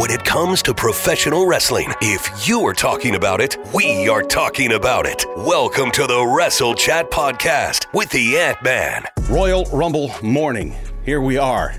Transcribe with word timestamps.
When 0.00 0.10
it 0.10 0.24
comes 0.24 0.62
to 0.62 0.72
professional 0.72 1.46
wrestling, 1.46 1.92
if 2.00 2.48
you 2.48 2.64
are 2.64 2.72
talking 2.72 3.16
about 3.16 3.42
it, 3.42 3.58
we 3.74 4.08
are 4.08 4.22
talking 4.22 4.72
about 4.72 5.04
it. 5.04 5.26
Welcome 5.36 5.90
to 5.90 6.06
the 6.06 6.24
Wrestle 6.24 6.72
Chat 6.74 7.10
Podcast 7.10 7.84
with 7.92 8.08
the 8.08 8.38
Ant 8.38 8.62
Man. 8.62 9.04
Royal 9.28 9.66
Rumble 9.66 10.10
morning. 10.22 10.74
Here 11.04 11.20
we 11.20 11.36
are. 11.36 11.74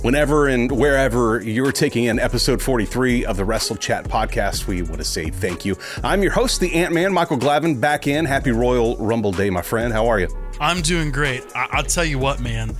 Whenever 0.00 0.48
and 0.48 0.72
wherever 0.72 1.42
you're 1.42 1.70
taking 1.70 2.04
in 2.04 2.18
episode 2.18 2.62
43 2.62 3.26
of 3.26 3.36
the 3.36 3.44
Wrestle 3.44 3.76
Chat 3.76 4.06
podcast, 4.06 4.66
we 4.66 4.80
want 4.80 4.96
to 4.96 5.04
say 5.04 5.28
thank 5.28 5.66
you. 5.66 5.76
I'm 6.02 6.22
your 6.22 6.32
host, 6.32 6.60
the 6.60 6.72
Ant 6.72 6.94
Man, 6.94 7.12
Michael 7.12 7.36
Glavin, 7.36 7.78
back 7.78 8.06
in. 8.06 8.24
Happy 8.24 8.50
Royal 8.50 8.96
Rumble 8.96 9.32
Day, 9.32 9.50
my 9.50 9.60
friend. 9.60 9.92
How 9.92 10.06
are 10.06 10.18
you? 10.18 10.28
I'm 10.58 10.80
doing 10.80 11.10
great. 11.10 11.44
I- 11.54 11.76
will 11.76 11.82
tell 11.82 12.06
you 12.06 12.18
what, 12.18 12.40
man. 12.40 12.74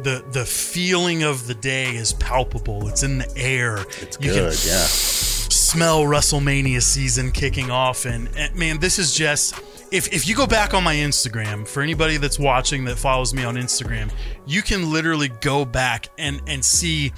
The 0.00 0.24
the 0.30 0.44
feeling 0.44 1.22
of 1.22 1.46
the 1.46 1.54
day 1.54 1.94
is 1.94 2.12
palpable. 2.14 2.88
It's 2.88 3.02
in 3.02 3.18
the 3.18 3.32
air. 3.36 3.78
It's 4.00 4.18
you 4.20 4.32
good, 4.32 4.64
yeah. 4.64 4.86
Smell 4.88 6.02
WrestleMania 6.02 6.82
season 6.82 7.30
kicking 7.30 7.70
off, 7.70 8.04
and, 8.04 8.28
and 8.36 8.54
man, 8.56 8.78
this 8.80 8.98
is 8.98 9.14
just 9.14 9.54
if, 9.94 10.12
if 10.12 10.26
you 10.26 10.34
go 10.34 10.46
back 10.48 10.74
on 10.74 10.82
my 10.82 10.96
Instagram, 10.96 11.68
for 11.68 11.80
anybody 11.80 12.16
that's 12.16 12.36
watching 12.36 12.84
that 12.86 12.98
follows 12.98 13.32
me 13.32 13.44
on 13.44 13.54
Instagram, 13.54 14.10
you 14.44 14.60
can 14.60 14.90
literally 14.90 15.28
go 15.28 15.64
back 15.64 16.08
and, 16.18 16.42
and 16.48 16.64
see 16.64 17.12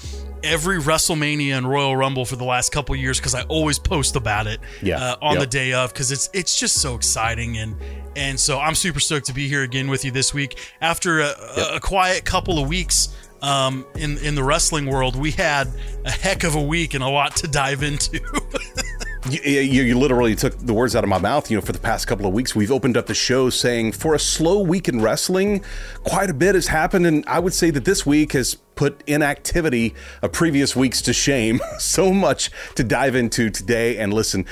every 0.45 0.79
WrestleMania 0.79 1.57
and 1.57 1.67
Royal 1.67 1.97
Rumble 1.97 2.27
for 2.27 2.37
the 2.37 2.45
last 2.45 2.73
couple 2.73 2.95
years 2.95 3.19
because 3.19 3.35
I 3.35 3.45
always 3.45 3.79
post 3.79 4.15
about 4.15 4.47
it 4.47 4.61
yeah. 4.83 5.03
uh, 5.03 5.17
on 5.23 5.33
yep. 5.35 5.41
the 5.41 5.47
day 5.47 5.73
of 5.73 5.91
because 5.93 6.13
it's 6.13 6.29
it's 6.35 6.61
just 6.61 6.83
so 6.83 6.95
exciting 6.95 7.57
and 7.57 7.77
and 8.15 8.39
so 8.39 8.61
I'm 8.61 8.75
super 8.75 9.01
stoked 9.01 9.27
to 9.27 9.33
be 9.33 9.49
here 9.49 9.63
again 9.63 9.89
with 9.89 10.05
you 10.05 10.11
this 10.11 10.35
week 10.35 10.59
after 10.83 11.21
a, 11.21 11.29
yep. 11.29 11.39
a, 11.57 11.77
a 11.77 11.81
quiet 11.81 12.27
couple 12.27 12.59
of 12.59 12.69
weeks 12.69 13.17
um, 13.41 13.87
in 13.97 14.19
in 14.19 14.35
the 14.35 14.45
wrestling 14.45 14.87
world. 14.87 15.17
We 15.17 15.31
had 15.31 15.69
a 16.05 16.11
heck 16.11 16.45
of 16.45 16.55
a 16.55 16.63
week 16.63 16.93
and 16.93 17.03
a 17.03 17.09
lot 17.09 17.37
to 17.37 17.49
dive 17.49 17.83
into. 17.83 18.21
You, 19.31 19.41
you, 19.43 19.83
you, 19.83 19.99
literally 19.99 20.37
took 20.37 20.57
the 20.59 20.73
words 20.73 20.95
out 20.95 21.03
of 21.03 21.11
my 21.11 21.19
mouth. 21.19 21.51
You 21.51 21.57
know, 21.57 21.61
for 21.61 21.73
the 21.73 21.81
past 21.81 22.07
couple 22.07 22.27
of 22.27 22.33
weeks, 22.33 22.55
we've 22.55 22.71
opened 22.71 22.97
up 22.97 23.07
the 23.07 23.15
show 23.15 23.51
saying 23.51 23.93
for 23.93 24.15
a 24.15 24.19
slow 24.19 24.61
week 24.61 24.89
in 24.89 25.01
wrestling, 25.01 25.65
quite 26.05 26.31
a 26.31 26.35
bit 26.35 26.55
has 26.55 26.69
happened. 26.69 27.07
And 27.07 27.25
I 27.27 27.41
would 27.41 27.55
say 27.55 27.71
that 27.71 27.85
this 27.85 28.07
week 28.07 28.33
has 28.33 28.57
put 28.77 29.03
inactivity 29.07 29.95
of 30.23 30.31
previous 30.31 30.77
weeks 30.77 31.03
to 31.03 31.13
shame. 31.13 31.61
so 31.79 32.13
much 32.13 32.51
to 32.77 32.85
dive 32.85 33.17
into 33.17 33.51
today. 33.51 33.99
And 33.99 34.13
listen, 34.13 34.47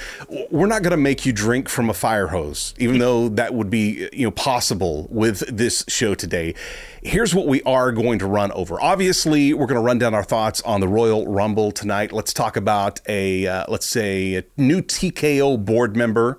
we're 0.50 0.66
not 0.66 0.82
going 0.82 0.90
to 0.90 0.96
make 0.96 1.24
you 1.24 1.32
drink 1.32 1.68
from 1.68 1.88
a 1.88 1.94
fire 1.94 2.28
hose, 2.28 2.74
even 2.78 2.98
though 2.98 3.28
that 3.28 3.54
would 3.54 3.70
be, 3.70 4.08
you 4.12 4.26
know, 4.26 4.30
possible 4.32 5.06
with 5.10 5.40
this 5.46 5.84
show 5.86 6.14
today. 6.14 6.54
Here's 7.02 7.34
what 7.34 7.46
we 7.46 7.62
are 7.62 7.92
going 7.92 8.18
to 8.18 8.26
run 8.26 8.50
over. 8.52 8.80
Obviously, 8.80 9.52
we're 9.52 9.66
going 9.66 9.80
to 9.80 9.84
run 9.84 9.98
down 9.98 10.14
our 10.14 10.24
thoughts 10.24 10.62
on 10.62 10.80
the 10.80 10.88
Royal 10.88 11.26
Rumble 11.28 11.70
tonight. 11.70 12.12
Let's 12.12 12.32
talk 12.32 12.56
about 12.56 13.00
a, 13.06 13.46
uh, 13.46 13.66
let's 13.68 13.86
say, 13.86 14.36
a 14.36 14.44
new 14.56 14.80
TKO 14.80 15.62
board 15.62 15.96
member. 15.96 16.38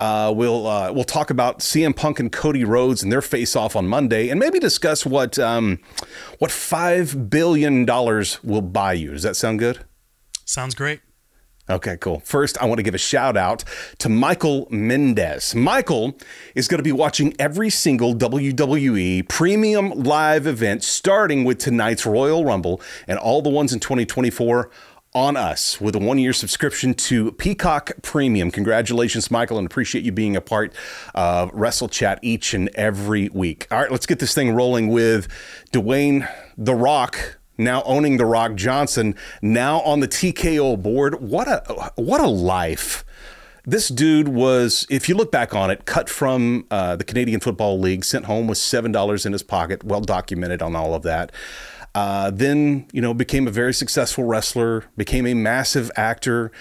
Uh, 0.00 0.32
we'll 0.34 0.66
uh, 0.66 0.90
we'll 0.92 1.04
talk 1.04 1.28
about 1.28 1.58
CM 1.60 1.94
Punk 1.94 2.18
and 2.18 2.32
Cody 2.32 2.64
Rhodes 2.64 3.02
and 3.02 3.12
their 3.12 3.20
face 3.20 3.54
off 3.54 3.76
on 3.76 3.86
Monday, 3.86 4.30
and 4.30 4.40
maybe 4.40 4.58
discuss 4.58 5.04
what 5.04 5.38
um, 5.38 5.78
what 6.38 6.50
five 6.50 7.28
billion 7.28 7.84
dollars 7.84 8.42
will 8.42 8.62
buy 8.62 8.94
you. 8.94 9.12
Does 9.12 9.22
that 9.22 9.36
sound 9.36 9.58
good? 9.58 9.84
Sounds 10.46 10.74
great. 10.74 11.00
Okay, 11.68 11.96
cool. 11.98 12.20
First, 12.24 12.58
I 12.60 12.66
want 12.66 12.78
to 12.78 12.82
give 12.82 12.96
a 12.96 12.98
shout 12.98 13.36
out 13.36 13.62
to 13.98 14.08
Michael 14.08 14.66
Mendez. 14.70 15.54
Michael 15.54 16.18
is 16.56 16.66
going 16.66 16.80
to 16.80 16.82
be 16.82 16.90
watching 16.90 17.32
every 17.38 17.70
single 17.70 18.12
WWE 18.12 19.28
premium 19.28 19.90
live 19.90 20.48
event, 20.48 20.82
starting 20.82 21.44
with 21.44 21.58
tonight's 21.58 22.04
Royal 22.04 22.44
Rumble 22.44 22.80
and 23.06 23.20
all 23.20 23.40
the 23.40 23.50
ones 23.50 23.72
in 23.72 23.78
2024 23.78 24.68
on 25.12 25.36
us 25.36 25.80
with 25.80 25.96
a 25.96 25.98
one 25.98 26.18
year 26.18 26.32
subscription 26.32 26.94
to 26.94 27.32
Peacock 27.32 27.92
Premium. 28.02 28.50
Congratulations, 28.50 29.30
Michael, 29.30 29.58
and 29.58 29.66
appreciate 29.66 30.04
you 30.04 30.12
being 30.12 30.36
a 30.36 30.40
part 30.40 30.72
of 31.14 31.50
Wrestle 31.52 31.88
Chat 31.88 32.20
each 32.22 32.54
and 32.54 32.68
every 32.74 33.28
week. 33.30 33.66
All 33.70 33.80
right, 33.80 33.90
let's 33.90 34.06
get 34.06 34.20
this 34.20 34.34
thing 34.34 34.54
rolling 34.54 34.88
with 34.88 35.28
Dwayne 35.72 36.30
The 36.56 36.74
Rock. 36.74 37.38
Now 37.58 37.82
owning 37.82 38.16
The 38.16 38.24
Rock 38.24 38.54
Johnson, 38.54 39.14
now 39.42 39.80
on 39.80 40.00
the 40.00 40.08
TKO 40.08 40.80
board. 40.82 41.20
What 41.20 41.46
a 41.46 41.92
what 41.96 42.20
a 42.20 42.26
life! 42.26 43.04
This 43.66 43.88
dude 43.88 44.28
was, 44.28 44.86
if 44.88 45.10
you 45.10 45.14
look 45.14 45.30
back 45.30 45.54
on 45.54 45.70
it, 45.70 45.84
cut 45.84 46.08
from 46.08 46.64
uh, 46.70 46.96
the 46.96 47.04
Canadian 47.04 47.40
Football 47.40 47.78
League, 47.78 48.04
sent 48.04 48.24
home 48.24 48.46
with 48.46 48.56
seven 48.56 48.92
dollars 48.92 49.26
in 49.26 49.32
his 49.32 49.42
pocket. 49.42 49.84
Well 49.84 50.00
documented 50.00 50.62
on 50.62 50.74
all 50.74 50.94
of 50.94 51.02
that. 51.02 51.32
Uh, 51.94 52.30
then, 52.30 52.86
you 52.92 53.00
know, 53.00 53.12
became 53.12 53.48
a 53.48 53.50
very 53.50 53.74
successful 53.74 54.24
wrestler, 54.24 54.84
became 54.96 55.26
a 55.26 55.34
massive 55.34 55.90
actor, 55.96 56.52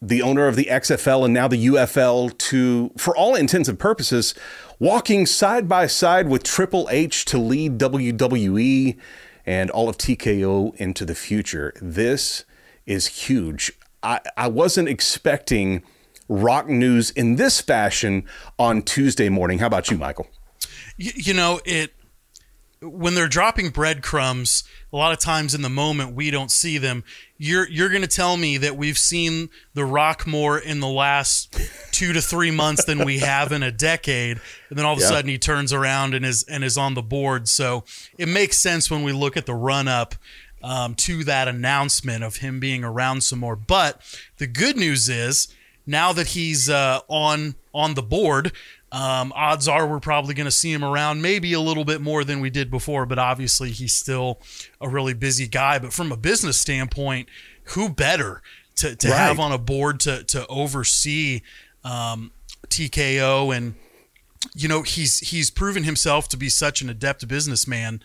the 0.00 0.22
owner 0.22 0.46
of 0.46 0.54
the 0.54 0.66
XFL 0.66 1.24
and 1.24 1.34
now 1.34 1.48
the 1.48 1.66
UFL, 1.66 2.36
to, 2.38 2.92
for 2.96 3.16
all 3.16 3.34
intents 3.34 3.68
and 3.68 3.78
purposes, 3.78 4.34
walking 4.78 5.26
side 5.26 5.68
by 5.68 5.88
side 5.88 6.28
with 6.28 6.44
Triple 6.44 6.86
H 6.90 7.24
to 7.26 7.38
lead 7.38 7.78
WWE 7.78 8.96
and 9.44 9.70
all 9.70 9.88
of 9.88 9.98
TKO 9.98 10.76
into 10.76 11.04
the 11.04 11.14
future. 11.14 11.72
This 11.82 12.44
is 12.86 13.06
huge. 13.06 13.72
I, 14.02 14.20
I 14.36 14.46
wasn't 14.46 14.88
expecting 14.88 15.82
rock 16.28 16.68
news 16.68 17.10
in 17.10 17.36
this 17.36 17.60
fashion 17.60 18.24
on 18.58 18.82
Tuesday 18.82 19.28
morning. 19.28 19.58
How 19.58 19.66
about 19.66 19.90
you, 19.90 19.98
Michael? 19.98 20.28
You, 20.96 21.12
you 21.16 21.34
know, 21.34 21.60
it 21.64 21.92
when 22.80 23.14
they're 23.14 23.28
dropping 23.28 23.70
breadcrumbs, 23.70 24.64
a 24.92 24.96
lot 24.96 25.12
of 25.12 25.18
times 25.18 25.54
in 25.54 25.62
the 25.62 25.68
moment 25.68 26.14
we 26.14 26.30
don't 26.30 26.50
see 26.50 26.78
them. 26.78 27.04
You're 27.36 27.68
you're 27.68 27.88
going 27.88 28.02
to 28.02 28.08
tell 28.08 28.36
me 28.36 28.56
that 28.58 28.76
we've 28.76 28.98
seen 28.98 29.50
the 29.74 29.84
Rock 29.84 30.26
more 30.26 30.58
in 30.58 30.80
the 30.80 30.88
last 30.88 31.56
two 31.92 32.12
to 32.12 32.20
three 32.20 32.50
months 32.50 32.84
than 32.84 33.04
we 33.04 33.18
have 33.18 33.52
in 33.52 33.62
a 33.62 33.72
decade, 33.72 34.40
and 34.68 34.78
then 34.78 34.86
all 34.86 34.94
of 34.94 34.98
a 34.98 35.02
yeah. 35.02 35.08
sudden 35.08 35.28
he 35.28 35.38
turns 35.38 35.72
around 35.72 36.14
and 36.14 36.24
is 36.24 36.44
and 36.44 36.64
is 36.64 36.78
on 36.78 36.94
the 36.94 37.02
board. 37.02 37.48
So 37.48 37.84
it 38.16 38.28
makes 38.28 38.58
sense 38.58 38.90
when 38.90 39.02
we 39.02 39.12
look 39.12 39.36
at 39.36 39.46
the 39.46 39.54
run 39.54 39.88
up 39.88 40.14
um, 40.62 40.94
to 40.96 41.24
that 41.24 41.48
announcement 41.48 42.24
of 42.24 42.36
him 42.36 42.60
being 42.60 42.84
around 42.84 43.22
some 43.22 43.40
more. 43.40 43.56
But 43.56 44.00
the 44.38 44.46
good 44.46 44.76
news 44.76 45.08
is 45.08 45.48
now 45.86 46.12
that 46.12 46.28
he's 46.28 46.68
uh, 46.68 47.00
on 47.08 47.54
on 47.72 47.94
the 47.94 48.02
board, 48.02 48.52
um, 48.90 49.32
odds 49.34 49.68
are 49.68 49.86
we're 49.86 50.00
probably 50.00 50.34
going 50.34 50.46
to 50.46 50.50
see 50.50 50.72
him 50.72 50.82
around 50.82 51.20
maybe 51.20 51.52
a 51.52 51.60
little 51.60 51.84
bit 51.84 52.00
more 52.00 52.24
than 52.24 52.40
we 52.40 52.50
did 52.50 52.70
before, 52.70 53.04
but 53.04 53.18
obviously 53.18 53.70
he's 53.70 53.92
still 53.92 54.40
a 54.80 54.88
really 54.88 55.14
busy 55.14 55.46
guy. 55.46 55.78
But 55.78 55.92
from 55.92 56.10
a 56.10 56.16
business 56.16 56.58
standpoint, 56.58 57.28
who 57.64 57.90
better 57.90 58.42
to, 58.76 58.96
to 58.96 59.08
right. 59.08 59.16
have 59.16 59.38
on 59.38 59.52
a 59.52 59.58
board 59.58 60.00
to, 60.00 60.24
to 60.24 60.46
oversee 60.46 61.42
um, 61.84 62.32
TKO, 62.68 63.54
and 63.54 63.74
you 64.54 64.68
know 64.68 64.82
he's 64.82 65.18
he's 65.18 65.50
proven 65.50 65.84
himself 65.84 66.28
to 66.30 66.36
be 66.36 66.48
such 66.48 66.80
an 66.80 66.88
adept 66.88 67.26
businessman 67.28 68.00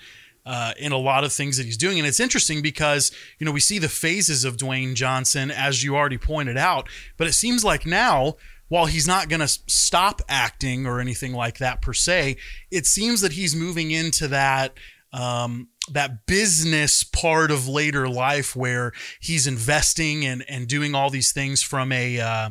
uh, 0.45 0.73
in 0.77 0.91
a 0.91 0.97
lot 0.97 1.23
of 1.23 1.31
things 1.31 1.57
that 1.57 1.65
he's 1.65 1.77
doing. 1.77 1.97
And 1.99 2.07
it's 2.07 2.19
interesting 2.19 2.61
because, 2.61 3.11
you 3.39 3.45
know, 3.45 3.51
we 3.51 3.59
see 3.59 3.79
the 3.79 3.89
phases 3.89 4.43
of 4.43 4.57
Dwayne 4.57 4.93
Johnson, 4.93 5.51
as 5.51 5.83
you 5.83 5.95
already 5.95 6.17
pointed 6.17 6.57
out, 6.57 6.89
but 7.17 7.27
it 7.27 7.33
seems 7.33 7.63
like 7.63 7.85
now, 7.85 8.35
while 8.67 8.85
he's 8.85 9.07
not 9.07 9.29
going 9.29 9.39
to 9.39 9.47
stop 9.47 10.21
acting 10.27 10.85
or 10.85 10.99
anything 10.99 11.33
like 11.33 11.57
that 11.59 11.81
per 11.81 11.93
se, 11.93 12.37
it 12.71 12.85
seems 12.85 13.21
that 13.21 13.33
he's 13.33 13.55
moving 13.55 13.91
into 13.91 14.27
that. 14.29 14.73
Um, 15.11 15.69
that 15.91 16.25
business 16.25 17.03
part 17.03 17.51
of 17.51 17.67
later 17.67 18.07
life 18.07 18.55
where 18.55 18.93
he's 19.19 19.45
investing 19.45 20.25
and, 20.25 20.43
and 20.47 20.67
doing 20.67 20.95
all 20.95 21.09
these 21.09 21.31
things 21.33 21.61
from 21.61 21.91
a 21.91 22.19
uh, 22.19 22.49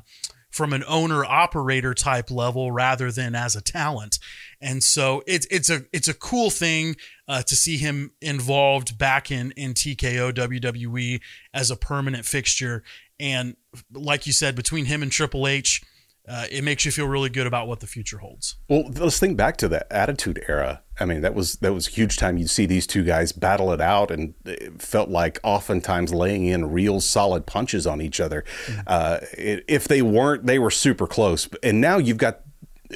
from 0.53 0.75
an 0.75 0.85
owner 0.87 1.25
operator 1.25 1.95
type 1.95 2.31
level 2.31 2.71
rather 2.71 3.11
than 3.11 3.35
as 3.35 3.57
a 3.57 3.63
talent. 3.63 4.19
And 4.61 4.85
so 4.85 5.23
it's 5.27 5.47
it's 5.51 5.71
a 5.71 5.85
it's 5.93 6.09
a 6.09 6.15
cool 6.15 6.51
thing 6.51 6.97
uh, 7.27 7.43
to 7.43 7.57
see 7.57 7.79
him 7.79 8.13
involved 8.21 8.97
back 8.97 9.31
in 9.31 9.53
in 9.53 9.73
TKO 9.75 10.33
WWE 10.33 11.21
as 11.53 11.71
a 11.71 11.77
permanent 11.77 12.27
fixture. 12.27 12.85
And 13.19 13.57
like 13.93 14.27
you 14.27 14.33
said, 14.33 14.55
between 14.55 14.85
him 14.85 15.03
and 15.03 15.11
Triple 15.11 15.49
H, 15.49 15.83
uh, 16.29 16.47
it 16.51 16.63
makes 16.63 16.85
you 16.85 16.93
feel 16.93 17.09
really 17.09 17.29
good 17.29 17.47
about 17.47 17.67
what 17.67 17.81
the 17.81 17.87
future 17.87 18.19
holds. 18.19 18.57
Well, 18.69 18.85
let's 18.95 19.19
think 19.19 19.37
back 19.37 19.57
to 19.59 19.69
the 19.69 19.91
Attitude 19.93 20.45
Era. 20.49 20.83
I 21.01 21.05
mean, 21.05 21.21
that 21.23 21.35
was 21.35 21.55
that 21.57 21.73
was 21.73 21.89
a 21.89 21.91
huge 21.91 22.17
time. 22.17 22.39
You'd 22.39 22.51
see 22.51 22.67
these 22.67 22.87
two 22.87 23.03
guys 23.03 23.33
battle 23.33 23.73
it 23.73 23.81
out, 23.81 24.11
and 24.11 24.35
it 24.45 24.81
felt 24.81 25.09
like 25.09 25.41
oftentimes 25.43 26.15
laying 26.15 26.47
in 26.47 26.71
real 26.71 27.01
solid 27.01 27.45
punches 27.47 27.87
on 27.87 28.01
each 28.01 28.21
other. 28.21 28.45
Mm-hmm. 28.67 28.81
Uh, 28.87 29.19
it, 29.37 29.65
if 29.67 29.89
they 29.89 30.01
weren't, 30.01 30.47
they 30.47 30.61
were 30.61 30.71
super 30.71 31.09
close. 31.09 31.49
And 31.63 31.81
now 31.81 31.99
you've 31.99 32.19
got 32.19 32.43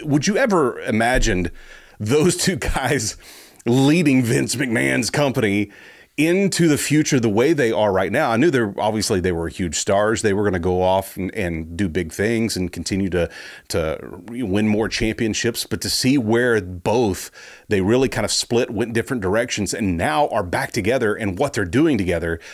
would 0.04 0.26
you 0.26 0.36
ever 0.36 0.78
imagined 0.80 1.50
those 1.98 2.36
two 2.36 2.56
guys 2.74 3.16
leading 3.64 4.22
Vince 4.22 4.54
McMahon's 4.54 5.10
company 5.10 5.72
into 6.16 6.66
the 6.66 6.78
future 6.78 7.20
the 7.20 7.28
way 7.28 7.52
they 7.52 7.70
are 7.70 7.92
right 7.92 8.10
now? 8.10 8.30
I 8.30 8.36
knew 8.36 8.50
they're 8.50 8.74
obviously 8.78 9.20
they 9.20 9.32
were 9.32 9.48
huge 9.48 9.76
stars. 9.76 10.22
They 10.22 10.32
were 10.32 10.42
going 10.42 10.54
to 10.54 10.58
go 10.58 10.82
off 10.82 11.16
and, 11.16 11.34
and, 11.34 11.76
do 11.76 11.88
big 11.88 12.12
things 12.12 12.56
and 12.56 12.72
continue 12.72 13.10
to 13.10 13.28
to 13.68 13.98
win 14.28 14.68
more 14.68 14.88
championships. 14.88 15.64
But 15.64 15.80
to 15.82 15.90
see 15.90 16.16
where 16.16 16.60
both 16.60 17.30
they 17.68 17.80
really 17.80 18.08
kind 18.08 18.24
of 18.24 18.30
split, 18.30 18.70
went 18.70 18.94
different 18.94 19.22
directions, 19.22 19.74
and 19.74 19.96
now 19.96 20.28
are 20.28 20.42
back 20.42 20.72
together 20.72 21.14
and 21.14 21.38
what 21.38 21.52
they're 21.52 21.64
doing 21.64 21.98
together. 21.98 22.40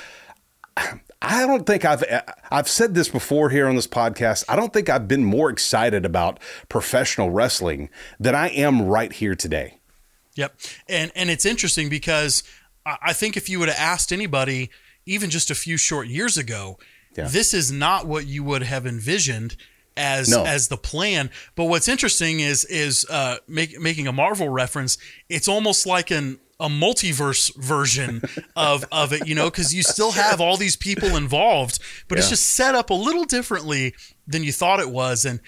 I 1.25 1.47
don't 1.47 1.64
think 1.67 1.85
I've 1.85 2.03
I've 2.50 2.69
said 2.69 2.94
this 2.94 3.09
before 3.09 3.50
here 3.50 3.69
on 3.69 3.76
this 3.76 3.87
podcast. 3.87 4.44
I 4.49 4.56
don't 4.56 4.73
think 4.73 4.88
I've 4.88 5.06
been 5.06 5.25
more 5.25 5.50
excited 5.50 6.05
about 6.05 6.41
professional 6.69 7.31
wrestling 7.31 7.91
than 8.19 8.35
I 8.35 8.49
am 8.49 8.82
right 8.82 9.12
here 9.12 9.37
today. 9.37 9.79
Yep. 10.35 10.59
And 10.88 11.12
and 11.14 11.31
it's 11.31 11.47
interesting 11.47 11.88
because 11.88 12.43
I 12.84 13.12
think 13.12 13.37
if 13.37 13.49
you 13.49 13.58
would 13.58 13.69
have 13.69 13.79
asked 13.79 14.12
anybody 14.12 14.70
even 15.06 15.31
just 15.31 15.50
a 15.50 15.55
few 15.55 15.76
short 15.76 16.08
years 16.08 16.37
ago, 16.37 16.79
yeah. 17.17 17.29
this 17.29 17.55
is 17.55 17.70
not 17.70 18.06
what 18.06 18.26
you 18.26 18.43
would 18.44 18.62
have 18.62 18.87
envisioned 18.87 19.56
as 19.96 20.31
no. 20.31 20.44
as 20.44 20.69
the 20.69 20.76
plan. 20.76 21.31
But 21.55 21.64
what's 21.64 21.88
interesting 21.88 22.40
is 22.40 22.64
is 22.64 23.06
uh, 23.08 23.37
make, 23.46 23.79
making 23.81 24.06
a 24.06 24.12
Marvel 24.12 24.49
reference. 24.49 24.99
It's 25.29 25.49
almost 25.49 25.87
like 25.87 26.11
an 26.11 26.38
a 26.61 26.69
multiverse 26.69 27.55
version 27.56 28.23
of 28.56 28.85
of 28.93 29.12
it, 29.12 29.26
you 29.26 29.35
know, 29.35 29.50
because 29.50 29.75
you 29.75 29.82
still 29.82 30.12
have 30.12 30.40
all 30.40 30.56
these 30.56 30.76
people 30.76 31.17
involved, 31.17 31.78
but 32.08 32.17
yeah. 32.17 32.20
it's 32.20 32.31
just 32.31 32.50
set 32.50 32.75
up 32.75 32.90
a 32.90 32.94
little 32.94 33.25
differently 33.25 33.94
than 34.26 34.44
you 34.44 34.52
thought 34.52 34.81
it 34.81 34.90
was, 34.90 35.25
and 35.25 35.40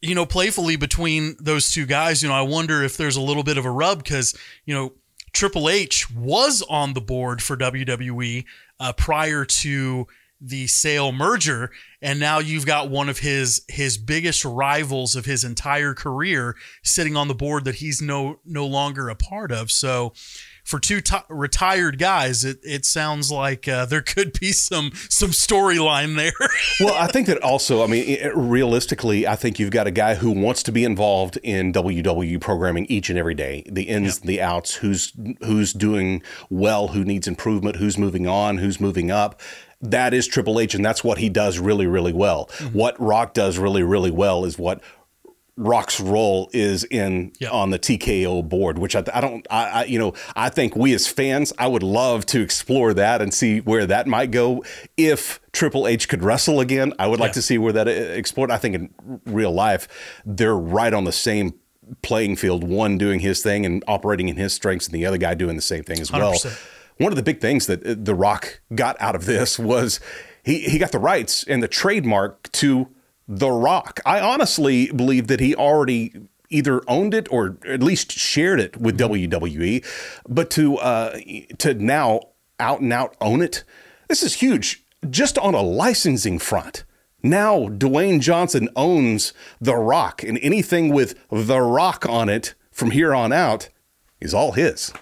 you 0.00 0.14
know, 0.14 0.26
playfully 0.26 0.76
between 0.76 1.36
those 1.40 1.72
two 1.72 1.84
guys, 1.84 2.22
you 2.22 2.28
know, 2.28 2.34
I 2.34 2.42
wonder 2.42 2.84
if 2.84 2.96
there's 2.96 3.16
a 3.16 3.20
little 3.20 3.42
bit 3.42 3.58
of 3.58 3.64
a 3.64 3.70
rub 3.70 3.98
because 3.98 4.36
you 4.64 4.74
know 4.74 4.92
Triple 5.38 5.68
H 5.68 6.10
was 6.10 6.64
on 6.68 6.94
the 6.94 7.00
board 7.00 7.40
for 7.40 7.56
WWE 7.56 8.44
uh, 8.80 8.92
prior 8.94 9.44
to 9.44 10.08
the 10.40 10.66
sale 10.66 11.12
merger 11.12 11.70
and 12.02 12.18
now 12.18 12.40
you've 12.40 12.66
got 12.66 12.90
one 12.90 13.08
of 13.08 13.20
his 13.20 13.62
his 13.68 13.98
biggest 13.98 14.44
rivals 14.44 15.14
of 15.14 15.26
his 15.26 15.44
entire 15.44 15.94
career 15.94 16.56
sitting 16.82 17.16
on 17.16 17.28
the 17.28 17.36
board 17.36 17.64
that 17.66 17.76
he's 17.76 18.02
no 18.02 18.40
no 18.44 18.66
longer 18.66 19.08
a 19.08 19.14
part 19.14 19.52
of. 19.52 19.70
So 19.70 20.12
for 20.68 20.78
two 20.78 21.00
t- 21.00 21.16
retired 21.30 21.98
guys 21.98 22.44
it, 22.44 22.58
it 22.62 22.84
sounds 22.84 23.32
like 23.32 23.66
uh, 23.66 23.86
there 23.86 24.02
could 24.02 24.38
be 24.38 24.52
some 24.52 24.90
some 25.08 25.30
storyline 25.30 26.14
there 26.14 26.30
well 26.80 26.94
i 26.94 27.06
think 27.06 27.26
that 27.26 27.42
also 27.42 27.82
i 27.82 27.86
mean 27.86 28.04
it, 28.06 28.36
realistically 28.36 29.26
i 29.26 29.34
think 29.34 29.58
you've 29.58 29.70
got 29.70 29.86
a 29.86 29.90
guy 29.90 30.14
who 30.14 30.30
wants 30.30 30.62
to 30.62 30.70
be 30.70 30.84
involved 30.84 31.38
in 31.42 31.72
wwe 31.72 32.38
programming 32.38 32.84
each 32.86 33.08
and 33.08 33.18
every 33.18 33.34
day 33.34 33.64
the 33.66 33.84
ins 33.84 34.18
yep. 34.18 34.26
the 34.26 34.42
outs 34.42 34.74
who's 34.74 35.14
who's 35.40 35.72
doing 35.72 36.22
well 36.50 36.88
who 36.88 37.02
needs 37.02 37.26
improvement 37.26 37.76
who's 37.76 37.96
moving 37.96 38.26
on 38.26 38.58
who's 38.58 38.78
moving 38.78 39.10
up 39.10 39.40
that 39.80 40.12
is 40.12 40.26
Triple 40.26 40.58
H, 40.58 40.74
and 40.74 40.84
that's 40.84 41.04
what 41.04 41.18
he 41.18 41.28
does 41.28 41.60
really, 41.60 41.86
really 41.86 42.12
well. 42.12 42.46
Mm-hmm. 42.46 42.76
What 42.76 43.00
Rock 43.00 43.32
does 43.32 43.58
really, 43.58 43.84
really 43.84 44.10
well 44.10 44.44
is 44.44 44.58
what 44.58 44.82
Rock's 45.58 45.98
role 45.98 46.48
is 46.52 46.84
in 46.84 47.32
yep. 47.40 47.52
on 47.52 47.70
the 47.70 47.78
TKO 47.78 48.48
board, 48.48 48.78
which 48.78 48.94
I, 48.94 49.02
I 49.12 49.20
don't, 49.20 49.46
I, 49.50 49.64
I, 49.64 49.84
you 49.84 49.98
know, 49.98 50.14
I 50.36 50.50
think 50.50 50.76
we 50.76 50.94
as 50.94 51.08
fans, 51.08 51.52
I 51.58 51.66
would 51.66 51.82
love 51.82 52.24
to 52.26 52.40
explore 52.40 52.94
that 52.94 53.20
and 53.20 53.34
see 53.34 53.60
where 53.60 53.84
that 53.86 54.06
might 54.06 54.30
go. 54.30 54.64
If 54.96 55.40
Triple 55.52 55.88
H 55.88 56.08
could 56.08 56.22
wrestle 56.22 56.60
again, 56.60 56.92
I 56.98 57.08
would 57.08 57.18
like 57.18 57.32
to 57.32 57.42
see 57.42 57.58
where 57.58 57.72
that 57.72 57.88
uh, 57.88 57.90
explored. 57.90 58.52
I 58.52 58.58
think 58.58 58.76
in 58.76 59.20
real 59.26 59.52
life, 59.52 59.88
they're 60.24 60.56
right 60.56 60.94
on 60.94 61.04
the 61.04 61.12
same 61.12 61.54
playing 62.02 62.36
field. 62.36 62.62
One 62.62 62.96
doing 62.96 63.18
his 63.18 63.42
thing 63.42 63.66
and 63.66 63.82
operating 63.88 64.28
in 64.28 64.36
his 64.36 64.52
strengths, 64.52 64.86
and 64.86 64.94
the 64.94 65.06
other 65.06 65.18
guy 65.18 65.34
doing 65.34 65.56
the 65.56 65.62
same 65.62 65.82
thing 65.82 65.98
as 66.00 66.10
100%. 66.10 66.20
well 66.20 66.52
one 66.98 67.12
of 67.12 67.16
the 67.16 67.22
big 67.22 67.40
things 67.40 67.66
that 67.66 67.84
uh, 67.86 67.94
The 67.96 68.14
Rock 68.14 68.60
got 68.74 68.96
out 69.00 69.14
of 69.14 69.24
this 69.24 69.58
was 69.58 70.00
he, 70.42 70.60
he 70.60 70.78
got 70.78 70.92
the 70.92 70.98
rights 70.98 71.44
and 71.44 71.62
the 71.62 71.68
trademark 71.68 72.50
to 72.52 72.88
The 73.28 73.50
Rock. 73.50 74.00
I 74.06 74.20
honestly 74.20 74.90
believe 74.90 75.26
that 75.26 75.40
he 75.40 75.54
already 75.54 76.14
either 76.48 76.82
owned 76.88 77.12
it 77.12 77.30
or 77.30 77.58
at 77.66 77.82
least 77.82 78.10
shared 78.10 78.58
it 78.58 78.78
with 78.78 78.98
WWE, 78.98 79.84
but 80.26 80.50
to 80.50 80.78
uh, 80.78 81.18
to 81.58 81.74
now 81.74 82.20
out 82.58 82.80
and 82.80 82.92
out 82.92 83.14
own 83.20 83.42
it, 83.42 83.64
this 84.08 84.22
is 84.22 84.34
huge. 84.34 84.82
Just 85.08 85.38
on 85.38 85.54
a 85.54 85.62
licensing 85.62 86.38
front. 86.38 86.84
Now 87.22 87.68
Dwayne 87.68 88.20
Johnson 88.20 88.68
owns 88.74 89.32
The 89.60 89.76
Rock, 89.76 90.22
and 90.22 90.38
anything 90.40 90.92
with 90.92 91.18
The 91.30 91.60
Rock 91.60 92.06
on 92.08 92.28
it 92.28 92.54
from 92.70 92.92
here 92.92 93.14
on 93.14 93.32
out 93.32 93.68
is 94.20 94.32
all 94.32 94.52
his. 94.52 94.92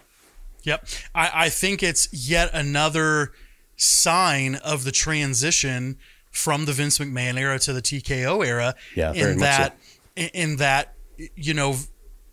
Yep. 0.62 0.86
I, 1.14 1.30
I 1.44 1.48
think 1.48 1.82
it's 1.82 2.08
yet 2.12 2.50
another 2.52 3.32
sign 3.76 4.56
of 4.56 4.84
the 4.84 4.92
transition 4.92 5.98
from 6.36 6.64
the 6.64 6.72
Vince 6.72 6.98
McMahon 6.98 7.38
era 7.38 7.58
to 7.60 7.72
the 7.72 7.82
TKO 7.82 8.46
era. 8.46 8.74
Yeah, 8.94 9.12
in 9.12 9.38
that, 9.38 9.76
so. 10.16 10.22
in 10.34 10.56
that, 10.56 10.94
you 11.34 11.54
know, 11.54 11.76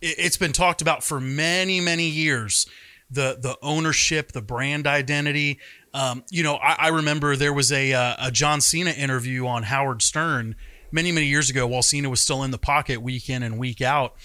it's 0.02 0.38
been 0.38 0.54
talked 0.54 0.82
about 0.82 1.04
for 1.04 1.20
many, 1.20 1.80
many 1.80 2.08
years. 2.08 2.68
The 3.10 3.38
the 3.40 3.58
ownership, 3.62 4.32
the 4.32 4.42
brand 4.42 4.88
identity. 4.88 5.60
Um, 5.94 6.24
you 6.32 6.42
know, 6.42 6.56
I, 6.56 6.76
I, 6.80 6.88
remember 6.88 7.36
there 7.36 7.54
was 7.54 7.72
a 7.72 7.94
uh, 7.94 8.16
a 8.20 8.32
John 8.32 8.60
Cena 8.60 8.90
interview 8.90 9.46
on 9.46 9.64
Howard 9.64 10.02
Stern 10.02 10.56
many, 10.92 11.12
many 11.12 11.28
years 11.28 11.50
ago 11.50 11.68
while 11.68 11.84
Cena 11.84 12.10
was 12.10 12.22
still 12.22 12.44
in 12.44 12.50
the 12.50 12.58
pocket 12.58 13.02
week 13.02 13.30
in 13.30 13.44
and 13.44 13.60
week 13.60 13.82
out, 13.82 14.16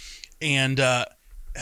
and 0.40 0.80
uh, 0.80 1.04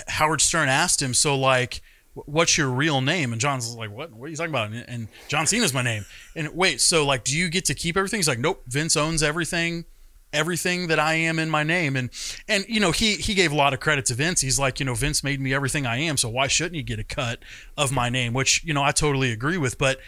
Howard 0.06 0.40
Stern 0.40 0.68
asked 0.68 1.02
him, 1.02 1.14
so 1.14 1.36
like 1.36 1.82
what's 2.24 2.56
your 2.56 2.68
real 2.68 3.00
name? 3.00 3.32
And 3.32 3.40
John's 3.40 3.74
like, 3.74 3.90
what? 3.90 4.12
What 4.12 4.26
are 4.26 4.28
you 4.28 4.36
talking 4.36 4.50
about? 4.50 4.72
And, 4.72 5.08
John 5.28 5.46
Cena's 5.46 5.74
my 5.74 5.82
name. 5.82 6.06
And 6.34 6.48
wait, 6.54 6.80
so 6.80 7.04
like, 7.04 7.24
do 7.24 7.36
you 7.36 7.48
get 7.48 7.66
to 7.66 7.74
keep 7.74 7.96
everything? 7.96 8.18
He's 8.18 8.28
like, 8.28 8.38
nope. 8.38 8.62
Vince 8.66 8.96
owns 8.96 9.22
everything, 9.22 9.84
everything 10.32 10.86
that 10.88 10.98
I 10.98 11.14
am 11.14 11.38
in 11.38 11.50
my 11.50 11.62
name. 11.62 11.96
And 11.96 12.10
and 12.48 12.64
you 12.68 12.80
know, 12.80 12.90
he 12.90 13.14
he 13.14 13.34
gave 13.34 13.52
a 13.52 13.54
lot 13.54 13.74
of 13.74 13.80
credit 13.80 14.06
to 14.06 14.14
Vince. 14.14 14.40
He's 14.40 14.58
like, 14.58 14.80
you 14.80 14.86
know, 14.86 14.94
Vince 14.94 15.22
made 15.22 15.40
me 15.40 15.52
everything 15.52 15.86
I 15.86 15.98
am, 15.98 16.16
so 16.16 16.28
why 16.28 16.46
shouldn't 16.46 16.76
you 16.76 16.82
get 16.82 16.98
a 16.98 17.04
cut 17.04 17.40
of 17.76 17.92
my 17.92 18.08
name? 18.08 18.32
Which 18.32 18.64
you 18.64 18.72
know, 18.72 18.82
I 18.82 18.92
totally 18.92 19.30
agree 19.32 19.58
with. 19.58 19.78
But 19.78 20.00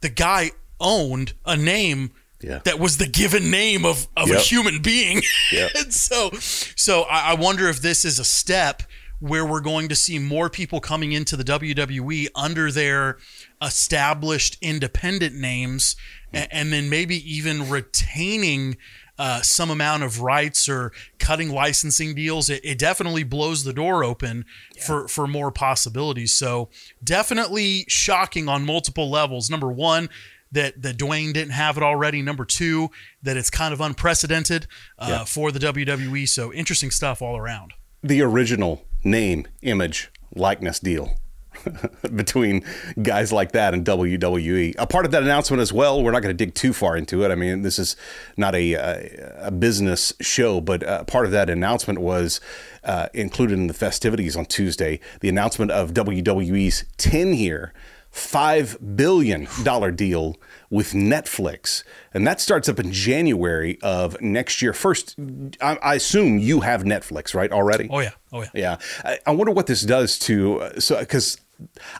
the 0.00 0.10
guy 0.10 0.52
owned 0.80 1.32
a 1.46 1.56
name. 1.56 2.12
Yeah. 2.40 2.58
That 2.64 2.78
was 2.78 2.98
the 2.98 3.06
given 3.06 3.50
name 3.50 3.86
of, 3.86 4.06
of 4.18 4.28
yep. 4.28 4.36
a 4.36 4.40
human 4.40 4.82
being. 4.82 5.22
Yep. 5.50 5.70
and 5.76 5.94
so 5.94 6.30
so 6.76 7.02
I, 7.04 7.30
I 7.30 7.34
wonder 7.34 7.68
if 7.70 7.80
this 7.80 8.04
is 8.04 8.18
a 8.18 8.24
step 8.24 8.82
where 9.24 9.46
we're 9.46 9.60
going 9.60 9.88
to 9.88 9.94
see 9.94 10.18
more 10.18 10.50
people 10.50 10.80
coming 10.80 11.12
into 11.12 11.34
the 11.34 11.44
WWE 11.44 12.28
under 12.34 12.70
their 12.70 13.16
established 13.62 14.58
independent 14.60 15.34
names 15.34 15.96
and, 16.30 16.46
and 16.50 16.72
then 16.74 16.90
maybe 16.90 17.16
even 17.16 17.70
retaining 17.70 18.76
uh, 19.18 19.40
some 19.40 19.70
amount 19.70 20.02
of 20.02 20.20
rights 20.20 20.68
or 20.68 20.92
cutting 21.18 21.50
licensing 21.50 22.14
deals, 22.14 22.50
it, 22.50 22.60
it 22.64 22.78
definitely 22.78 23.22
blows 23.22 23.64
the 23.64 23.72
door 23.72 24.04
open 24.04 24.44
yeah. 24.76 24.82
for, 24.82 25.08
for 25.08 25.26
more 25.26 25.50
possibilities. 25.50 26.34
So, 26.34 26.68
definitely 27.02 27.86
shocking 27.88 28.46
on 28.46 28.66
multiple 28.66 29.10
levels. 29.10 29.48
Number 29.48 29.70
one, 29.70 30.10
that 30.52 30.82
that 30.82 30.98
Dwayne 30.98 31.32
didn't 31.32 31.52
have 31.52 31.78
it 31.78 31.82
already. 31.82 32.20
Number 32.20 32.44
two, 32.44 32.90
that 33.22 33.38
it's 33.38 33.50
kind 33.50 33.72
of 33.72 33.80
unprecedented 33.80 34.66
uh, 34.98 35.06
Yeah. 35.08 35.24
for 35.24 35.50
the 35.50 35.58
WWE. 35.58 36.28
So 36.28 36.52
interesting 36.52 36.90
stuff 36.90 37.22
all 37.22 37.36
around. 37.38 37.72
The 38.02 38.20
original 38.20 38.84
name, 39.04 39.46
image, 39.62 40.10
likeness 40.34 40.80
deal 40.80 41.16
between 42.14 42.64
guys 43.02 43.32
like 43.32 43.52
that 43.52 43.74
and 43.74 43.84
WWE. 43.84 44.74
A 44.78 44.86
part 44.86 45.04
of 45.04 45.12
that 45.12 45.22
announcement 45.22 45.60
as 45.60 45.72
well. 45.72 46.02
We're 46.02 46.12
not 46.12 46.22
going 46.22 46.36
to 46.36 46.44
dig 46.44 46.54
too 46.54 46.72
far 46.72 46.96
into 46.96 47.24
it. 47.24 47.30
I 47.30 47.34
mean, 47.34 47.62
this 47.62 47.78
is 47.78 47.96
not 48.36 48.54
a 48.54 48.74
a, 48.74 49.50
business 49.50 50.12
show, 50.20 50.60
but 50.60 50.82
uh, 50.82 51.04
part 51.04 51.26
of 51.26 51.32
that 51.32 51.48
announcement 51.50 52.00
was 52.00 52.40
uh, 52.82 53.08
included 53.14 53.58
in 53.58 53.66
the 53.66 53.74
festivities 53.74 54.36
on 54.36 54.46
Tuesday. 54.46 55.00
The 55.20 55.28
announcement 55.28 55.70
of 55.70 55.92
WWE's 55.94 56.84
ten-year. 56.96 57.72
$5 58.12 58.94
billion 58.94 59.48
deal 59.96 60.36
with 60.74 60.92
Netflix. 60.92 61.84
And 62.12 62.26
that 62.26 62.40
starts 62.40 62.68
up 62.68 62.80
in 62.80 62.90
January 62.90 63.78
of 63.80 64.20
next 64.20 64.60
year. 64.60 64.72
First, 64.72 65.14
I, 65.60 65.76
I 65.76 65.94
assume 65.94 66.38
you 66.40 66.60
have 66.62 66.82
Netflix, 66.82 67.32
right, 67.32 67.52
already? 67.52 67.86
Oh 67.88 68.00
yeah, 68.00 68.10
oh 68.32 68.42
yeah. 68.42 68.48
Yeah, 68.54 68.78
I, 69.04 69.20
I 69.24 69.30
wonder 69.30 69.52
what 69.52 69.68
this 69.68 69.82
does 69.82 70.18
to 70.20 70.62
uh, 70.62 70.80
so 70.80 70.98
because 70.98 71.38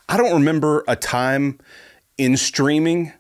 I 0.09 0.17
don't 0.17 0.33
remember 0.33 0.83
a 0.89 0.97
time 0.97 1.61
in 2.19 2.37
streaming 2.37 3.13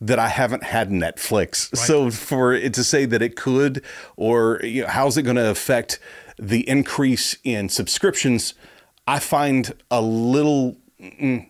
that 0.00 0.20
I 0.20 0.28
haven't 0.28 0.62
had 0.62 0.90
Netflix. 0.90 1.76
So 1.76 2.12
for 2.12 2.54
it 2.54 2.72
to 2.74 2.84
say 2.84 3.04
that 3.04 3.20
it 3.20 3.34
could, 3.34 3.82
or 4.16 4.60
you 4.62 4.82
know, 4.82 4.88
how's 4.88 5.16
it 5.16 5.22
going 5.22 5.36
to 5.36 5.50
affect 5.50 5.98
the 6.38 6.66
increase 6.68 7.36
in 7.42 7.68
subscriptions? 7.68 8.54
I 9.08 9.18
find 9.18 9.74
a 9.90 10.00
little, 10.00 10.76
mm, 11.00 11.48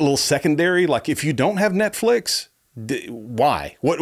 a 0.00 0.02
little 0.02 0.16
secondary. 0.16 0.86
Like 0.86 1.10
if 1.10 1.22
you 1.22 1.34
don't 1.34 1.58
have 1.58 1.72
Netflix. 1.72 2.48
Why? 2.74 3.76
What? 3.82 4.00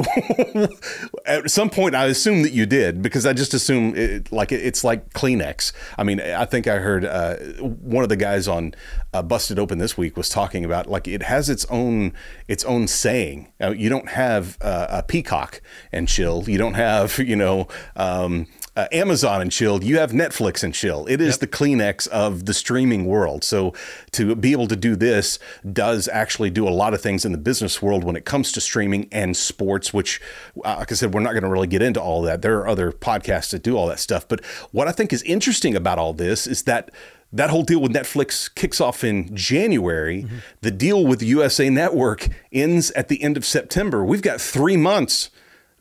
At 1.27 1.51
some 1.51 1.71
point, 1.71 1.97
I 1.97 2.05
assume 2.05 2.43
that 2.43 2.53
you 2.53 2.67
did 2.67 3.03
because 3.03 3.27
I 3.27 3.33
just 3.33 3.53
assume 3.53 3.97
it, 3.97 4.31
like 4.31 4.53
it, 4.53 4.65
it's 4.65 4.85
like 4.85 5.13
Kleenex. 5.13 5.73
I 5.99 6.05
mean, 6.05 6.21
I 6.21 6.45
think 6.45 6.69
I 6.69 6.77
heard 6.77 7.05
uh, 7.05 7.37
one 7.59 8.05
of 8.05 8.11
the 8.11 8.17
guys 8.17 8.47
on 8.47 8.75
uh, 9.13 9.23
Busted 9.23 9.59
Open 9.59 9.79
this 9.79 9.99
week 9.99 10.17
was 10.17 10.29
talking 10.29 10.65
about 10.65 10.87
like 10.87 11.09
it 11.09 11.25
has 11.25 11.51
its 11.51 11.65
own 11.65 12.13
its 12.47 12.65
own 12.65 12.87
saying. 12.87 13.53
Uh, 13.61 13.71
you 13.71 13.89
don't 13.89 14.11
have 14.11 14.57
uh, 14.61 14.87
a 14.89 15.03
Peacock 15.03 15.61
and 15.91 16.07
chill. 16.07 16.49
You 16.49 16.59
don't 16.59 16.75
have 16.75 17.19
you 17.19 17.35
know 17.35 17.67
um, 17.97 18.47
uh, 18.77 18.87
Amazon 18.93 19.41
and 19.41 19.51
chill. 19.51 19.83
You 19.83 19.99
have 19.99 20.13
Netflix 20.13 20.63
and 20.63 20.73
chill. 20.73 21.07
It 21.07 21.21
is 21.21 21.39
the 21.39 21.47
Kleenex 21.47 22.07
of 22.09 22.47
the 22.47 22.55
streaming 22.55 23.05
world. 23.05 23.45
So 23.45 23.75
to 24.13 24.35
be 24.35 24.53
able 24.53 24.69
to 24.69 24.77
do 24.77 24.97
this 24.97 25.39
does 25.73 26.09
actually 26.09 26.51
do 26.51 26.69
a 26.69 26.71
lot 26.71 26.95
of 26.95 27.01
things 27.01 27.25
in 27.25 27.33
the 27.33 27.39
business 27.39 27.83
world 27.83 28.05
when 28.05 28.17
it 28.17 28.25
comes 28.25 28.53
to 28.53 28.61
streaming 28.61 29.09
and 29.11 29.37
sports. 29.37 29.93
Which, 29.93 30.21
uh, 30.65 30.77
like 30.79 30.93
I 30.93 30.95
said, 30.95 31.13
we're 31.13 31.21
not 31.21 31.33
going 31.33 31.43
to 31.43 31.49
really 31.49 31.67
get 31.67 31.83
into 31.83 32.01
all 32.01 32.23
that. 32.23 32.43
There 32.43 32.59
are 32.59 32.69
other 32.69 32.93
podcasts 32.93 33.51
that 33.51 33.63
do 33.63 33.77
all 33.77 33.89
that 33.89 33.99
stuff. 33.99 34.29
But 34.29 34.45
what 34.71 34.89
I 34.89 34.93
think 34.93 35.13
is 35.13 35.23
interesting 35.25 35.75
about 35.75 35.99
all 35.99 36.13
this 36.13 36.47
is 36.47 36.63
that 36.65 36.91
that 37.33 37.51
whole 37.51 37.63
deal 37.63 37.81
with 37.81 37.93
Netflix 37.93 38.53
kicks 38.53 38.81
off 38.81 39.05
in 39.05 39.35
January. 39.37 40.27
The 40.63 40.71
deal 40.71 41.07
with 41.07 41.23
USA 41.23 41.71
Network 41.71 42.29
ends 42.53 42.91
at 42.93 43.09
the 43.09 43.23
end 43.23 43.37
of 43.37 43.45
September. 43.45 44.05
We've 44.05 44.23
got 44.23 44.41
three 44.41 44.77
months 44.77 45.31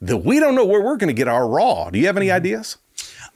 that 0.02 0.18
we 0.18 0.40
don't 0.40 0.56
know 0.56 0.66
where 0.66 0.82
we're 0.82 0.98
going 0.98 1.10
to 1.10 1.14
get 1.14 1.28
our 1.28 1.48
Raw. 1.48 1.90
Do 1.90 2.00
you 2.00 2.08
have 2.08 2.18
any 2.18 2.32
ideas? 2.32 2.78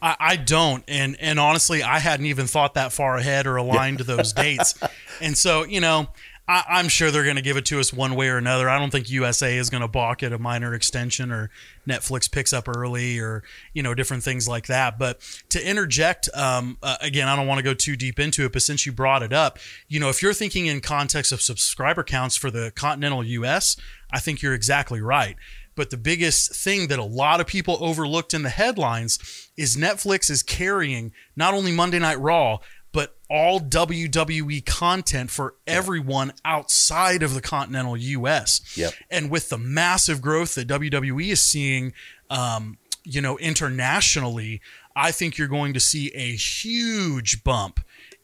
I, 0.02 0.16
I 0.20 0.36
don't, 0.36 0.84
and 0.88 1.16
and 1.20 1.40
honestly, 1.40 1.82
I 1.82 2.00
hadn't 2.00 2.26
even 2.26 2.46
thought 2.46 2.74
that 2.74 2.92
far 2.92 3.16
ahead 3.16 3.48
or 3.48 3.56
aligned 3.56 4.00
to 4.00 4.04
those 4.04 4.34
dates, 4.34 4.76
and 5.22 5.38
so 5.38 5.64
you 5.66 5.80
know. 5.80 6.10
I, 6.46 6.66
I'm 6.68 6.90
sure 6.90 7.10
they're 7.10 7.24
going 7.24 7.38
to 7.38 7.42
give 7.42 7.56
it 7.56 7.64
to 7.68 7.80
us 7.80 7.94
one 7.94 8.16
way 8.16 8.28
or 8.28 8.36
another. 8.38 8.70
I 8.70 8.78
don't 8.78 8.90
think 8.90 9.10
USA 9.10 9.58
is 9.58 9.70
going 9.70 9.80
to 9.80 9.88
balk 9.88 10.24
at 10.24 10.34
a 10.34 10.38
minor 10.38 10.74
extension 10.74 11.32
or 11.32 11.50
Netflix 11.88 12.30
picks 12.30 12.52
up 12.52 12.68
early 12.68 13.18
or 13.18 13.44
you 13.74 13.82
know 13.82 13.94
different 13.94 14.24
things 14.24 14.46
like 14.46 14.68
that. 14.68 15.00
But 15.00 15.22
to 15.52 15.66
interject, 15.66 16.28
um, 16.34 16.78
uh, 16.84 16.98
again, 17.00 17.30
I 17.30 17.38
don't 17.38 17.48
want 17.48 17.60
to 17.60 17.64
go 17.64 17.74
too 17.74 17.96
deep 17.96 18.20
into 18.20 18.44
it, 18.44 18.52
but 18.52 18.62
since 18.62 18.86
you 18.86 18.92
brought 18.92 19.24
it 19.24 19.32
up, 19.32 19.58
you 19.88 20.02
know, 20.02 20.10
if 20.10 20.22
you're 20.22 20.34
thinking 20.34 20.66
in 20.66 20.82
context 20.82 21.32
of 21.32 21.42
subscriber 21.42 22.04
counts 22.04 22.36
for 22.36 22.52
the 22.52 22.74
continental 22.76 23.24
US, 23.24 23.78
I 24.12 24.20
think 24.20 24.42
you're 24.42 24.54
exactly 24.54 25.00
right. 25.00 25.38
But 25.76 25.90
the 25.90 25.98
biggest 25.98 26.56
thing 26.56 26.88
that 26.88 27.00
a 27.00 27.04
lot 27.04 27.42
of 27.42 27.48
people 27.48 27.78
overlooked 27.80 28.34
in 28.34 28.44
the 28.44 28.50
headlines 28.50 29.50
is 29.58 29.76
Netflix 29.76 30.30
is 30.30 30.44
carrying 30.44 31.12
not 31.36 31.54
only 31.54 31.72
Monday 31.72 32.00
Night 32.00 32.20
Raw, 32.20 32.60
but 32.92 33.18
all 33.30 33.60
WWE 33.60 34.64
content 34.66 35.32
for 35.32 35.56
everyone 35.66 36.32
outside 36.46 37.24
of 37.24 37.34
the 37.34 37.42
continental 37.42 37.98
US. 37.98 38.62
Yep. 38.78 38.94
And 39.10 39.30
with 39.32 39.50
the 39.50 39.58
massive 39.58 40.22
growth 40.22 40.56
that 40.56 40.68
WWE 40.68 41.30
is 41.30 41.42
seeing, 41.42 41.94
um, 42.30 42.78
you 43.04 43.20
know, 43.20 43.38
internationally, 43.40 44.62
I 44.96 45.12
think 45.12 45.38
you're 45.38 45.48
going 45.48 45.74
to 45.74 45.80
see 45.80 46.12
a 46.14 46.36
huge 46.36 47.44
bump 47.44 47.80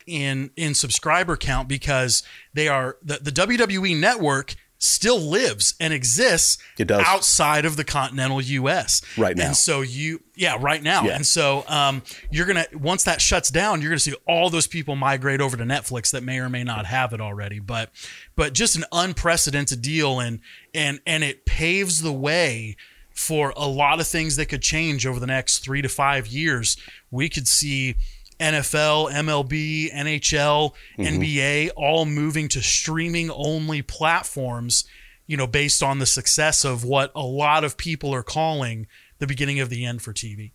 in 0.05 0.51
in 0.55 0.73
subscriber 0.73 1.37
count 1.37 1.67
because 1.67 2.23
they 2.53 2.67
are 2.67 2.97
the, 3.03 3.17
the 3.21 3.31
WWE 3.31 3.99
network 3.99 4.55
still 4.79 5.19
lives 5.19 5.75
and 5.79 5.93
exists 5.93 6.57
It 6.77 6.87
does. 6.87 7.03
outside 7.05 7.65
of 7.65 7.75
the 7.75 7.83
continental 7.83 8.41
US 8.41 9.01
Right 9.17 9.35
now. 9.35 9.47
And 9.47 9.55
so 9.55 9.81
you 9.81 10.21
yeah, 10.35 10.55
right 10.57 10.81
now. 10.81 11.03
Yeah. 11.03 11.15
And 11.17 11.27
so 11.27 11.65
um, 11.67 12.01
you're 12.31 12.45
gonna 12.45 12.65
once 12.73 13.03
that 13.03 13.21
shuts 13.21 13.49
down, 13.49 13.81
you're 13.81 13.91
gonna 13.91 13.99
see 13.99 14.15
all 14.25 14.49
those 14.49 14.67
people 14.67 14.95
migrate 14.95 15.41
over 15.41 15.57
to 15.57 15.63
Netflix 15.65 16.11
that 16.11 16.23
may 16.23 16.39
or 16.39 16.47
may 16.49 16.63
not 16.63 16.85
have 16.85 17.11
it 17.13 17.19
already. 17.19 17.59
But 17.59 17.91
but 18.37 18.53
just 18.53 18.77
an 18.77 18.85
unprecedented 18.91 19.81
deal 19.81 20.19
and 20.21 20.39
and 20.73 21.01
and 21.05 21.23
it 21.25 21.45
paves 21.45 22.01
the 22.01 22.13
way 22.13 22.77
for 23.11 23.51
a 23.57 23.67
lot 23.67 23.99
of 23.99 24.07
things 24.07 24.37
that 24.37 24.45
could 24.45 24.61
change 24.61 25.05
over 25.05 25.19
the 25.19 25.27
next 25.27 25.59
three 25.59 25.81
to 25.81 25.89
five 25.89 26.25
years. 26.25 26.77
We 27.11 27.27
could 27.27 27.49
see 27.49 27.97
NFL, 28.39 29.11
MLB, 29.11 29.93
NHL, 29.93 30.73
mm-hmm. 30.97 31.01
NBA 31.01 31.71
all 31.75 32.05
moving 32.05 32.47
to 32.49 32.61
streaming 32.61 33.29
only 33.31 33.81
platforms, 33.81 34.85
you 35.27 35.37
know, 35.37 35.47
based 35.47 35.83
on 35.83 35.99
the 35.99 36.05
success 36.05 36.63
of 36.63 36.83
what 36.83 37.11
a 37.15 37.23
lot 37.23 37.63
of 37.63 37.77
people 37.77 38.13
are 38.13 38.23
calling 38.23 38.87
the 39.19 39.27
beginning 39.27 39.59
of 39.59 39.69
the 39.69 39.85
end 39.85 40.01
for 40.01 40.13
TV. 40.13 40.51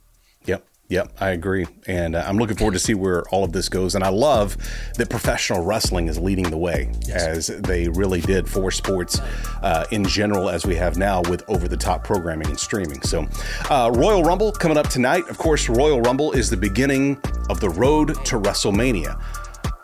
Yep. 0.46 0.66
Yep, 0.88 1.12
I 1.18 1.30
agree, 1.30 1.66
and 1.86 2.14
uh, 2.14 2.22
I'm 2.26 2.36
looking 2.36 2.56
forward 2.56 2.74
to 2.74 2.78
see 2.78 2.92
where 2.92 3.22
all 3.30 3.42
of 3.42 3.52
this 3.52 3.70
goes. 3.70 3.94
And 3.94 4.04
I 4.04 4.10
love 4.10 4.56
that 4.96 5.08
professional 5.08 5.64
wrestling 5.64 6.08
is 6.08 6.18
leading 6.18 6.50
the 6.50 6.58
way, 6.58 6.92
as 7.10 7.46
they 7.46 7.88
really 7.88 8.20
did 8.20 8.46
for 8.46 8.70
sports 8.70 9.18
uh, 9.62 9.86
in 9.92 10.04
general, 10.04 10.50
as 10.50 10.66
we 10.66 10.76
have 10.76 10.98
now 10.98 11.22
with 11.22 11.42
over-the-top 11.48 12.04
programming 12.04 12.48
and 12.48 12.60
streaming. 12.60 13.00
So, 13.00 13.26
uh, 13.70 13.90
Royal 13.94 14.22
Rumble 14.22 14.52
coming 14.52 14.76
up 14.76 14.88
tonight. 14.88 15.26
Of 15.30 15.38
course, 15.38 15.70
Royal 15.70 16.02
Rumble 16.02 16.32
is 16.32 16.50
the 16.50 16.56
beginning 16.56 17.18
of 17.48 17.60
the 17.60 17.70
road 17.70 18.08
to 18.26 18.38
WrestleMania. 18.38 19.18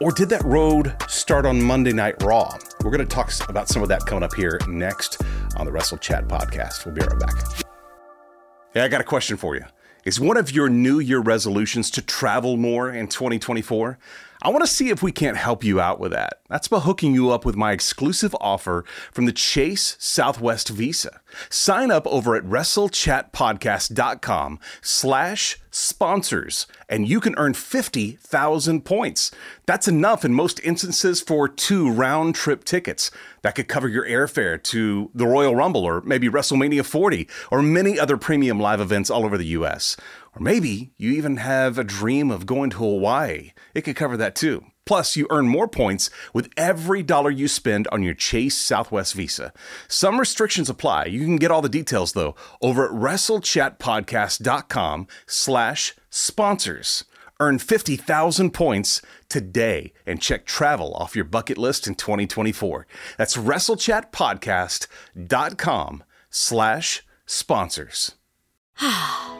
Or 0.03 0.13
did 0.13 0.29
that 0.29 0.45
road 0.45 0.95
start 1.09 1.47
on 1.47 1.63
Monday 1.63 1.95
Night 1.95 2.23
Raw? 2.23 2.57
We're 2.85 2.91
going 2.91 3.07
to 3.07 3.15
talk 3.15 3.33
about 3.49 3.69
some 3.69 3.83
of 3.83 3.89
that 3.89 4.05
coming 4.05 4.23
up 4.23 4.35
here 4.35 4.61
next 4.69 5.23
on 5.57 5.65
the 5.65 5.73
Wrestle 5.73 5.99
Chat 5.99 6.29
podcast. 6.29 6.85
We'll 6.85 6.95
be 6.95 7.01
right 7.01 7.19
back. 7.19 7.65
Hey, 8.75 8.83
I 8.83 8.89
got 8.89 9.01
a 9.01 9.05
question 9.05 9.39
for 9.39 9.57
you. 9.57 9.65
Is 10.03 10.19
one 10.19 10.39
of 10.39 10.51
your 10.51 10.71
New 10.71 10.99
Year 10.99 11.21
resolutions 11.21 11.91
to 11.91 12.01
travel 12.01 12.57
more 12.57 12.91
in 12.91 13.07
2024? 13.07 13.99
I 14.43 14.49
want 14.49 14.65
to 14.65 14.71
see 14.71 14.89
if 14.89 15.03
we 15.03 15.13
can't 15.13 15.37
help 15.37 15.63
you 15.63 15.81
out 15.81 16.01
with 16.01 16.13
that. 16.13 16.41
That's 16.49 16.69
by 16.69 16.81
hooking 16.81 17.13
you 17.13 17.29
up 17.31 17.45
with 17.45 17.57
my 17.57 17.73
exclusive 17.73 18.35
offer 18.41 18.87
from 19.13 19.27
the 19.27 19.33
Chase 19.33 19.97
Southwest 19.99 20.71
Visa. 20.71 21.21
Sign 21.51 21.91
up 21.91 22.07
over 22.07 22.35
at 22.35 22.45
WrestleChatPodcast.com 22.45 24.59
slash 24.81 25.59
sponsors, 25.71 26.67
and 26.89 27.07
you 27.07 27.21
can 27.21 27.35
earn 27.37 27.53
50,000 27.55 28.85
points. 28.85 29.31
That's 29.67 29.87
enough 29.87 30.25
in 30.25 30.33
most 30.33 30.59
instances 30.61 31.21
for 31.21 31.47
two 31.47 31.91
round 31.91 32.35
trip 32.35 32.65
tickets. 32.65 33.11
That 33.43 33.55
could 33.55 33.69
cover 33.69 33.89
your 33.89 34.07
airfare 34.07 34.61
to 34.65 35.11
the 35.15 35.27
Royal 35.27 35.55
Rumble 35.55 35.85
or 35.85 36.01
maybe 36.01 36.29
WrestleMania 36.29 36.85
40 36.85 37.29
or 37.51 37.63
many 37.63 37.99
other 37.99 38.17
premium 38.17 38.59
live 38.59 38.81
events 38.81 39.11
all 39.11 39.25
over 39.25 39.39
the 39.39 39.47
US. 39.47 39.97
Or 40.35 40.41
maybe 40.41 40.93
you 40.97 41.13
even 41.13 41.37
have 41.39 41.79
a 41.79 41.85
dream 41.85 42.31
of 42.31 42.47
going 42.47 42.71
to 42.71 42.79
Hawaii. 42.79 43.53
It 43.75 43.83
could 43.83 43.97
cover 43.97 44.17
that 44.17 44.35
too. 44.35 44.65
Plus, 44.87 45.15
you 45.17 45.27
earn 45.31 45.49
more 45.49 45.69
points 45.69 46.09
with 46.33 46.49
every 46.57 47.03
dollar 47.03 47.31
you 47.31 47.47
spend 47.47 47.87
on 47.93 48.03
your 48.03 48.15
Chase 48.15 48.57
Southwest 48.57 49.13
Visa. 49.15 49.53
Some 49.87 50.19
restrictions 50.19 50.69
apply. 50.69 51.05
You 51.07 51.21
can 51.21 51.37
get 51.37 51.51
all 51.51 51.63
the 51.63 51.69
details 51.69 52.13
though 52.13 52.35
over 52.61 52.87
at 52.87 52.93
WrestleChatPodcast.com 52.93 55.07
slash 55.27 55.95
sponsors. 56.11 57.05
Earn 57.39 57.59
50,000 57.59 58.51
points 58.51 59.01
today 59.29 59.93
and 60.05 60.21
check 60.21 60.45
travel 60.45 60.93
off 60.95 61.15
your 61.17 61.25
bucket 61.25 61.57
list 61.57 61.87
in 61.87 61.95
2024. 61.95 62.87
That's 63.17 63.37
WrestleChatPodcast.com 63.37 66.05
slash 66.31 67.03
sponsors. 67.27 68.17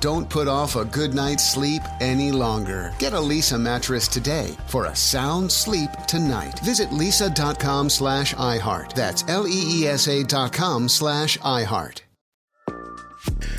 Don't 0.00 0.30
put 0.30 0.46
off 0.46 0.76
a 0.76 0.84
good 0.84 1.12
night's 1.12 1.52
sleep 1.52 1.82
any 2.00 2.30
longer. 2.30 2.92
Get 2.98 3.14
a 3.14 3.16
Leesa 3.16 3.60
mattress 3.60 4.06
today 4.06 4.56
for 4.68 4.86
a 4.86 4.94
sound 4.94 5.50
sleep 5.50 5.90
tonight. 6.06 6.60
Visit 6.60 6.90
leesa.com 6.90 7.90
slash 7.90 8.32
iHeart. 8.34 8.94
That's 8.94 9.24
L-E-E-S-A 9.26 10.22
dot 10.24 10.52
com 10.52 10.88
slash 10.88 11.36
iHeart. 11.38 12.02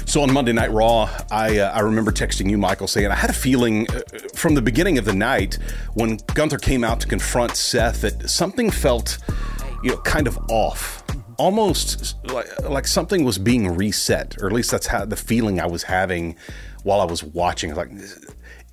So 0.05 0.21
on 0.21 0.33
Monday 0.33 0.53
Night 0.53 0.71
Raw, 0.71 1.09
I 1.29 1.59
uh, 1.59 1.71
I 1.71 1.81
remember 1.81 2.11
texting 2.11 2.49
you, 2.49 2.57
Michael, 2.57 2.87
saying 2.87 3.07
I 3.11 3.15
had 3.15 3.29
a 3.29 3.33
feeling 3.33 3.87
uh, 3.91 4.01
from 4.33 4.55
the 4.55 4.61
beginning 4.61 4.97
of 4.97 5.05
the 5.05 5.13
night 5.13 5.59
when 5.93 6.17
Gunther 6.33 6.57
came 6.57 6.83
out 6.83 7.01
to 7.01 7.07
confront 7.07 7.55
Seth 7.55 8.01
that 8.01 8.29
something 8.29 8.71
felt, 8.71 9.17
you 9.83 9.91
know, 9.91 9.97
kind 9.97 10.25
of 10.25 10.39
off, 10.49 11.03
almost 11.39 12.15
like, 12.25 12.47
like 12.69 12.85
something 12.85 13.23
was 13.23 13.37
being 13.39 13.75
reset, 13.75 14.37
or 14.39 14.47
at 14.47 14.53
least 14.53 14.69
that's 14.69 14.87
how 14.87 15.05
the 15.05 15.15
feeling 15.15 15.59
I 15.59 15.65
was 15.65 15.83
having 15.83 16.35
while 16.83 17.01
I 17.01 17.05
was 17.05 17.23
watching. 17.23 17.73
Like 17.73 17.89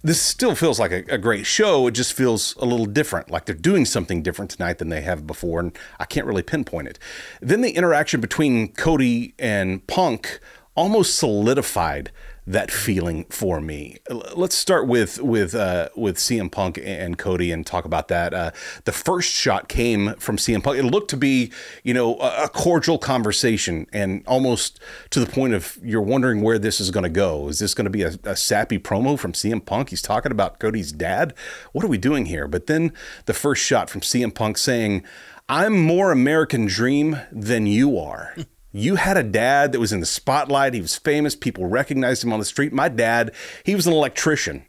this 0.02 0.20
still 0.20 0.55
feels 0.55 0.79
like 0.79 0.90
a, 0.90 1.05
a, 1.09 1.18
great 1.18 1.46
show. 1.46 1.87
It 1.87 1.92
just 1.92 2.12
feels 2.12 2.55
a 2.57 2.64
little 2.64 2.87
different, 2.87 3.31
like 3.31 3.46
they're 3.46 3.55
doing 3.55 3.85
something 3.85 4.22
different 4.22 4.50
tonight 4.50 4.79
than 4.79 4.88
they 4.88 5.00
have 5.00 5.26
before, 5.26 5.61
and 5.61 5.76
I 5.98 6.05
can't 6.05 6.26
really 6.26 6.42
pinpoint 6.42 6.88
it. 6.88 6.98
Then 7.40 7.61
the 7.61 7.70
interaction 7.70 8.20
between 8.20 8.72
Cody 8.72 9.35
and 9.38 9.87
Punk 9.87 10.40
almost 10.74 11.16
solidified 11.16 12.11
that 12.47 12.71
feeling 12.71 13.25
for 13.29 13.61
me. 13.61 13.97
Let's 14.09 14.55
start 14.55 14.87
with 14.87 15.21
with 15.21 15.55
uh, 15.55 15.89
with 15.97 16.17
CM 16.17 16.51
Punk 16.51 16.79
and 16.83 17.19
Cody 17.19 17.51
and 17.51 17.67
talk 17.67 17.85
about 17.85 18.09
that. 18.09 18.33
Uh, 18.33 18.51
the 18.85 18.93
first 18.93 19.33
shot 19.33 19.69
came 19.69 20.15
from 20.15 20.37
CM 20.37 20.63
Punk. 20.63 20.79
It 20.79 20.85
looked 20.85 21.11
to 21.11 21.17
be, 21.17 21.51
you 21.83 21.93
know, 21.93 22.17
a 22.19 22.49
cordial 22.49 22.99
conversation 22.99 23.87
and 23.93 24.23
almost 24.27 24.79
to 25.11 25.21
the 25.21 25.27
point 25.27 25.55
of 25.55 25.79
you're 25.83 26.01
wondering 26.01 26.41
where 26.41 26.59
this 26.59 26.81
is 26.81 26.91
going 26.91 27.05
to 27.05 27.11
go. 27.11 27.49
Is 27.49 27.59
this 27.59 27.75
going 27.75 27.85
to 27.85 27.91
be 27.91 28.03
a, 28.03 28.13
a 28.25 28.37
sappy 28.37 28.79
promo 28.79 29.19
from 29.19 29.33
CM 29.33 29.65
Punk? 29.65 29.91
He's 29.91 30.03
talking 30.03 30.31
about 30.31 30.61
Cody's 30.61 30.93
dad. 30.93 31.35
What 31.73 31.85
are 31.85 31.89
we 31.89 31.99
doing 31.99 32.27
here? 32.27 32.47
But 32.47 32.67
then 32.67 32.93
the 33.25 33.35
first 33.35 33.63
shot 33.65 33.91
from 33.91 34.03
CM 34.03 34.33
Punk 34.33 34.57
saying, 34.57 35.03
"I'm 35.49 35.77
more 35.77 36.13
American 36.13 36.67
Dream 36.67 37.19
than 37.33 37.67
you 37.67 37.99
are." 37.99 38.37
You 38.77 38.97
had 38.97 39.17
a 39.17 39.23
dad 39.23 39.73
that 39.73 39.81
was 39.81 39.95
in 39.95 40.01
the 40.01 40.07
spotlight. 40.07 40.75
He 40.75 40.83
was 40.83 40.97
famous. 40.97 41.35
People 41.35 41.65
recognized 41.65 42.23
him 42.23 42.31
on 42.31 42.39
the 42.39 42.45
street. 42.45 42.75
My 42.75 42.91
dad, 42.91 43.33
he 43.65 43.75
was 43.75 43.87
an 43.87 43.95
electrician. 43.95 44.67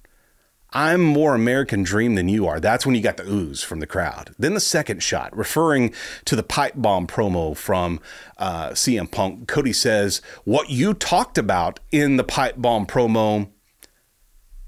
I'm 0.71 1.03
more 1.03 1.35
American 1.35 1.83
dream 1.83 2.15
than 2.15 2.29
you 2.29 2.47
are. 2.47 2.61
That's 2.61 2.85
when 2.85 2.95
you 2.95 3.01
got 3.01 3.17
the 3.17 3.29
ooze 3.29 3.63
from 3.63 3.81
the 3.81 3.87
crowd. 3.87 4.33
Then 4.39 4.53
the 4.53 4.61
second 4.61 5.03
shot, 5.03 5.35
referring 5.35 5.93
to 6.23 6.37
the 6.37 6.43
pipe 6.43 6.73
bomb 6.77 7.05
promo 7.05 7.55
from 7.55 7.99
uh, 8.37 8.69
CM 8.69 9.11
Punk, 9.11 9.45
Cody 9.49 9.73
says, 9.73 10.21
What 10.45 10.69
you 10.69 10.93
talked 10.93 11.37
about 11.37 11.81
in 11.91 12.15
the 12.15 12.23
pipe 12.23 12.55
bomb 12.57 12.85
promo, 12.85 13.49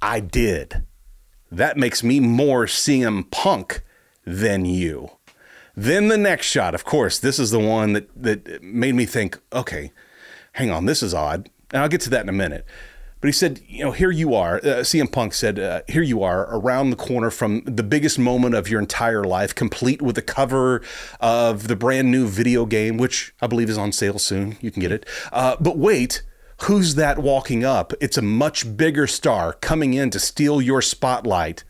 I 0.02 0.20
did. 0.20 0.84
That 1.50 1.78
makes 1.78 2.04
me 2.04 2.20
more 2.20 2.66
CM 2.66 3.32
Punk 3.32 3.84
than 4.26 4.66
you. 4.66 5.12
Then 5.80 6.10
the 6.10 6.18
next 6.18 6.48
shot, 6.48 6.76
of 6.76 6.84
course, 6.84 7.20
this 7.20 7.40
is 7.40 7.52
the 7.52 7.60
one 7.60 7.94
that 7.94 8.10
that 8.22 8.62
made 8.62 8.96
me 8.96 9.06
think, 9.06 9.40
okay, 9.54 9.94
hang 10.52 10.70
on, 10.70 10.86
this 10.86 11.02
is 11.02 11.14
odd. 11.14 11.50
And 11.72 11.82
I'll 11.82 11.88
get 11.88 12.02
to 12.02 12.10
that 12.10 12.24
in 12.24 12.28
a 12.28 12.34
minute. 12.34 12.66
But 13.22 13.30
he 13.30 13.32
said, 13.32 13.62
you 13.66 13.86
know, 13.86 13.94
here 13.94 14.12
you 14.12 14.36
are. 14.36 14.58
Uh, 14.58 14.84
CM 14.84 15.10
Punk 15.10 15.34
said, 15.34 15.58
uh, 15.58 15.84
here 15.88 16.02
you 16.02 16.22
are 16.22 16.54
around 16.54 16.90
the 16.90 16.98
corner 16.98 17.30
from 17.30 17.62
the 17.64 17.84
biggest 17.84 18.20
moment 18.20 18.56
of 18.56 18.68
your 18.68 18.82
entire 18.82 19.24
life, 19.24 19.56
complete 19.56 20.02
with 20.02 20.16
the 20.16 20.22
cover 20.22 20.82
of 21.22 21.70
the 21.70 21.78
brand 21.78 22.12
new 22.12 22.28
video 22.28 22.66
game, 22.66 22.98
which 22.98 23.34
I 23.42 23.48
believe 23.48 23.70
is 23.70 23.78
on 23.78 23.94
sale 23.94 24.20
soon. 24.20 24.58
You 24.60 24.72
can 24.72 24.82
get 24.82 24.92
it. 24.92 25.06
Uh, 25.32 25.56
but 25.62 25.78
wait, 25.78 26.24
who's 26.64 26.96
that 26.96 27.20
walking 27.20 27.64
up? 27.64 27.94
It's 28.02 28.18
a 28.18 28.22
much 28.22 28.76
bigger 28.76 29.08
star 29.08 29.54
coming 29.54 29.94
in 29.94 30.10
to 30.10 30.20
steal 30.20 30.62
your 30.62 30.82
spotlight. 30.82 31.64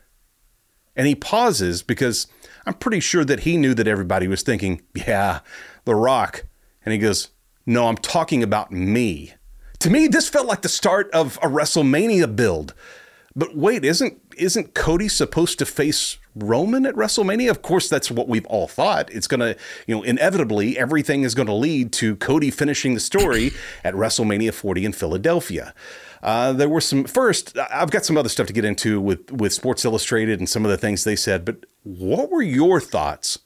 And 0.95 1.05
he 1.05 1.13
pauses 1.13 1.83
because 1.83 2.25
I'm 2.65 2.75
pretty 2.75 2.99
sure 2.99 3.25
that 3.25 3.41
he 3.41 3.57
knew 3.57 3.73
that 3.73 3.87
everybody 3.87 4.27
was 4.27 4.43
thinking, 4.43 4.81
yeah, 4.93 5.39
The 5.85 5.95
Rock. 5.95 6.45
And 6.85 6.93
he 6.93 6.99
goes, 6.99 7.29
no, 7.65 7.87
I'm 7.87 7.97
talking 7.97 8.41
about 8.41 8.71
me. 8.71 9.33
To 9.79 9.89
me, 9.89 10.07
this 10.07 10.27
felt 10.27 10.47
like 10.47 10.61
the 10.61 10.69
start 10.69 11.09
of 11.11 11.37
a 11.37 11.47
WrestleMania 11.47 12.35
build. 12.35 12.73
But 13.35 13.55
wait, 13.55 13.85
isn't 13.85 14.19
isn't 14.37 14.73
Cody 14.73 15.07
supposed 15.07 15.59
to 15.59 15.65
face 15.65 16.17
Roman 16.35 16.85
at 16.85 16.95
WrestleMania? 16.95 17.49
Of 17.49 17.61
course, 17.61 17.87
that's 17.87 18.09
what 18.09 18.27
we've 18.27 18.45
all 18.47 18.67
thought. 18.67 19.11
It's 19.11 19.27
gonna, 19.27 19.55
you 19.85 19.95
know, 19.95 20.03
inevitably 20.03 20.77
everything 20.77 21.23
is 21.23 21.35
gonna 21.35 21.55
lead 21.55 21.93
to 21.93 22.15
Cody 22.15 22.49
finishing 22.49 22.95
the 22.95 22.99
story 22.99 23.51
at 23.83 23.93
WrestleMania 23.93 24.53
40 24.53 24.85
in 24.85 24.93
Philadelphia. 24.93 25.73
Uh, 26.21 26.53
there 26.53 26.69
were 26.69 26.81
some 26.81 27.05
first. 27.05 27.57
I've 27.57 27.91
got 27.91 28.05
some 28.05 28.17
other 28.17 28.29
stuff 28.29 28.47
to 28.47 28.53
get 28.53 28.65
into 28.65 28.99
with 28.99 29.31
with 29.31 29.53
Sports 29.53 29.85
Illustrated 29.85 30.39
and 30.39 30.49
some 30.49 30.65
of 30.65 30.71
the 30.71 30.77
things 30.77 31.03
they 31.03 31.15
said. 31.15 31.45
But 31.45 31.65
what 31.83 32.29
were 32.29 32.41
your 32.41 32.81
thoughts 32.81 33.39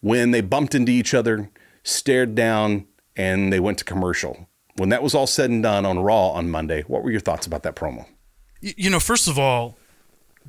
when 0.00 0.30
they 0.30 0.40
bumped 0.40 0.74
into 0.74 0.92
each 0.92 1.14
other, 1.14 1.50
stared 1.82 2.34
down, 2.34 2.86
and 3.16 3.52
they 3.52 3.60
went 3.60 3.78
to 3.78 3.84
commercial? 3.84 4.48
When 4.76 4.88
that 4.88 5.02
was 5.02 5.14
all 5.14 5.26
said 5.26 5.50
and 5.50 5.62
done 5.62 5.86
on 5.86 6.00
Raw 6.00 6.30
on 6.30 6.50
Monday, 6.50 6.82
what 6.82 7.02
were 7.02 7.10
your 7.10 7.20
thoughts 7.20 7.46
about 7.46 7.62
that 7.62 7.76
promo? 7.76 8.06
you 8.60 8.88
know, 8.88 9.00
first 9.00 9.28
of 9.28 9.38
all, 9.38 9.76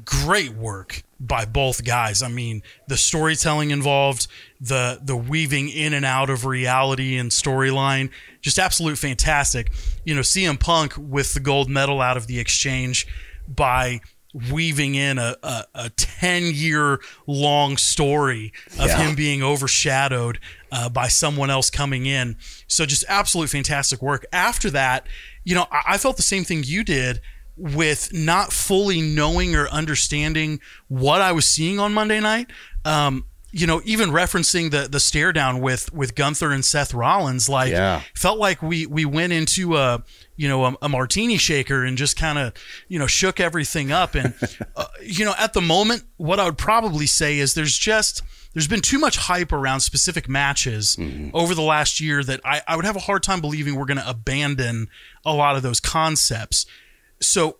great 0.03 0.53
work 0.53 1.03
by 1.19 1.45
both 1.45 1.85
guys. 1.85 2.21
I 2.21 2.27
mean, 2.27 2.61
the 2.87 2.97
storytelling 2.97 3.71
involved, 3.71 4.27
the 4.59 4.99
the 5.01 5.15
weaving 5.15 5.69
in 5.69 5.93
and 5.93 6.05
out 6.05 6.29
of 6.29 6.45
reality 6.45 7.17
and 7.17 7.31
storyline, 7.31 8.09
just 8.41 8.59
absolute 8.59 8.97
fantastic. 8.97 9.71
You 10.03 10.15
know, 10.15 10.21
CM 10.21 10.59
Punk 10.59 10.93
with 10.97 11.33
the 11.33 11.39
gold 11.39 11.69
medal 11.69 12.01
out 12.01 12.17
of 12.17 12.27
the 12.27 12.39
exchange 12.39 13.07
by 13.47 14.01
weaving 14.51 14.95
in 14.95 15.17
a, 15.17 15.33
a, 15.43 15.63
a 15.75 15.89
10 15.91 16.47
year 16.53 16.99
long 17.25 17.77
story 17.77 18.51
of 18.77 18.87
Yeah. 18.87 18.97
him 18.97 19.15
being 19.15 19.41
overshadowed 19.41 20.39
uh, 20.73 20.89
by 20.89 21.07
someone 21.07 21.49
else 21.49 21.69
coming 21.69 22.05
in. 22.05 22.35
So 22.67 22.85
just 22.85 23.05
absolute 23.07 23.49
fantastic 23.49 24.01
work. 24.01 24.25
After 24.33 24.69
that, 24.71 25.07
you 25.45 25.55
know, 25.55 25.67
I, 25.71 25.81
I 25.93 25.97
felt 25.97 26.17
the 26.17 26.21
same 26.21 26.43
thing 26.43 26.63
you 26.65 26.83
did 26.83 27.21
with 27.57 28.11
not 28.13 28.51
fully 28.51 29.01
knowing 29.01 29.55
or 29.55 29.67
understanding 29.69 30.59
what 30.87 31.21
I 31.21 31.31
was 31.31 31.45
seeing 31.45 31.79
on 31.79 31.93
Monday 31.93 32.19
night. 32.19 32.47
Um, 32.83 33.25
you 33.51 33.65
know, 33.65 33.81
even 33.85 34.09
referencing 34.09 34.69
the 34.71 34.89
the 34.89 34.99
stare 34.99 35.31
down 35.31 35.61
with 35.61 35.93
with 35.93 36.13
Gunther 36.15 36.51
and 36.51 36.65
Seth 36.65 36.93
Rollins, 36.93 37.47
like 37.47 37.71
Yeah. 37.71 38.01
felt 38.13 38.37
like 38.37 38.61
we 38.61 38.85
we 38.85 39.05
went 39.05 39.31
into 39.31 39.77
a 39.77 40.03
you 40.35 40.49
know 40.49 40.65
a, 40.65 40.75
a 40.81 40.89
martini 40.89 41.37
shaker 41.37 41.85
and 41.85 41.97
just 41.97 42.17
kind 42.17 42.37
of 42.37 42.51
you 42.89 42.99
know 42.99 43.07
shook 43.07 43.39
everything 43.39 43.93
up 43.93 44.13
and 44.15 44.33
uh, 44.75 44.87
you 45.01 45.23
know 45.23 45.33
at 45.39 45.53
the 45.53 45.61
moment 45.61 46.03
what 46.17 46.41
i 46.41 46.43
would 46.43 46.57
probably 46.57 47.05
say 47.05 47.39
is 47.39 47.53
there's 47.53 47.77
just 47.77 48.21
there's 48.53 48.67
been 48.67 48.81
too 48.81 48.99
much 48.99 49.15
hype 49.15 49.53
around 49.53 49.79
specific 49.79 50.27
matches 50.27 50.97
over 51.33 51.55
the 51.55 51.61
last 51.61 52.01
year 52.01 52.21
that 52.25 52.41
I, 52.43 52.61
I 52.67 52.75
would 52.75 52.83
have 52.83 52.97
a 52.97 52.99
hard 53.01 53.23
time 53.23 53.39
believing 53.39 53.75
we're 53.75 53.85
going 53.85 53.97
to 53.99 54.09
abandon 54.09 54.89
a 55.25 55.33
lot 55.33 55.55
of 55.55 55.63
those 55.63 55.79
concepts 55.79 56.65
so 57.21 57.57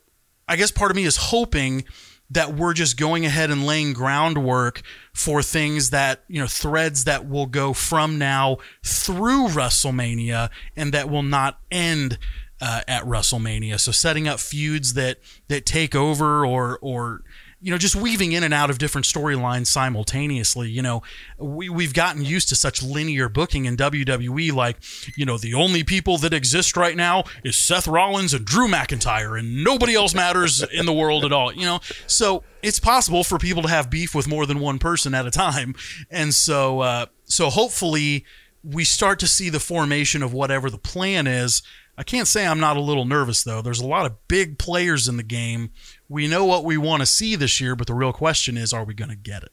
I 0.48 0.56
guess 0.56 0.72
part 0.72 0.92
of 0.92 0.96
me 0.96 1.04
is 1.04 1.18
hoping 1.18 1.86
that 2.30 2.56
we're 2.56 2.74
just 2.74 2.98
going 2.98 3.26
ahead 3.26 3.52
and 3.52 3.66
laying 3.66 3.94
groundwork 3.94 4.82
for 5.14 5.44
things 5.44 5.92
that, 5.92 6.24
you 6.28 6.40
know, 6.40 6.48
threads 6.48 7.04
that 7.04 7.28
will 7.30 7.46
go 7.46 7.72
from 7.72 8.18
now 8.18 8.58
through 8.84 9.48
WrestleMania 9.50 10.50
and 10.76 10.92
that 10.94 11.10
will 11.10 11.24
not 11.24 11.60
end 11.72 12.18
uh, 12.60 12.82
at 12.88 13.04
WrestleMania. 13.04 13.80
So 13.80 13.92
setting 13.92 14.28
up 14.28 14.40
feuds 14.40 14.94
that 14.94 15.20
that 15.50 15.66
take 15.66 15.94
over 15.94 16.46
or 16.46 16.80
or 16.82 17.22
you 17.62 17.72
know, 17.72 17.78
just 17.78 17.96
weaving 17.96 18.34
in 18.34 18.44
and 18.44 18.54
out 18.54 18.70
of 18.70 18.78
different 18.78 19.06
storylines 19.06 19.68
simultaneously. 19.68 20.70
You 20.70 20.82
know, 20.82 21.04
we, 21.38 21.70
we've 21.70 21.94
gotten 21.94 22.24
used 22.24 22.50
to 22.50 22.56
such 22.56 22.84
linear 22.84 23.30
booking 23.30 23.66
in 23.66 23.78
WWE. 23.78 24.54
Like, 24.54 24.78
you 25.16 25.26
know, 25.26 25.38
the 25.38 25.54
only 25.54 25.84
people 25.84 26.18
that 26.20 26.34
exist 26.34 26.78
right 26.78 26.96
now 26.96 27.24
is 27.44 27.56
Seth 27.56 27.88
Rollins 27.88 28.34
and 28.34 28.46
Drew 28.46 28.68
McIntyre, 28.68 29.40
and 29.40 29.64
nobody 29.64 29.96
else 29.96 30.14
matters 30.14 30.64
in 30.64 30.86
the 30.86 30.94
world 30.94 31.26
at 31.26 31.32
all. 31.32 31.52
You 31.54 31.66
know, 31.66 31.80
so 32.08 32.44
it's 32.62 32.80
possible 32.80 33.24
for 33.24 33.38
people 33.38 33.64
to 33.64 33.70
have 33.70 33.90
beef 33.90 34.14
with 34.14 34.28
more 34.28 34.46
than 34.46 34.60
one 34.60 34.80
person 34.80 35.14
at 35.14 35.26
a 35.26 35.32
time, 35.32 35.76
and 36.10 36.34
so 36.34 36.82
uh, 36.82 37.06
so 37.26 37.50
hopefully 37.50 38.26
we 38.64 38.84
start 38.84 39.20
to 39.20 39.28
see 39.28 39.50
the 39.50 39.60
formation 39.60 40.24
of 40.24 40.34
whatever 40.34 40.70
the 40.70 40.78
plan 40.78 41.28
is. 41.28 41.62
I 41.98 42.04
can't 42.04 42.28
say 42.28 42.46
I'm 42.46 42.60
not 42.60 42.78
a 42.78 42.82
little 42.82 43.06
nervous 43.06 43.44
though. 43.44 43.62
There's 43.62 43.80
a 43.80 43.88
lot 43.88 44.06
of 44.06 44.28
big 44.28 44.58
players 44.58 45.08
in 45.08 45.18
the 45.18 45.24
game. 45.24 45.72
We 46.08 46.28
know 46.28 46.46
what 46.46 46.64
we 46.64 46.78
want 46.78 47.02
to 47.02 47.06
see 47.06 47.36
this 47.36 47.60
year, 47.60 47.76
but 47.76 47.88
the 47.88 47.94
real 47.94 48.14
question 48.14 48.58
is, 48.58 48.74
are 48.74 48.84
we 48.84 48.94
going 48.94 49.10
to 49.10 49.16
get 49.16 49.44
it? 49.44 49.52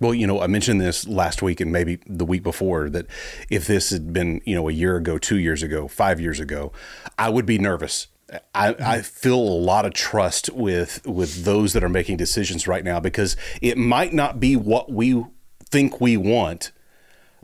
Well, 0.00 0.14
you 0.14 0.26
know, 0.26 0.40
I 0.40 0.46
mentioned 0.46 0.80
this 0.80 1.06
last 1.06 1.42
week 1.42 1.60
and 1.60 1.70
maybe 1.70 1.98
the 2.06 2.24
week 2.24 2.42
before 2.42 2.88
that 2.88 3.06
if 3.50 3.66
this 3.66 3.90
had 3.90 4.12
been, 4.12 4.40
you 4.46 4.54
know, 4.54 4.68
a 4.68 4.72
year 4.72 4.96
ago, 4.96 5.18
two 5.18 5.38
years 5.38 5.62
ago, 5.62 5.88
five 5.88 6.18
years 6.18 6.40
ago, 6.40 6.72
I 7.18 7.28
would 7.28 7.44
be 7.44 7.58
nervous. 7.58 8.08
I, 8.54 8.74
I 8.78 9.02
feel 9.02 9.36
a 9.36 9.60
lot 9.60 9.84
of 9.84 9.92
trust 9.92 10.50
with 10.50 11.04
with 11.04 11.44
those 11.44 11.72
that 11.72 11.82
are 11.82 11.88
making 11.88 12.16
decisions 12.16 12.68
right 12.68 12.84
now 12.84 13.00
because 13.00 13.36
it 13.60 13.76
might 13.76 14.14
not 14.14 14.38
be 14.38 14.56
what 14.56 14.90
we 14.90 15.24
think 15.68 16.00
we 16.00 16.16
want, 16.16 16.72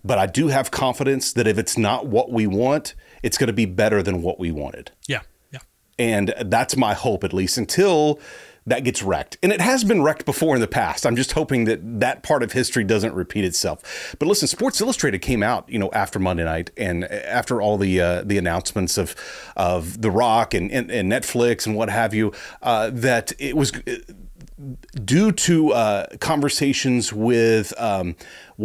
but 0.04 0.18
I 0.18 0.26
do 0.26 0.48
have 0.48 0.70
confidence 0.70 1.32
that 1.32 1.46
if 1.46 1.58
it's 1.58 1.76
not 1.76 2.06
what 2.06 2.30
we 2.30 2.46
want, 2.46 2.94
it's 3.22 3.36
going 3.36 3.48
to 3.48 3.52
be 3.52 3.66
better 3.66 4.02
than 4.02 4.22
what 4.22 4.38
we 4.38 4.52
wanted. 4.52 4.92
Yeah, 5.08 5.16
yeah. 5.16 5.22
And 5.98 6.34
that's 6.46 6.76
my 6.76 6.94
hope, 6.94 7.24
at 7.24 7.32
least 7.32 7.56
until 7.58 8.20
that 8.66 8.82
gets 8.82 9.02
wrecked. 9.02 9.38
And 9.42 9.52
it 9.52 9.60
has 9.60 9.84
been 9.84 10.02
wrecked 10.02 10.24
before 10.24 10.56
in 10.56 10.60
the 10.60 10.66
past. 10.66 11.06
I'm 11.06 11.16
just 11.16 11.32
hoping 11.32 11.64
that 11.66 12.00
that 12.00 12.22
part 12.22 12.42
of 12.42 12.52
history 12.52 12.82
doesn't 12.82 13.14
repeat 13.14 13.44
itself. 13.44 14.14
But 14.18 14.26
listen, 14.26 14.48
Sports 14.48 14.80
Illustrated 14.80 15.20
came 15.20 15.42
out, 15.42 15.68
you 15.68 15.78
know, 15.78 15.90
after 15.92 16.18
Monday 16.18 16.44
night 16.44 16.70
and 16.76 17.04
after 17.04 17.62
all 17.62 17.78
the 17.78 18.00
uh, 18.00 18.22
the 18.22 18.38
announcements 18.38 18.98
of 18.98 19.14
of 19.56 20.02
The 20.02 20.10
Rock 20.10 20.52
and, 20.52 20.70
and, 20.72 20.90
and 20.90 21.10
Netflix 21.10 21.66
and 21.66 21.76
what 21.76 21.90
have 21.90 22.12
you, 22.12 22.32
uh, 22.60 22.90
that 22.92 23.32
it 23.38 23.56
was 23.56 23.72
due 25.04 25.32
to 25.32 25.72
uh, 25.72 26.06
conversations 26.18 27.12
with 27.12 27.78
um, 27.78 28.16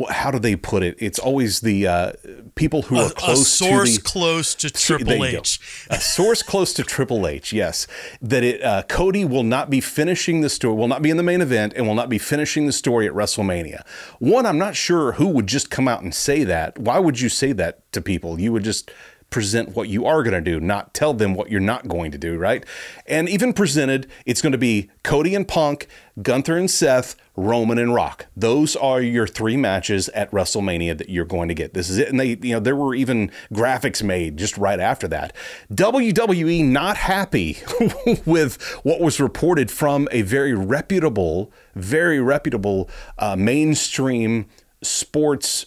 how 0.10 0.32
do 0.32 0.39
they 0.39 0.56
put 0.56 0.84
it? 0.84 0.96
It's 1.00 1.20
always 1.20 1.60
the 1.60 1.86
uh, 1.86 2.13
people 2.62 2.84
who 2.84 2.97
A, 2.97 3.06
are 3.06 3.10
close 3.10 3.41
a 3.41 3.45
source 3.45 3.97
to 3.97 4.04
the 4.04 4.08
close 4.08 4.56
to 4.56 4.69
Triple. 4.69 5.26
H. 5.26 5.60
A 5.89 6.00
source 6.00 6.43
close 6.43 6.74
to 6.74 6.84
Triple 6.84 7.28
H, 7.28 7.52
yes. 7.52 7.88
That 8.21 8.43
it 8.43 8.63
uh, 8.63 8.84
Cody 8.84 9.26
will 9.26 9.43
not 9.43 9.69
be 9.69 9.82
finishing 9.82 10.41
the 10.41 10.50
story, 10.50 10.76
will 10.76 10.88
not 10.88 11.02
be 11.02 11.10
in 11.10 11.17
the 11.17 11.24
main 11.24 11.41
event, 11.41 11.74
and 11.76 11.88
will 11.88 11.95
not 11.95 12.10
be 12.10 12.17
finishing 12.17 12.67
the 12.67 12.71
story 12.71 13.08
at 13.08 13.13
WrestleMania. 13.13 13.86
One, 14.19 14.45
I'm 14.45 14.58
not 14.58 14.76
sure 14.76 15.13
who 15.13 15.28
would 15.30 15.47
just 15.47 15.69
come 15.69 15.88
out 15.88 16.04
and 16.04 16.13
say 16.13 16.43
that. 16.43 16.78
Why 16.78 17.00
would 17.00 17.19
you 17.19 17.30
say 17.30 17.52
that 17.54 17.91
to 17.93 18.02
people? 18.02 18.39
You 18.39 18.54
would 18.54 18.63
just 18.63 18.91
present 19.32 19.76
what 19.76 19.89
you 19.89 20.06
are 20.06 20.22
going 20.22 20.34
to 20.34 20.41
do, 20.41 20.60
not 20.60 20.94
tell 20.94 21.13
them 21.13 21.34
what 21.34 21.50
you're 21.50 21.60
not 21.60 21.88
going 21.88 22.12
to 22.12 22.17
do, 22.17 22.38
right? 22.38 22.63
And 23.08 23.28
even 23.28 23.54
presented, 23.54 24.08
it's 24.26 24.41
going 24.41 24.52
to 24.52 24.58
be 24.58 24.91
Cody 25.04 25.34
and 25.34 25.48
Punk, 25.48 25.88
Gunther 26.22 26.58
and 26.58 26.70
Seth, 26.70 27.15
Roman 27.38 27.78
and 27.78 27.94
Rock. 27.96 28.28
Those 28.36 28.76
are 28.76 29.02
your 29.02 29.26
three 29.26 29.56
matches 29.56 30.10
at 30.10 30.30
WrestleMania 30.32 30.98
that 30.98 31.10
you're 31.10 31.26
going 31.26 31.48
to 31.48 31.54
get. 31.54 31.74
This 31.74 31.89
is 31.89 31.98
it. 31.98 32.10
And 32.10 32.20
they, 32.20 32.38
you 32.41 32.54
know, 32.54 32.60
there 32.60 32.76
were 32.76 32.94
even 32.94 33.32
graphics 33.54 34.04
made 34.04 34.36
just 34.38 34.58
right 34.58 34.80
after 34.80 35.08
that. 35.08 35.34
WWE 35.74 36.65
not 36.65 36.98
happy 36.98 37.58
with 38.26 38.62
what 38.84 39.00
was 39.00 39.22
reported 39.22 39.72
from 39.72 40.10
a 40.12 40.24
very 40.24 40.54
reputable, 40.54 41.52
very 41.74 42.20
reputable 42.20 42.89
uh, 43.17 43.38
mainstream 43.38 44.48
sports 44.82 45.65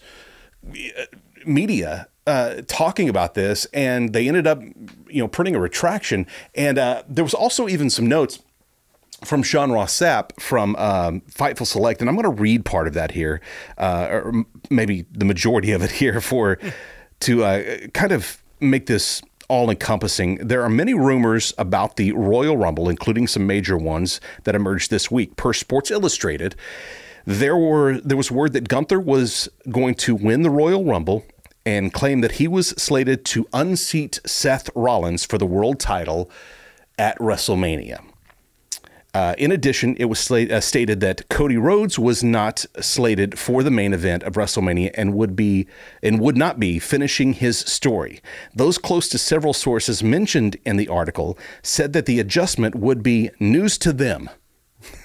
media 1.47 2.09
uh, 2.27 2.63
talking 2.67 3.09
about 3.09 3.35
this, 3.35 3.67
and 3.73 4.13
they 4.13 4.29
ended 4.29 4.47
up, 4.47 4.63
you 4.63 5.21
know, 5.21 5.29
printing 5.29 5.55
a 5.55 5.61
retraction. 5.61 6.27
And 6.55 6.79
uh, 6.79 7.03
there 7.09 7.25
was 7.25 7.35
also 7.35 7.69
even 7.69 7.91
some 7.91 8.07
notes 8.07 8.41
from 9.25 9.43
Sean 9.43 9.73
Ross 9.73 9.99
Sapp 9.99 10.39
from 10.41 10.77
um, 10.77 11.21
Fightful 11.23 11.67
Select, 11.67 12.01
and 12.01 12.09
I'm 12.09 12.17
going 12.17 12.25
to 12.25 12.43
read 12.43 12.65
part 12.65 12.87
of 12.87 12.95
that 12.95 13.13
here, 13.13 13.41
uh, 13.79 14.09
or 14.11 14.29
m- 14.29 14.47
maybe 14.71 15.07
the 15.11 15.25
majority 15.25 15.73
of 15.73 15.83
it 15.83 15.91
here, 16.03 16.21
for 16.21 16.59
to 17.21 17.45
uh, 17.45 17.87
kind 17.93 18.13
of 18.13 18.43
make 18.61 18.87
this 18.87 19.23
all 19.49 19.71
encompassing. 19.71 20.37
There 20.37 20.63
are 20.63 20.71
many 20.71 20.95
rumors 20.95 21.53
about 21.59 21.97
the 21.97 22.13
Royal 22.13 22.57
Rumble, 22.57 22.89
including 22.89 23.27
some 23.27 23.47
major 23.47 23.77
ones 23.77 24.21
that 24.45 24.55
emerged 24.55 24.91
this 24.91 25.11
week. 25.11 25.37
Per 25.37 25.53
Sports 25.53 25.91
Illustrated, 25.91 26.55
there 27.27 27.57
were 27.57 27.99
there 28.01 28.17
was 28.17 28.31
word 28.31 28.53
that 28.55 28.69
Gunther 28.69 29.01
was 29.01 29.49
going 29.71 29.95
to 29.97 30.15
win 30.15 30.43
the 30.43 30.51
Royal 30.51 30.85
Rumble 30.85 31.25
and 31.67 31.93
claimed 31.93 32.23
that 32.23 32.33
he 32.33 32.49
was 32.49 32.69
slated 32.71 33.25
to 33.27 33.47
unseat 33.53 34.21
Seth 34.27 34.69
Rollins 34.75 35.25
for 35.25 35.39
the 35.39 35.47
world 35.47 35.81
title 35.81 36.31
at 36.99 37.19
WrestleMania. 37.19 38.05
Uh, 39.15 39.33
in 39.39 39.53
addition, 39.53 39.95
it 39.97 40.07
was 40.07 40.29
uh, 40.29 40.61
stated 40.61 40.99
that 40.99 41.29
Cody 41.29 41.57
Rhodes 41.57 42.01
was 42.01 42.25
not 42.25 42.67
slated 42.81 43.39
for 43.39 43.63
the 43.63 43.71
main 43.71 43.93
event 43.93 44.25
of 44.25 44.33
WrestleMania 44.33 44.91
and 44.95 45.15
would 45.15 45.37
be 45.37 45.69
and 46.03 46.19
would 46.19 46.37
not 46.37 46.59
be 46.59 46.81
finishing 46.81 47.33
his 47.33 47.59
story. 47.59 48.21
Those 48.57 48.77
close 48.77 49.09
to 49.11 49.19
several 49.19 49.53
sources 49.53 50.03
mentioned 50.03 50.57
in 50.67 50.79
the 50.79 50.89
article 50.89 51.39
said 51.63 51.93
that 51.93 52.07
the 52.07 52.19
adjustment 52.19 52.75
would 52.75 53.05
be 53.05 53.31
news 53.39 53.79
to 53.79 53.93
them. 53.93 54.29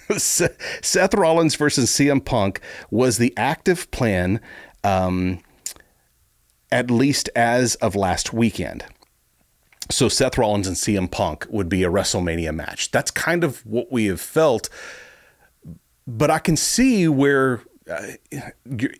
Seth 0.18 1.14
Rollins 1.14 1.56
versus 1.56 1.92
CM 1.92 2.26
Punk 2.26 2.62
was 2.90 3.20
the 3.20 3.32
active 3.38 3.92
plan, 3.92 4.42
um, 4.84 5.40
at 6.72 6.92
least 6.92 7.30
as 7.36 7.76
of 7.76 7.96
last 7.96 8.34
weekend. 8.34 8.86
So 9.92 10.08
Seth 10.08 10.38
Rollins 10.38 10.68
and 10.68 10.76
CM 10.76 11.10
Punk 11.10 11.48
would 11.50 11.68
be 11.68 11.84
a 11.84 11.90
WrestleMania 11.90 12.54
match. 12.54 12.92
That's 12.92 13.10
kind 13.10 13.44
of 13.44 13.66
what 13.66 13.92
we 13.92 14.06
have 14.06 14.22
felt. 14.22 14.70
But 16.06 16.30
I 16.30 16.40
can 16.40 16.56
see 16.56 17.08
where 17.08 17.62
uh, 17.90 18.08
you're, 18.66 18.94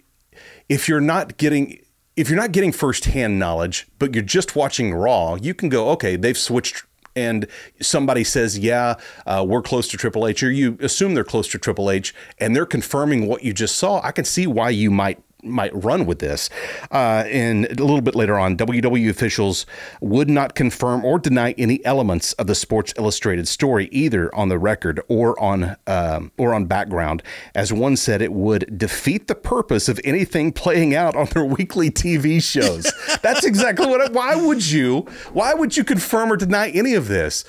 if 0.68 0.88
you're 0.88 1.02
not 1.02 1.38
getting 1.38 1.80
if 2.16 2.30
you're 2.30 2.40
not 2.40 2.52
getting 2.52 2.74
firsthand 2.74 3.40
knowledge, 3.40 3.88
but 3.98 4.14
you're 4.14 4.24
just 4.24 4.54
watching 4.54 4.94
Raw, 4.94 5.36
you 5.36 5.54
can 5.54 5.70
go, 5.70 5.90
okay, 5.92 6.18
they've 6.18 6.38
switched. 6.38 6.84
And 7.16 7.48
somebody 7.82 8.24
says, 8.24 8.60
"Yeah, 8.60 8.96
uh, 9.26 9.46
we're 9.48 9.62
close 9.62 9.88
to 9.90 9.98
Triple 9.98 10.28
H," 10.28 10.44
or 10.44 10.52
you 10.52 10.78
assume 10.80 11.16
they're 11.16 11.24
close 11.24 11.48
to 11.50 11.58
Triple 11.58 11.90
H, 11.90 12.14
and 12.38 12.56
they're 12.56 12.66
confirming 12.66 13.28
what 13.28 13.44
you 13.44 13.52
just 13.52 13.78
saw. 13.78 14.00
I 14.04 14.12
can 14.12 14.26
see 14.26 14.48
why 14.48 14.70
you 14.70 14.92
might 14.92 15.22
might 15.44 15.72
run 15.74 16.06
with 16.06 16.20
this. 16.20 16.50
Uh, 16.92 17.24
and 17.28 17.66
a 17.66 17.84
little 17.84 18.02
bit 18.02 18.16
later 18.16 18.38
on, 18.38 18.58
WWE 18.58 19.10
officials 19.10 19.66
would 20.02 20.30
not 20.30 20.56
confirm 20.56 21.06
or 21.06 21.20
deny 21.20 21.54
any 21.58 21.84
elements 21.86 22.34
of 22.34 22.48
the 22.48 22.56
Sports 22.56 22.94
Illustrated 22.98 23.48
story, 23.48 23.88
either 23.92 24.34
on 24.36 24.50
the 24.50 24.60
record 24.60 25.02
or 25.08 25.40
on 25.40 25.76
um, 25.88 26.32
or 26.38 26.54
on 26.54 26.66
background. 26.66 27.24
As 27.56 27.72
one 27.72 27.96
said, 27.96 28.22
it 28.22 28.34
would 28.34 28.78
defeat 28.78 29.28
the 29.28 29.36
purpose 29.36 29.88
of 29.88 30.00
anything 30.04 30.52
playing 30.52 30.96
out 30.96 31.16
on 31.16 31.28
their 31.28 31.46
weekly 31.46 31.90
TV 31.90 32.42
shows. 32.42 32.92
That's 33.22 33.46
exactly 33.46 33.88
what. 33.88 34.02
I, 34.02 34.12
why 34.12 34.36
would 34.36 34.70
you? 34.70 35.02
Why 35.34 35.54
would 35.54 35.78
you 35.78 35.84
confirm 35.84 36.32
or 36.32 36.38
deny 36.38 36.70
any 36.70 36.94
of 36.94 37.08
this? 37.08 37.46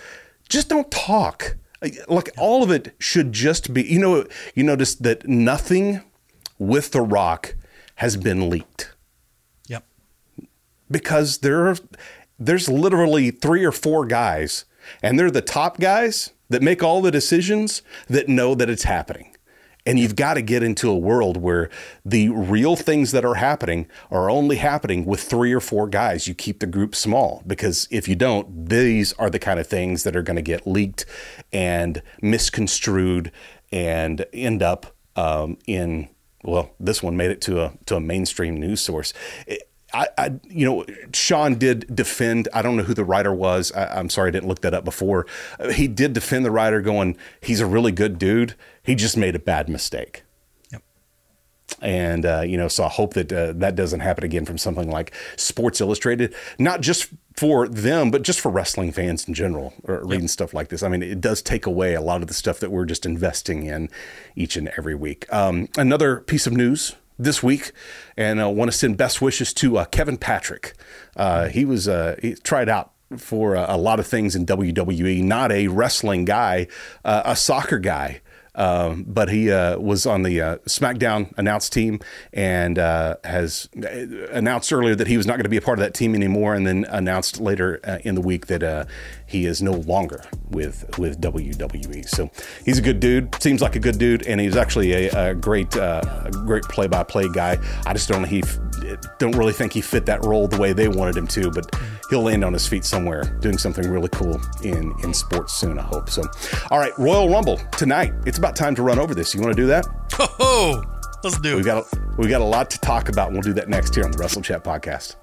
Just 0.49 0.69
don't 0.69 0.91
talk. 0.91 1.57
Like 2.09 2.31
all 2.37 2.63
of 2.63 2.71
it 2.71 2.95
should 2.99 3.33
just 3.33 3.73
be. 3.73 3.83
You 3.83 3.99
know. 3.99 4.27
You 4.55 4.65
notice 4.65 4.95
that 4.97 5.27
nothing 5.27 6.03
with 6.59 6.91
The 6.91 7.01
Rock 7.01 7.55
has 8.01 8.17
been 8.17 8.49
leaked. 8.49 8.95
Yep. 9.69 9.85
Because 10.91 11.39
there 11.39 11.67
are 11.67 11.77
there's 12.39 12.67
literally 12.67 13.31
three 13.31 13.63
or 13.63 13.73
four 13.73 14.07
guys, 14.07 14.65
and 15.03 15.19
they're 15.19 15.31
the 15.31 15.43
top 15.43 15.79
guys 15.79 16.31
that 16.49 16.63
make 16.63 16.83
all 16.83 17.03
the 17.03 17.11
decisions 17.11 17.83
that 18.09 18.27
know 18.27 18.55
that 18.55 18.71
it's 18.71 18.85
happening. 18.85 19.37
And 19.85 19.99
you've 19.99 20.17
got 20.17 20.35
to 20.35 20.43
get 20.43 20.63
into 20.63 20.91
a 20.91 20.97
world 20.97 21.37
where 21.37 21.69
the 22.03 22.31
real 22.31 22.75
things 22.75 23.13
that 23.13 23.25
are 23.25 23.35
happening 23.35 23.87
are 24.11 24.31
only 24.31 24.57
happening 24.57 25.05
with 25.05 25.21
three 25.23 25.53
or 25.53 25.61
four 25.61 25.87
guys. 25.87 26.27
You 26.27 26.35
keep 26.35 26.61
the 26.61 26.67
group 26.67 26.95
small 26.95 27.43
because 27.47 27.87
if 27.91 28.09
you 28.09 28.17
don't, 28.17 28.71
these 28.71 29.13
are 29.15 29.29
the 29.29 29.39
kind 29.39 29.61
of 29.61 29.67
things 29.67 30.05
that 30.05 30.17
are 30.17 30.23
going 30.23 30.37
to 30.37 30.43
get 30.43 30.67
leaked 30.67 31.05
and 31.53 32.03
misconstrued 32.23 33.31
and 33.71 34.25
end 34.33 34.63
up 34.63 34.97
um, 35.17 35.59
in 35.67 36.09
well, 36.43 36.71
this 36.81 37.03
one 37.03 37.17
made 37.17 37.31
it 37.31 37.41
to 37.43 37.63
a 37.63 37.73
to 37.87 37.97
a 37.97 38.01
mainstream 38.01 38.57
news 38.57 38.81
source. 38.81 39.13
I, 39.93 40.09
I, 40.17 40.33
you 40.49 40.65
know, 40.65 40.85
Sean 41.13 41.57
did 41.57 41.95
defend. 41.95 42.49
I 42.55 42.63
don't 42.63 42.77
know 42.77 42.85
who 42.85 42.95
the 42.95 43.05
writer 43.05 43.35
was. 43.35 43.73
I, 43.73 43.99
am 43.99 44.09
sorry, 44.09 44.29
I 44.29 44.31
didn't 44.31 44.49
look 44.49 44.61
that 44.61 44.75
up 44.75 44.85
before. 44.85 45.27
He 45.75 45.89
did 45.89 46.13
defend 46.13 46.45
the 46.45 46.51
writer, 46.51 46.81
going, 46.81 47.17
"He's 47.41 47.61
a 47.61 47.67
really 47.67 47.93
good 47.93 48.19
dude. 48.19 48.55
He 48.83 48.95
just 48.95 49.17
made 49.17 49.35
a 49.35 49.41
bad 49.41 49.69
mistake." 49.69 50.23
Yep. 50.71 50.83
And, 51.83 52.25
uh, 52.25 52.43
you 52.43 52.57
know, 52.57 52.69
so 52.69 52.85
I 52.85 52.89
hope 52.89 53.15
that 53.15 53.33
uh, 53.33 53.53
that 53.57 53.75
doesn't 53.75 54.01
happen 54.01 54.25
again 54.25 54.45
from 54.45 54.59
something 54.59 54.91
like 54.91 55.13
Sports 55.37 55.81
Illustrated, 55.81 56.35
not 56.59 56.81
just 56.81 57.09
for 57.41 57.67
them, 57.67 58.11
but 58.11 58.21
just 58.21 58.39
for 58.39 58.51
wrestling 58.51 58.93
fans 58.93 59.27
in 59.27 59.33
general, 59.33 59.73
or 59.85 60.05
reading 60.05 60.25
yep. 60.25 60.31
stuff 60.31 60.53
like 60.53 60.69
this. 60.69 60.83
I 60.83 60.89
mean, 60.89 61.03
it 61.03 61.23
does 61.23 61.41
take 61.41 61.65
away 61.65 61.95
a 61.95 62.03
lot 62.03 62.21
of 62.21 62.29
the 62.29 62.35
stuff 62.35 62.61
that 62.61 62.71
we're 62.71 62.85
just 62.85 63.07
investing 63.07 63.65
in 63.65 63.89
each 64.37 64.59
and 64.59 64.69
every 64.77 64.95
week. 64.95 65.25
Um, 65.33 65.69
another 65.79 66.21
piece 66.21 66.47
of 66.47 66.53
news 66.53 66.97
this 67.19 67.43
week, 67.43 67.73
and 68.15 68.43
I 68.43 68.47
want 68.49 68.71
to 68.71 68.77
send 68.77 68.99
best 68.99 69.23
wishes 69.23 69.55
to 69.55 69.79
uh, 69.79 69.87
Kevin 69.87 70.19
Patrick. 70.19 70.75
Uh, 71.17 71.49
he 71.49 71.65
was 71.65 71.89
uh, 71.89 72.17
he 72.21 72.35
tried 72.35 72.69
out 72.69 72.93
for 73.17 73.55
a, 73.55 73.65
a, 73.71 73.79
lot 73.79 73.99
of 73.99 74.07
things 74.07 74.37
in 74.37 74.45
WWE, 74.45 75.23
not 75.23 75.51
a 75.51 75.69
wrestling 75.69 76.27
guy, 76.27 76.67
uh, 77.07 77.23
a 77.25 77.37
soccer 77.37 77.79
guy. 77.79 78.21
Um, 78.55 79.05
but 79.07 79.29
he 79.29 79.51
uh, 79.51 79.79
was 79.79 80.07
on 80.07 80.23
the 80.23 80.41
uh, 80.41 80.57
SmackDown 80.67 81.33
announce 81.37 81.69
team 81.69 82.01
and 82.33 82.79
uh, 82.79 83.17
has 83.25 83.69
uh, 83.77 83.89
announced 84.33 84.73
earlier 84.73 84.95
that 84.95 85.07
he 85.07 85.17
was 85.17 85.27
not 85.27 85.35
going 85.35 85.45
to 85.45 85.51
be 85.51 85.57
a 85.57 85.63
part 85.63 85.79
of 85.79 85.83
that 85.83 85.95
team 85.95 86.15
anymore, 86.15 86.55
and 86.55 86.67
then 86.67 86.85
announced 86.89 87.41
later 87.41 87.81
uh, 87.85 87.99
in 88.03 88.15
the 88.15 88.21
week 88.21 88.47
that 88.47 88.63
uh, 88.63 88.85
he 89.27 89.47
is 89.47 89.63
no 89.63 89.73
longer 89.73 90.25
with 90.51 90.99
with 90.99 91.21
WWE. 91.21 92.09
So 92.09 92.31
he's 92.65 92.79
a 92.79 92.83
good 92.83 93.01
dude. 93.01 93.35
Seems 93.43 93.63
like 93.63 93.77
a 93.77 93.81
good 93.81 93.99
dude, 93.99 94.27
and 94.27 94.41
he's 94.41 94.57
actually 94.57 94.93
a, 94.93 95.31
a 95.31 95.35
great 95.35 95.75
a 95.77 96.31
great 96.45 96.65
play 96.65 96.87
by 96.87 97.05
play 97.05 97.29
guy. 97.29 97.59
I 97.87 97.93
just 97.93 98.09
don't 98.09 98.25
he 98.25 98.43
don't 99.19 99.37
really 99.37 99.53
think 99.53 99.73
he 99.73 99.81
fit 99.81 100.07
that 100.07 100.25
role 100.25 100.49
the 100.49 100.59
way 100.59 100.73
they 100.73 100.89
wanted 100.89 101.17
him 101.17 101.27
to, 101.29 101.51
but 101.51 101.75
he'll 102.11 102.23
land 102.23 102.45
on 102.45 102.53
his 102.53 102.67
feet 102.67 102.85
somewhere 102.85 103.25
doing 103.41 103.57
something 103.57 103.89
really 103.89 104.09
cool 104.11 104.41
in 104.63 104.93
in 105.03 105.15
sports 105.15 105.55
soon. 105.55 105.79
I 105.79 105.83
hope 105.83 106.11
so. 106.11 106.23
All 106.71 106.79
right, 106.79 106.93
Royal 106.99 107.31
Rumble 107.31 107.57
tonight. 107.79 108.13
It's 108.27 108.39
about 108.39 108.57
time 108.57 108.75
to 108.75 108.83
run 108.83 108.99
over 108.99 109.15
this. 109.15 109.35
You 109.35 109.41
want 109.41 109.57
to 109.57 109.63
do 109.63 109.69
that? 109.69 109.87
Oh, 110.19 110.83
let's 111.25 111.39
do 111.39 111.55
it. 111.55 111.57
We 111.57 111.63
got 111.63 111.87
a, 111.87 111.99
we 112.19 112.29
got 112.29 112.41
a 112.41 112.45
lot 112.45 112.71
to 112.73 112.81
talk 112.81 113.09
about. 113.09 113.29
And 113.29 113.37
we'll 113.37 113.43
do 113.43 113.55
that 113.55 113.69
next 113.69 113.95
here 113.95 114.05
on 114.05 114.11
the 114.11 114.19
Wrestle 114.19 114.43
Chat 114.43 114.65
podcast. 114.65 115.17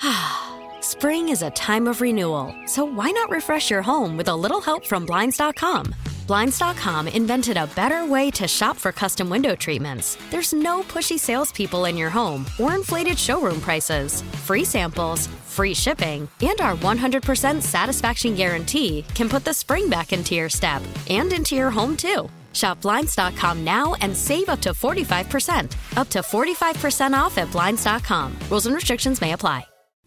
Spring 0.80 1.28
is 1.28 1.42
a 1.42 1.50
time 1.50 1.86
of 1.86 2.00
renewal, 2.00 2.54
so 2.66 2.84
why 2.84 3.10
not 3.10 3.28
refresh 3.28 3.70
your 3.70 3.82
home 3.82 4.16
with 4.16 4.28
a 4.28 4.34
little 4.34 4.60
help 4.60 4.86
from 4.86 5.04
blinds.com? 5.04 5.94
Blinds.com 6.26 7.08
invented 7.08 7.56
a 7.56 7.66
better 7.74 8.06
way 8.06 8.30
to 8.30 8.46
shop 8.46 8.76
for 8.76 8.92
custom 8.92 9.28
window 9.28 9.56
treatments. 9.56 10.16
There's 10.30 10.52
no 10.52 10.82
pushy 10.82 11.18
salespeople 11.18 11.86
in 11.86 11.96
your 11.96 12.08
home 12.08 12.46
or 12.58 12.76
inflated 12.76 13.18
showroom 13.18 13.60
prices. 13.60 14.22
Free 14.46 14.64
samples, 14.64 15.26
free 15.60 15.74
shipping, 15.74 16.26
and 16.40 16.58
our 16.62 16.74
100% 16.76 17.60
satisfaction 17.60 18.34
guarantee 18.34 19.04
can 19.14 19.28
put 19.28 19.44
the 19.44 19.52
spring 19.52 19.90
back 19.90 20.14
into 20.14 20.34
your 20.34 20.48
step 20.48 20.82
and 21.10 21.30
into 21.34 21.54
your 21.54 21.70
home 21.70 21.98
too. 21.98 22.30
Shop 22.54 22.80
Blinds.com 22.80 23.62
now 23.62 23.94
and 24.00 24.16
save 24.16 24.48
up 24.48 24.60
to 24.62 24.70
45%. 24.70 25.98
Up 25.98 26.08
to 26.08 26.20
45% 26.20 27.12
off 27.12 27.36
at 27.36 27.52
Blinds.com. 27.52 28.32
Rules 28.48 28.66
and 28.66 28.74
restrictions 28.74 29.20
may 29.20 29.32
apply. 29.32 29.69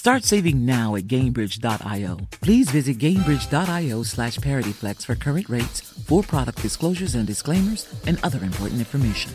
Start 0.00 0.24
saving 0.24 0.64
now 0.64 0.94
at 0.94 1.08
Gainbridge.io. 1.08 2.16
Please 2.40 2.70
visit 2.70 2.96
Gainbridge.io 2.96 4.02
slash 4.02 4.38
ParityFlex 4.38 5.04
for 5.04 5.14
current 5.14 5.50
rates, 5.50 5.82
for 6.06 6.22
product 6.22 6.62
disclosures 6.62 7.14
and 7.14 7.26
disclaimers, 7.26 7.86
and 8.06 8.18
other 8.22 8.42
important 8.42 8.78
information. 8.78 9.30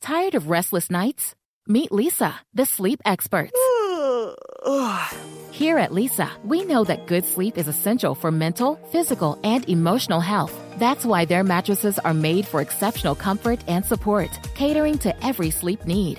Tired 0.00 0.34
of 0.34 0.50
restless 0.50 0.90
nights? 0.90 1.36
Meet 1.68 1.90
Leesa, 1.90 2.34
the 2.52 2.66
sleep 2.66 3.00
experts. 3.04 3.56
Here 5.52 5.78
at 5.78 5.92
Leesa, 5.92 6.30
we 6.44 6.64
know 6.64 6.82
that 6.82 7.06
good 7.06 7.24
sleep 7.24 7.56
is 7.56 7.68
essential 7.68 8.16
for 8.16 8.32
mental, 8.32 8.74
physical, 8.90 9.38
and 9.44 9.64
emotional 9.68 10.18
health. 10.18 10.52
That's 10.80 11.06
why 11.06 11.26
their 11.26 11.44
mattresses 11.44 12.00
are 12.00 12.12
made 12.12 12.44
for 12.44 12.60
exceptional 12.60 13.14
comfort 13.14 13.62
and 13.68 13.86
support, 13.86 14.30
catering 14.56 14.98
to 14.98 15.14
every 15.24 15.50
sleep 15.50 15.86
need. 15.86 16.18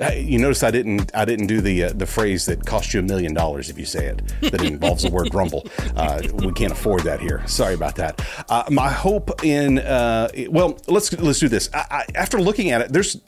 You 0.00 0.38
notice 0.38 0.62
I 0.62 0.70
didn't 0.70 1.10
I 1.14 1.24
didn't 1.24 1.46
do 1.46 1.60
the 1.60 1.84
uh, 1.84 1.92
the 1.94 2.06
phrase 2.06 2.46
that 2.46 2.64
costs 2.64 2.94
you 2.94 3.00
a 3.00 3.02
million 3.02 3.34
dollars 3.34 3.68
if 3.68 3.78
you 3.78 3.84
say 3.84 4.06
it 4.06 4.22
that 4.40 4.62
involves 4.62 5.02
the 5.02 5.10
word 5.10 5.34
rumble. 5.34 5.66
Uh, 5.94 6.22
we 6.34 6.52
can't 6.52 6.72
afford 6.72 7.02
that 7.04 7.20
here. 7.20 7.46
Sorry 7.46 7.74
about 7.74 7.96
that. 7.96 8.24
Uh, 8.48 8.64
my 8.70 8.88
hope 8.88 9.44
in 9.44 9.78
uh, 9.78 10.28
well 10.48 10.78
let's 10.88 11.12
let's 11.20 11.38
do 11.38 11.48
this. 11.48 11.68
I, 11.74 11.84
I, 11.90 12.04
after 12.14 12.40
looking 12.40 12.70
at 12.70 12.80
it, 12.80 12.92
there's 12.92 13.20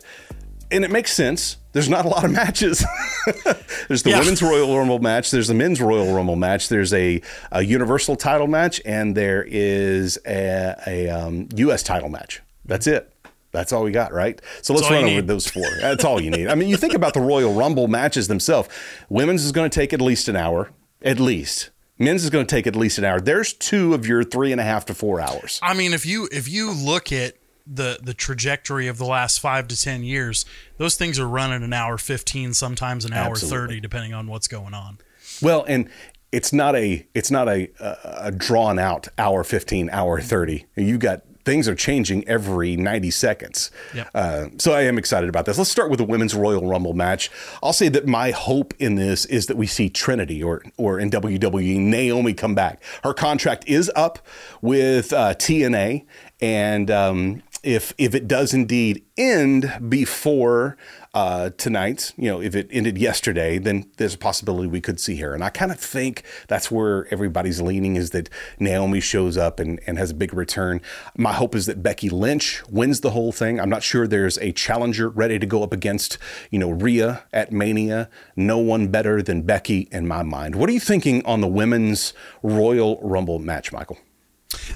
and 0.70 0.84
it 0.84 0.90
makes 0.90 1.12
sense. 1.12 1.58
There's 1.72 1.88
not 1.90 2.06
a 2.06 2.08
lot 2.08 2.24
of 2.24 2.30
matches. 2.30 2.82
there's 3.88 4.02
the 4.02 4.10
Yeah. 4.10 4.20
women's 4.20 4.42
Royal 4.42 4.76
Rumble 4.78 4.98
match. 5.00 5.30
There's 5.30 5.48
the 5.48 5.54
men's 5.54 5.80
Royal 5.82 6.14
Rumble 6.14 6.36
match. 6.36 6.68
There's 6.70 6.94
a, 6.94 7.20
a 7.50 7.62
Universal 7.62 8.16
title 8.16 8.46
match, 8.46 8.80
and 8.86 9.14
there 9.14 9.42
is 9.46 10.18
a, 10.26 10.74
a 10.86 11.08
um, 11.10 11.48
U.S. 11.56 11.82
title 11.82 12.08
match. 12.08 12.40
That's 12.64 12.86
it. 12.86 13.11
That's 13.52 13.72
all 13.72 13.84
we 13.84 13.92
got, 13.92 14.12
right? 14.12 14.40
So 14.62 14.74
let's 14.74 14.90
run 14.90 15.04
over 15.04 15.06
need. 15.06 15.26
those 15.26 15.46
four. 15.46 15.66
That's 15.80 16.04
all 16.04 16.20
you 16.20 16.30
need. 16.30 16.48
I 16.48 16.54
mean, 16.54 16.68
you 16.68 16.76
think 16.76 16.94
about 16.94 17.14
the 17.14 17.20
Royal 17.20 17.54
Rumble 17.54 17.86
matches 17.86 18.28
themselves. 18.28 18.68
Women's 19.08 19.44
is 19.44 19.52
going 19.52 19.70
to 19.70 19.74
take 19.74 19.92
at 19.92 20.00
least 20.00 20.28
an 20.28 20.36
hour, 20.36 20.70
at 21.02 21.20
least. 21.20 21.70
Men's 21.98 22.24
is 22.24 22.30
going 22.30 22.46
to 22.46 22.52
take 22.52 22.66
at 22.66 22.74
least 22.74 22.98
an 22.98 23.04
hour. 23.04 23.20
There's 23.20 23.52
two 23.52 23.94
of 23.94 24.06
your 24.06 24.24
three 24.24 24.50
and 24.50 24.60
a 24.60 24.64
half 24.64 24.86
to 24.86 24.94
four 24.94 25.20
hours. 25.20 25.60
I 25.62 25.74
mean, 25.74 25.92
if 25.92 26.04
you 26.04 26.28
if 26.32 26.48
you 26.48 26.72
look 26.72 27.12
at 27.12 27.34
the 27.66 27.98
the 28.02 28.14
trajectory 28.14 28.88
of 28.88 28.98
the 28.98 29.04
last 29.04 29.38
five 29.38 29.68
to 29.68 29.80
ten 29.80 30.02
years, 30.02 30.44
those 30.78 30.96
things 30.96 31.20
are 31.20 31.28
running 31.28 31.62
an 31.62 31.72
hour 31.72 31.98
fifteen, 31.98 32.54
sometimes 32.54 33.04
an 33.04 33.12
hour 33.12 33.32
Absolutely. 33.32 33.58
thirty, 33.58 33.80
depending 33.80 34.14
on 34.14 34.26
what's 34.26 34.48
going 34.48 34.74
on. 34.74 34.98
Well, 35.40 35.64
and 35.68 35.88
it's 36.32 36.52
not 36.52 36.74
a 36.74 37.06
it's 37.14 37.30
not 37.30 37.48
a 37.48 37.70
a, 37.78 38.26
a 38.26 38.32
drawn 38.32 38.78
out 38.78 39.08
hour 39.18 39.44
15, 39.44 39.90
hour 39.90 40.20
30. 40.20 40.64
You 40.76 40.98
got 40.98 41.22
things 41.44 41.68
are 41.68 41.74
changing 41.74 42.26
every 42.28 42.76
90 42.76 43.10
seconds. 43.10 43.70
Yep. 43.94 44.10
Uh, 44.14 44.46
so 44.58 44.72
I 44.72 44.82
am 44.82 44.98
excited 44.98 45.28
about 45.28 45.46
this. 45.46 45.58
Let's 45.58 45.70
start 45.70 45.90
with 45.90 45.98
the 45.98 46.04
women's 46.04 46.34
Royal 46.34 46.66
Rumble 46.66 46.94
match. 46.94 47.30
I'll 47.62 47.72
say 47.72 47.88
that 47.90 48.06
my 48.06 48.30
hope 48.30 48.74
in 48.78 48.94
this 48.94 49.24
is 49.26 49.46
that 49.46 49.56
we 49.56 49.66
see 49.66 49.88
Trinity 49.88 50.42
or 50.42 50.62
or 50.76 50.98
in 50.98 51.10
WWE 51.10 51.78
Naomi 51.78 52.34
come 52.34 52.54
back. 52.54 52.82
Her 53.04 53.14
contract 53.14 53.64
is 53.66 53.90
up 53.94 54.18
with 54.60 55.12
uh, 55.12 55.34
TNA, 55.34 56.04
and 56.40 56.90
um, 56.90 57.42
if 57.62 57.94
if 57.96 58.14
it 58.14 58.26
does 58.26 58.52
indeed 58.52 59.04
end 59.16 59.72
before 59.88 60.76
uh, 61.14 61.50
tonight, 61.50 62.12
you 62.16 62.28
know, 62.28 62.40
if 62.40 62.54
it 62.54 62.68
ended 62.70 62.98
yesterday, 62.98 63.58
then 63.58 63.90
there's 63.98 64.14
a 64.14 64.18
possibility 64.18 64.66
we 64.66 64.80
could 64.80 64.98
see 64.98 65.16
her. 65.16 65.34
And 65.34 65.44
I 65.44 65.50
kind 65.50 65.70
of 65.70 65.78
think 65.78 66.24
that's 66.48 66.70
where 66.70 67.06
everybody's 67.12 67.60
leaning 67.60 67.96
is 67.96 68.10
that 68.10 68.30
Naomi 68.58 69.00
shows 69.00 69.36
up 69.36 69.60
and, 69.60 69.78
and 69.86 69.98
has 69.98 70.10
a 70.10 70.14
big 70.14 70.32
return. 70.32 70.80
My 71.16 71.32
hope 71.34 71.54
is 71.54 71.66
that 71.66 71.82
Becky 71.82 72.08
Lynch 72.08 72.62
wins 72.68 73.00
the 73.00 73.10
whole 73.10 73.30
thing. 73.30 73.60
I'm 73.60 73.70
not 73.70 73.82
sure 73.82 74.06
there's 74.06 74.38
a 74.38 74.52
challenger 74.52 75.08
ready 75.08 75.38
to 75.38 75.46
go 75.46 75.62
up 75.62 75.72
against, 75.72 76.18
you 76.50 76.58
know, 76.58 76.70
Rhea 76.70 77.24
at 77.32 77.52
Mania. 77.52 78.08
No 78.34 78.58
one 78.58 78.88
better 78.88 79.22
than 79.22 79.42
Becky 79.42 79.88
in 79.92 80.08
my 80.08 80.22
mind. 80.22 80.56
What 80.56 80.68
are 80.70 80.72
you 80.72 80.80
thinking 80.80 81.24
on 81.26 81.42
the 81.42 81.48
women's 81.48 82.14
Royal 82.42 82.98
Rumble 83.02 83.38
match, 83.38 83.70
Michael? 83.72 83.98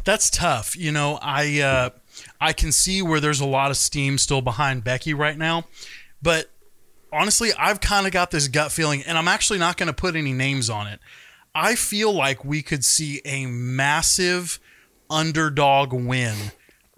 That's 0.04 0.30
tough. 0.30 0.76
You 0.76 0.92
know, 0.92 1.18
I 1.22 1.60
uh, 1.60 1.90
I 2.40 2.52
can 2.52 2.72
see 2.72 3.02
where 3.02 3.20
there's 3.20 3.40
a 3.40 3.46
lot 3.46 3.70
of 3.70 3.76
steam 3.76 4.18
still 4.18 4.42
behind 4.42 4.84
Becky 4.84 5.14
right 5.14 5.36
now, 5.38 5.64
but 6.20 6.50
honestly, 7.12 7.50
I've 7.58 7.80
kind 7.80 8.06
of 8.06 8.12
got 8.12 8.30
this 8.30 8.48
gut 8.48 8.72
feeling, 8.72 9.02
and 9.02 9.16
I'm 9.16 9.28
actually 9.28 9.58
not 9.58 9.76
going 9.76 9.86
to 9.86 9.92
put 9.92 10.16
any 10.16 10.32
names 10.32 10.68
on 10.68 10.86
it. 10.86 11.00
I 11.54 11.74
feel 11.74 12.12
like 12.12 12.44
we 12.44 12.60
could 12.62 12.84
see 12.84 13.22
a 13.24 13.46
massive 13.46 14.60
underdog 15.08 15.92
win 15.92 16.36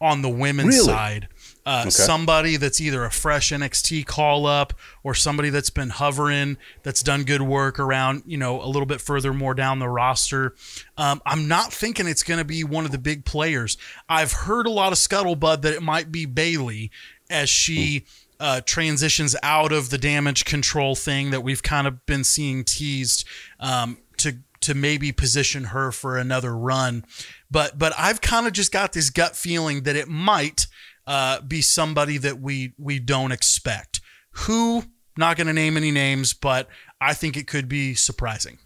on 0.00 0.22
the 0.22 0.28
women's 0.28 0.74
Really? 0.76 0.86
side. 0.86 1.28
Uh, 1.68 1.90
Somebody 1.90 2.56
that's 2.56 2.80
either 2.80 3.04
a 3.04 3.10
fresh 3.10 3.52
NXT 3.52 4.06
call 4.06 4.46
up 4.46 4.72
or 5.02 5.14
somebody 5.14 5.50
that's 5.50 5.68
been 5.68 5.90
hovering, 5.90 6.56
that's 6.82 7.02
done 7.02 7.24
good 7.24 7.42
work 7.42 7.78
around, 7.78 8.22
you 8.24 8.38
know, 8.38 8.62
a 8.62 8.64
little 8.64 8.86
bit 8.86 9.02
further 9.02 9.34
more 9.34 9.52
down 9.52 9.78
the 9.78 9.88
roster. 9.88 10.54
Um, 10.96 11.20
I'm 11.26 11.46
not 11.46 11.70
thinking 11.70 12.06
it's 12.06 12.22
going 12.22 12.38
to 12.38 12.44
be 12.44 12.64
one 12.64 12.86
of 12.86 12.90
the 12.90 12.96
big 12.96 13.26
players. 13.26 13.76
I've 14.08 14.32
heard 14.32 14.66
a 14.66 14.70
lot 14.70 14.92
of 14.92 14.98
scuttlebutt 14.98 15.60
that 15.60 15.74
it 15.74 15.82
might 15.82 16.10
be 16.10 16.24
Bayley 16.24 16.90
as 17.28 17.50
she 17.50 18.06
uh, 18.40 18.62
transitions 18.62 19.36
out 19.42 19.70
of 19.70 19.90
the 19.90 19.98
damage 19.98 20.46
control 20.46 20.94
thing 20.94 21.32
that 21.32 21.42
we've 21.42 21.62
kind 21.62 21.86
of 21.86 22.06
been 22.06 22.24
seeing 22.24 22.64
teased 22.64 23.26
um, 23.60 23.98
to 24.16 24.38
to 24.60 24.74
maybe 24.74 25.12
position 25.12 25.64
her 25.64 25.92
for 25.92 26.16
another 26.16 26.56
run. 26.56 27.04
But 27.50 27.78
but 27.78 27.92
I've 27.98 28.22
kind 28.22 28.46
of 28.46 28.54
just 28.54 28.72
got 28.72 28.94
this 28.94 29.10
gut 29.10 29.36
feeling 29.36 29.82
that 29.82 29.96
it 29.96 30.08
might 30.08 30.66
uh, 31.08 31.40
be 31.40 31.62
somebody 31.62 32.18
that 32.18 32.38
we 32.38 32.74
we 32.78 33.00
don't 33.00 33.32
expect. 33.32 34.00
Who? 34.32 34.84
Not 35.16 35.36
going 35.36 35.48
to 35.48 35.52
name 35.52 35.76
any 35.76 35.90
names, 35.90 36.32
but 36.32 36.68
I 37.00 37.12
think 37.12 37.36
it 37.36 37.48
could 37.48 37.68
be 37.68 37.94
surprising. 37.94 38.58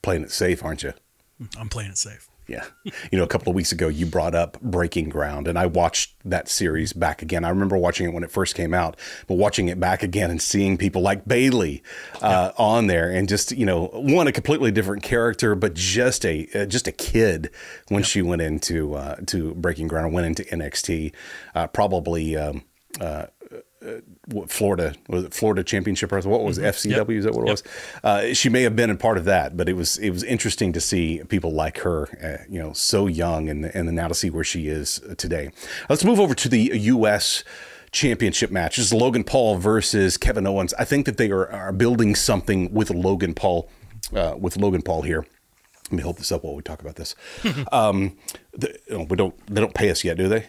Playing 0.00 0.22
it 0.22 0.30
safe, 0.30 0.64
aren't 0.64 0.82
you? 0.82 0.94
I'm 1.58 1.68
playing 1.68 1.90
it 1.90 1.98
safe. 1.98 2.28
Yeah. 2.48 2.64
You 3.12 3.18
know, 3.18 3.24
a 3.24 3.28
couple 3.28 3.50
of 3.50 3.54
weeks 3.54 3.72
ago, 3.72 3.88
you 3.88 4.06
brought 4.06 4.34
up 4.34 4.58
Breaking 4.62 5.10
Ground, 5.10 5.48
and 5.48 5.58
I 5.58 5.66
watched 5.66 6.14
that 6.24 6.48
series 6.48 6.94
back 6.94 7.20
again. 7.20 7.44
I 7.44 7.50
remember 7.50 7.76
watching 7.76 8.06
it 8.06 8.14
when 8.14 8.24
it 8.24 8.30
first 8.30 8.54
came 8.54 8.72
out, 8.72 8.98
but 9.26 9.34
watching 9.34 9.68
it 9.68 9.78
back 9.78 10.02
again 10.02 10.30
and 10.30 10.40
seeing 10.40 10.78
people 10.78 11.02
like 11.02 11.28
Bayley 11.28 11.82
uh, 12.22 12.52
on 12.56 12.86
there, 12.86 13.10
and 13.10 13.28
just 13.28 13.52
you 13.52 13.66
know, 13.66 13.88
one 13.92 14.26
a 14.26 14.32
completely 14.32 14.70
different 14.70 15.02
character, 15.02 15.54
but 15.54 15.74
just 15.74 16.24
a 16.24 16.48
uh, 16.54 16.64
just 16.64 16.88
a 16.88 16.92
kid 16.92 17.50
when 17.88 18.02
she 18.02 18.22
went 18.22 18.40
into 18.40 18.94
uh, 18.94 19.16
to 19.26 19.54
Breaking 19.54 19.86
Ground, 19.86 20.14
went 20.14 20.26
into 20.26 20.42
NXT, 20.44 21.12
uh, 21.54 21.66
probably. 21.66 22.34
Um, 22.34 22.64
uh, 23.84 24.00
what 24.26 24.50
Florida 24.50 24.94
was 25.08 25.24
it 25.24 25.34
Florida 25.34 25.62
Championship 25.62 26.12
or 26.12 26.20
what 26.22 26.42
was 26.42 26.58
it? 26.58 26.62
FCW? 26.62 27.18
Is 27.18 27.24
that 27.24 27.34
what 27.34 27.46
it 27.46 27.50
was? 27.50 27.62
Uh, 28.02 28.34
she 28.34 28.48
may 28.48 28.62
have 28.62 28.74
been 28.74 28.90
a 28.90 28.96
part 28.96 29.18
of 29.18 29.24
that, 29.26 29.56
but 29.56 29.68
it 29.68 29.74
was 29.74 29.98
it 29.98 30.10
was 30.10 30.24
interesting 30.24 30.72
to 30.72 30.80
see 30.80 31.22
people 31.28 31.52
like 31.52 31.78
her, 31.78 32.08
uh, 32.22 32.44
you 32.50 32.58
know, 32.58 32.72
so 32.72 33.06
young, 33.06 33.48
and 33.48 33.64
and 33.64 33.92
now 33.92 34.08
to 34.08 34.14
see 34.14 34.30
where 34.30 34.44
she 34.44 34.68
is 34.68 35.00
today. 35.16 35.50
Let's 35.88 36.04
move 36.04 36.18
over 36.18 36.34
to 36.34 36.48
the 36.48 36.70
U.S. 36.74 37.44
Championship 37.90 38.50
match. 38.50 38.76
This 38.76 38.86
is 38.86 38.92
Logan 38.92 39.24
Paul 39.24 39.56
versus 39.56 40.16
Kevin 40.16 40.46
Owens. 40.46 40.74
I 40.74 40.84
think 40.84 41.06
that 41.06 41.16
they 41.16 41.30
are, 41.30 41.50
are 41.50 41.72
building 41.72 42.14
something 42.14 42.72
with 42.72 42.90
Logan 42.90 43.34
Paul, 43.34 43.70
uh, 44.14 44.34
with 44.38 44.56
Logan 44.56 44.82
Paul 44.82 45.02
here. 45.02 45.26
Let 45.84 45.92
me 45.92 46.02
hold 46.02 46.18
this 46.18 46.30
up 46.30 46.44
while 46.44 46.54
we 46.54 46.62
talk 46.62 46.82
about 46.82 46.96
this. 46.96 47.14
um, 47.72 48.16
the, 48.52 48.78
know, 48.90 49.06
we 49.08 49.16
don't 49.16 49.46
they 49.46 49.60
don't 49.60 49.74
pay 49.74 49.90
us 49.90 50.04
yet, 50.04 50.16
do 50.16 50.28
they? 50.28 50.48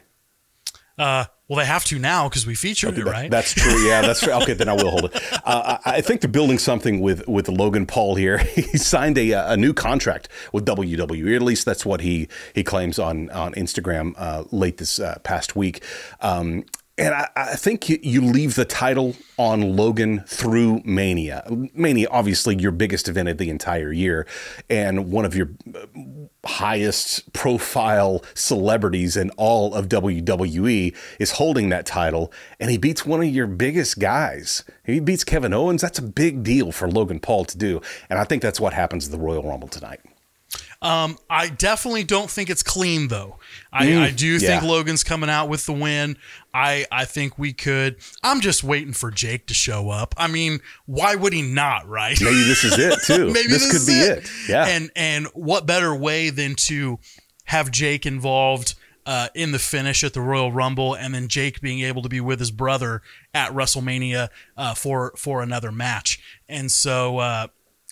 Uh, 1.00 1.26
well, 1.48 1.58
they 1.58 1.66
have 1.66 1.84
to 1.86 1.98
now 1.98 2.30
because 2.30 2.46
we 2.46 2.54
featured 2.54 2.96
it, 2.98 3.06
That- 3.06 3.12
right? 3.12 3.32
That's 3.32 3.54
true. 3.56 3.80
Yeah, 3.88 4.02
that's 4.02 4.20
true. 4.20 4.34
Okay, 4.34 4.54
then 4.54 4.70
I 4.70 4.74
will 4.74 4.92
hold 4.92 5.06
it. 5.06 5.24
Uh, 5.46 5.78
I, 5.84 5.96
I 5.96 6.02
think 6.02 6.22
they're 6.22 6.30
building 6.30 6.60
something 6.60 7.00
with 7.00 7.28
with 7.28 7.48
Logan 7.50 7.88
Paul 7.88 8.14
here. 8.16 8.38
He 8.56 8.78
signed 8.78 9.18
a 9.18 9.32
a 9.32 9.58
new 9.58 9.74
contract 9.74 10.28
with 10.54 10.66
WWE. 10.66 11.36
At 11.36 11.42
least 11.42 11.66
that's 11.66 11.86
what 11.86 12.02
he 12.02 12.28
he 12.54 12.64
claims 12.64 13.00
on 13.00 13.32
on 13.32 13.54
Instagram 13.54 14.14
uh, 14.18 14.44
late 14.52 14.78
this 14.78 15.00
uh, 15.00 15.18
past 15.24 15.56
week. 15.56 15.82
Um, 16.22 16.66
and 17.00 17.16
I, 17.16 17.30
I 17.36 17.56
think 17.56 17.90
you, 17.90 17.98
you 18.02 18.22
leave 18.22 18.56
the 18.56 18.66
title 18.66 19.16
on 19.38 19.76
Logan 19.76 20.24
through 20.28 20.82
Mania. 20.84 21.44
Mania, 21.74 22.08
obviously, 22.12 22.58
your 22.58 22.72
biggest 22.72 23.08
event 23.08 23.30
of 23.30 23.38
the 23.38 23.50
entire 23.50 23.92
year, 23.92 24.28
and 24.70 25.12
one 25.12 25.26
of 25.26 25.36
your 25.36 25.50
uh, 25.74 25.86
highest 26.46 27.32
profile 27.34 28.24
celebrities 28.34 29.18
in 29.18 29.30
all 29.32 29.74
of 29.74 29.88
WWE 29.88 30.96
is 31.20 31.32
holding 31.32 31.70
that 31.70 31.86
title 31.86 32.32
and 32.60 32.72
he 32.72 32.78
beats 32.78 33.06
one 33.06 33.22
of 33.22 33.28
your 33.28 33.48
biggest 33.48 34.00
guys. 34.00 34.64
He 34.86 35.00
beats 35.00 35.24
Kevin 35.24 35.54
Owens. 35.54 35.82
That's 35.82 36.00
a 36.00 36.04
big 36.04 36.44
deal 36.44 36.72
for 36.72 36.90
Logan 36.90 37.20
Paul 37.20 37.46
to 37.46 37.58
do. 37.58 37.82
And 38.10 38.20
I 38.20 38.24
think 38.24 38.42
that's 38.42 38.60
what 38.60 38.74
happens 38.74 39.06
at 39.06 39.12
the 39.12 39.20
Royal 39.20 39.44
Rumble 39.44 39.68
tonight. 39.68 40.00
Um, 40.82 41.18
I 41.30 41.50
definitely 41.50 42.06
don't 42.06 42.30
think 42.30 42.50
it's 42.50 42.64
clean 42.64 43.10
though. 43.10 43.38
I, 43.72 43.86
Mm, 43.88 44.02
I 44.02 44.12
do 44.12 44.40
think. 44.40 44.64
Logan's 44.64 45.04
coming 45.04 45.30
out 45.30 45.50
with 45.50 45.66
the 45.66 45.74
win. 45.74 46.18
I 46.54 46.86
I 46.92 47.06
think 47.06 47.38
we 47.38 47.52
could. 47.52 47.98
I'm 48.24 48.40
just 48.40 48.64
waiting 48.64 48.94
for 48.94 49.12
Jake 49.12 49.46
to 49.48 49.54
show 49.54 49.90
up. 49.90 50.16
I 50.18 50.28
mean, 50.28 50.62
why 50.86 51.16
would 51.16 51.34
he 51.34 51.42
not? 51.42 51.88
Right? 51.88 52.18
Maybe 52.22 52.44
this 52.44 52.64
is 52.64 52.78
it 52.78 53.00
too. 53.06 53.26
Maybe 53.34 53.50
this, 53.50 53.64
this, 53.64 53.72
could 53.72 53.82
is 53.82 53.88
be 53.88 53.94
it. 53.94 54.32
Yeah. 54.48 54.66
And 54.68 54.90
and 54.96 55.28
what 55.34 55.66
better 55.66 55.94
way 55.94 56.30
than 56.30 56.56
to 56.56 57.00
have 57.46 57.72
Jake 57.72 58.06
involved 58.06 58.76
uh, 59.06 59.28
in 59.36 59.52
the 59.52 59.60
finish 59.60 60.04
at 60.04 60.14
the 60.14 60.22
Royal 60.22 60.52
Rumble, 60.52 60.94
and 60.94 61.14
then 61.14 61.28
Jake 61.28 61.60
being 61.62 61.82
able 61.82 62.04
to 62.04 62.10
be 62.10 62.22
with 62.22 62.40
his 62.40 62.52
brother 62.52 63.02
at 63.34 63.52
WrestleMania 63.52 64.30
uh, 64.56 64.76
for 64.76 65.14
for 65.18 65.42
another 65.42 65.74
match. 65.74 66.22
And 66.48 66.72
so. 66.72 67.18
Uh, 67.18 67.48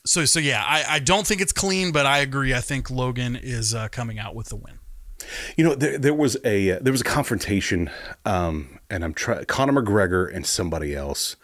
so, 0.07 0.25
so 0.25 0.39
yeah, 0.39 0.63
I, 0.65 0.95
I 0.95 0.99
don't 0.99 1.27
think 1.27 1.41
it's 1.41 1.53
clean, 1.53 1.91
but 1.91 2.05
I 2.05 2.19
agree. 2.19 2.53
I 2.53 2.61
think 2.61 2.89
Logan 2.89 3.35
is 3.35 3.75
uh, 3.75 3.89
coming 3.89 4.19
out 4.19 4.35
with 4.35 4.47
the 4.49 4.55
win. 4.55 4.79
You 5.57 5.65
know, 5.65 5.75
there, 5.75 5.97
there 5.97 6.13
was 6.13 6.37
a 6.45 6.71
uh, 6.71 6.79
there 6.81 6.91
was 6.91 7.01
a 7.01 7.05
confrontation, 7.05 7.89
um, 8.25 8.79
and 8.89 9.03
I'm 9.03 9.13
trying 9.13 9.45
Conor 9.45 9.81
McGregor 9.81 10.33
and 10.33 10.45
somebody 10.45 10.95
else 10.95 11.35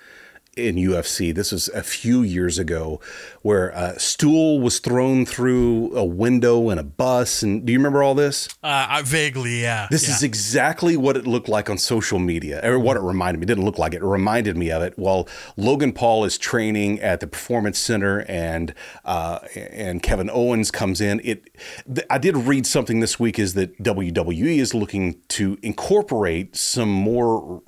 in 0.56 0.76
UFC. 0.76 1.34
This 1.34 1.52
was 1.52 1.68
a 1.70 1.84
few 1.84 2.22
years 2.22 2.60
ago 2.60 3.00
where 3.42 3.70
a 3.70 4.00
stool 4.00 4.60
was 4.60 4.80
thrown 4.80 5.26
through 5.26 5.96
a 5.96 6.04
window 6.04 6.70
in 6.70 6.78
a 6.78 6.84
bus. 6.84 7.42
And 7.42 7.66
do 7.66 7.74
you 7.74 7.80
remember 7.80 8.04
all 8.04 8.14
this? 8.14 8.48
Uh, 8.64 8.86
I 8.90 9.02
vaguely, 9.02 9.62
yeah. 9.62 9.88
This 9.90 10.08
yeah. 10.08 10.16
is 10.16 10.24
exactly 10.24 10.96
what 10.96 11.18
it 11.18 11.26
looked 11.26 11.50
like 11.50 11.70
on 11.70 11.78
social 11.78 12.20
media, 12.20 12.62
or 12.64 12.78
what 12.78 12.98
it 12.98 13.02
reminded 13.02 13.40
me. 13.40 13.46
It 13.46 13.48
didn't 13.48 13.66
look 13.66 13.80
like 13.80 13.94
it. 13.94 14.02
It 14.02 14.06
reminded 14.06 14.56
me 14.56 14.72
of 14.72 14.82
it. 14.82 14.94
While 14.98 15.28
Logan 15.58 15.94
Paul 15.94 16.24
is 16.24 16.38
training 16.38 17.00
at 17.00 17.20
the 17.20 17.28
Performance 17.28 17.80
Center, 17.80 18.20
and 18.28 18.74
uh, 19.06 19.40
and 19.56 20.04
Kevin 20.04 20.30
Owens 20.30 20.72
comes 20.72 21.02
in. 21.02 21.20
It. 21.24 21.50
Th- 21.94 22.08
I 22.10 22.18
did 22.18 22.38
read 22.38 22.68
something 22.68 23.00
this 23.00 23.20
week 23.20 23.40
is 23.40 23.56
that 23.56 23.82
WWE 23.82 24.58
is 24.58 24.74
looking 24.74 25.22
to 25.30 25.58
incorporate 25.62 26.56
some 26.56 26.90
more 26.90 27.64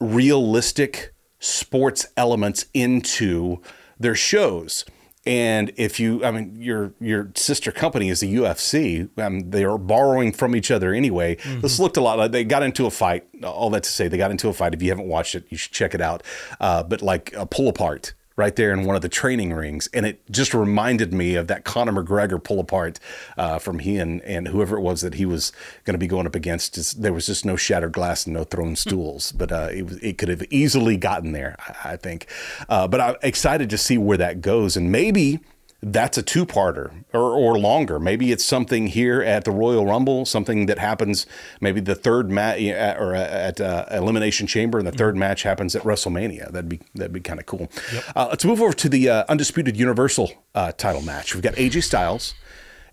realistic 0.00 1.12
sports 1.40 2.06
elements 2.16 2.66
into 2.72 3.60
their 3.98 4.14
shows. 4.14 4.84
And 5.26 5.72
if 5.76 6.00
you, 6.00 6.24
I 6.24 6.30
mean, 6.30 6.56
your 6.60 6.94
your 6.98 7.30
sister 7.34 7.72
company 7.72 8.08
is 8.08 8.20
the 8.20 8.34
UFC. 8.36 9.10
Um, 9.18 9.50
they 9.50 9.64
are 9.64 9.76
borrowing 9.76 10.32
from 10.32 10.56
each 10.56 10.70
other 10.70 10.94
anyway. 10.94 11.36
Mm-hmm. 11.36 11.60
This 11.60 11.78
looked 11.78 11.98
a 11.98 12.00
lot 12.00 12.16
like 12.16 12.30
they 12.32 12.42
got 12.42 12.62
into 12.62 12.86
a 12.86 12.90
fight. 12.90 13.26
All 13.44 13.68
that 13.70 13.82
to 13.82 13.90
say, 13.90 14.08
they 14.08 14.16
got 14.16 14.30
into 14.30 14.48
a 14.48 14.54
fight. 14.54 14.72
If 14.72 14.82
you 14.82 14.88
haven't 14.88 15.08
watched 15.08 15.34
it, 15.34 15.44
you 15.50 15.58
should 15.58 15.72
check 15.72 15.94
it 15.94 16.00
out. 16.00 16.22
Uh, 16.58 16.82
but 16.82 17.02
like 17.02 17.34
a 17.34 17.44
pull 17.44 17.68
apart 17.68 18.14
right 18.40 18.56
there 18.56 18.72
in 18.72 18.84
one 18.84 18.96
of 18.96 19.02
the 19.02 19.08
training 19.08 19.52
rings. 19.52 19.86
And 19.92 20.06
it 20.06 20.22
just 20.30 20.54
reminded 20.54 21.12
me 21.12 21.34
of 21.34 21.46
that 21.48 21.64
Conor 21.64 21.92
McGregor 21.92 22.42
pull 22.42 22.58
apart 22.58 22.98
uh, 23.36 23.58
from 23.58 23.80
he 23.80 23.98
and, 23.98 24.22
and 24.22 24.48
whoever 24.48 24.78
it 24.78 24.80
was 24.80 25.02
that 25.02 25.14
he 25.14 25.26
was 25.26 25.52
going 25.84 25.92
to 25.92 25.98
be 25.98 26.06
going 26.06 26.26
up 26.26 26.34
against. 26.34 26.74
Just, 26.74 27.02
there 27.02 27.12
was 27.12 27.26
just 27.26 27.44
no 27.44 27.56
shattered 27.56 27.92
glass 27.92 28.24
and 28.24 28.32
no 28.34 28.44
thrown 28.44 28.76
stools, 28.76 29.30
but 29.32 29.52
uh, 29.52 29.68
it, 29.70 29.84
it 30.02 30.18
could 30.18 30.30
have 30.30 30.42
easily 30.50 30.96
gotten 30.96 31.32
there, 31.32 31.54
I, 31.58 31.92
I 31.92 31.96
think. 31.96 32.26
Uh, 32.66 32.88
but 32.88 33.00
I'm 33.00 33.16
excited 33.22 33.68
to 33.68 33.78
see 33.78 33.98
where 33.98 34.16
that 34.16 34.40
goes. 34.40 34.74
And 34.74 34.90
maybe 34.90 35.40
that's 35.82 36.18
a 36.18 36.22
two 36.22 36.44
parter 36.44 37.04
or, 37.12 37.32
or 37.32 37.58
longer. 37.58 37.98
Maybe 37.98 38.32
it's 38.32 38.44
something 38.44 38.88
here 38.88 39.22
at 39.22 39.44
the 39.44 39.50
Royal 39.50 39.86
Rumble, 39.86 40.26
something 40.26 40.66
that 40.66 40.78
happens 40.78 41.26
maybe 41.60 41.80
the 41.80 41.94
third 41.94 42.30
match 42.30 42.60
or 42.98 43.14
at 43.14 43.60
uh, 43.60 43.86
Elimination 43.90 44.46
Chamber, 44.46 44.78
and 44.78 44.86
the 44.86 44.92
third 44.92 45.14
mm-hmm. 45.14 45.20
match 45.20 45.42
happens 45.42 45.74
at 45.74 45.82
WrestleMania. 45.82 46.50
That'd 46.52 46.68
be 46.68 46.80
that'd 46.94 47.12
be 47.12 47.20
kind 47.20 47.40
of 47.40 47.46
cool. 47.46 47.70
Yep. 47.92 48.04
Uh, 48.14 48.26
let's 48.30 48.44
move 48.44 48.60
over 48.60 48.74
to 48.74 48.88
the 48.88 49.08
uh, 49.08 49.24
undisputed 49.28 49.76
Universal 49.76 50.32
uh, 50.54 50.72
title 50.72 51.02
match. 51.02 51.34
We've 51.34 51.42
got 51.42 51.54
AJ 51.54 51.84
Styles, 51.84 52.34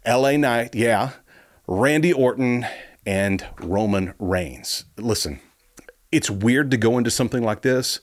LA 0.06 0.38
Knight, 0.38 0.74
yeah, 0.74 1.12
Randy 1.68 2.14
Orton, 2.14 2.66
and 3.06 3.46
Roman 3.60 4.14
Reigns. 4.18 4.86
Listen, 4.98 5.42
it's 6.12 6.30
weird 6.30 6.72
to 6.72 6.78
go 6.78 6.98
into 6.98 7.12
something 7.12 7.44
like 7.44 7.64
this 7.64 8.00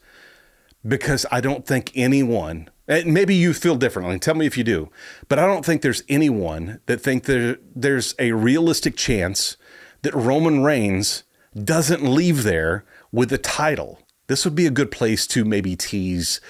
because 0.87 1.25
I 1.33 1.41
don't 1.41 1.67
think 1.67 1.91
anyone 1.95 2.69
and 2.87 3.15
maybe 3.15 3.35
you 3.35 3.55
feel 3.55 3.77
differently. 3.77 4.19
Tell 4.19 4.35
me 4.35 4.47
if 4.47 4.59
you 4.59 4.65
do. 4.65 4.91
But 5.29 5.39
I 5.39 5.47
don't 5.47 5.65
think 5.65 5.83
there's 5.83 6.03
anyone 6.09 6.81
that 6.87 7.01
think 7.01 7.25
there 7.25 7.59
there's 7.75 8.15
a 8.19 8.33
realistic 8.33 8.97
chance 8.97 9.57
that 10.03 10.15
Roman 10.15 10.63
Reigns 10.63 11.25
doesn't 11.55 12.03
leave 12.03 12.43
there 12.43 12.85
with 13.13 13.31
the 13.31 13.39
title. 13.39 14.01
This 14.27 14.45
would 14.45 14.55
be 14.55 14.67
a 14.67 14.71
good 14.71 14.91
place 14.91 15.27
to 15.29 15.45
maybe 15.45 15.77
tease 15.77 16.41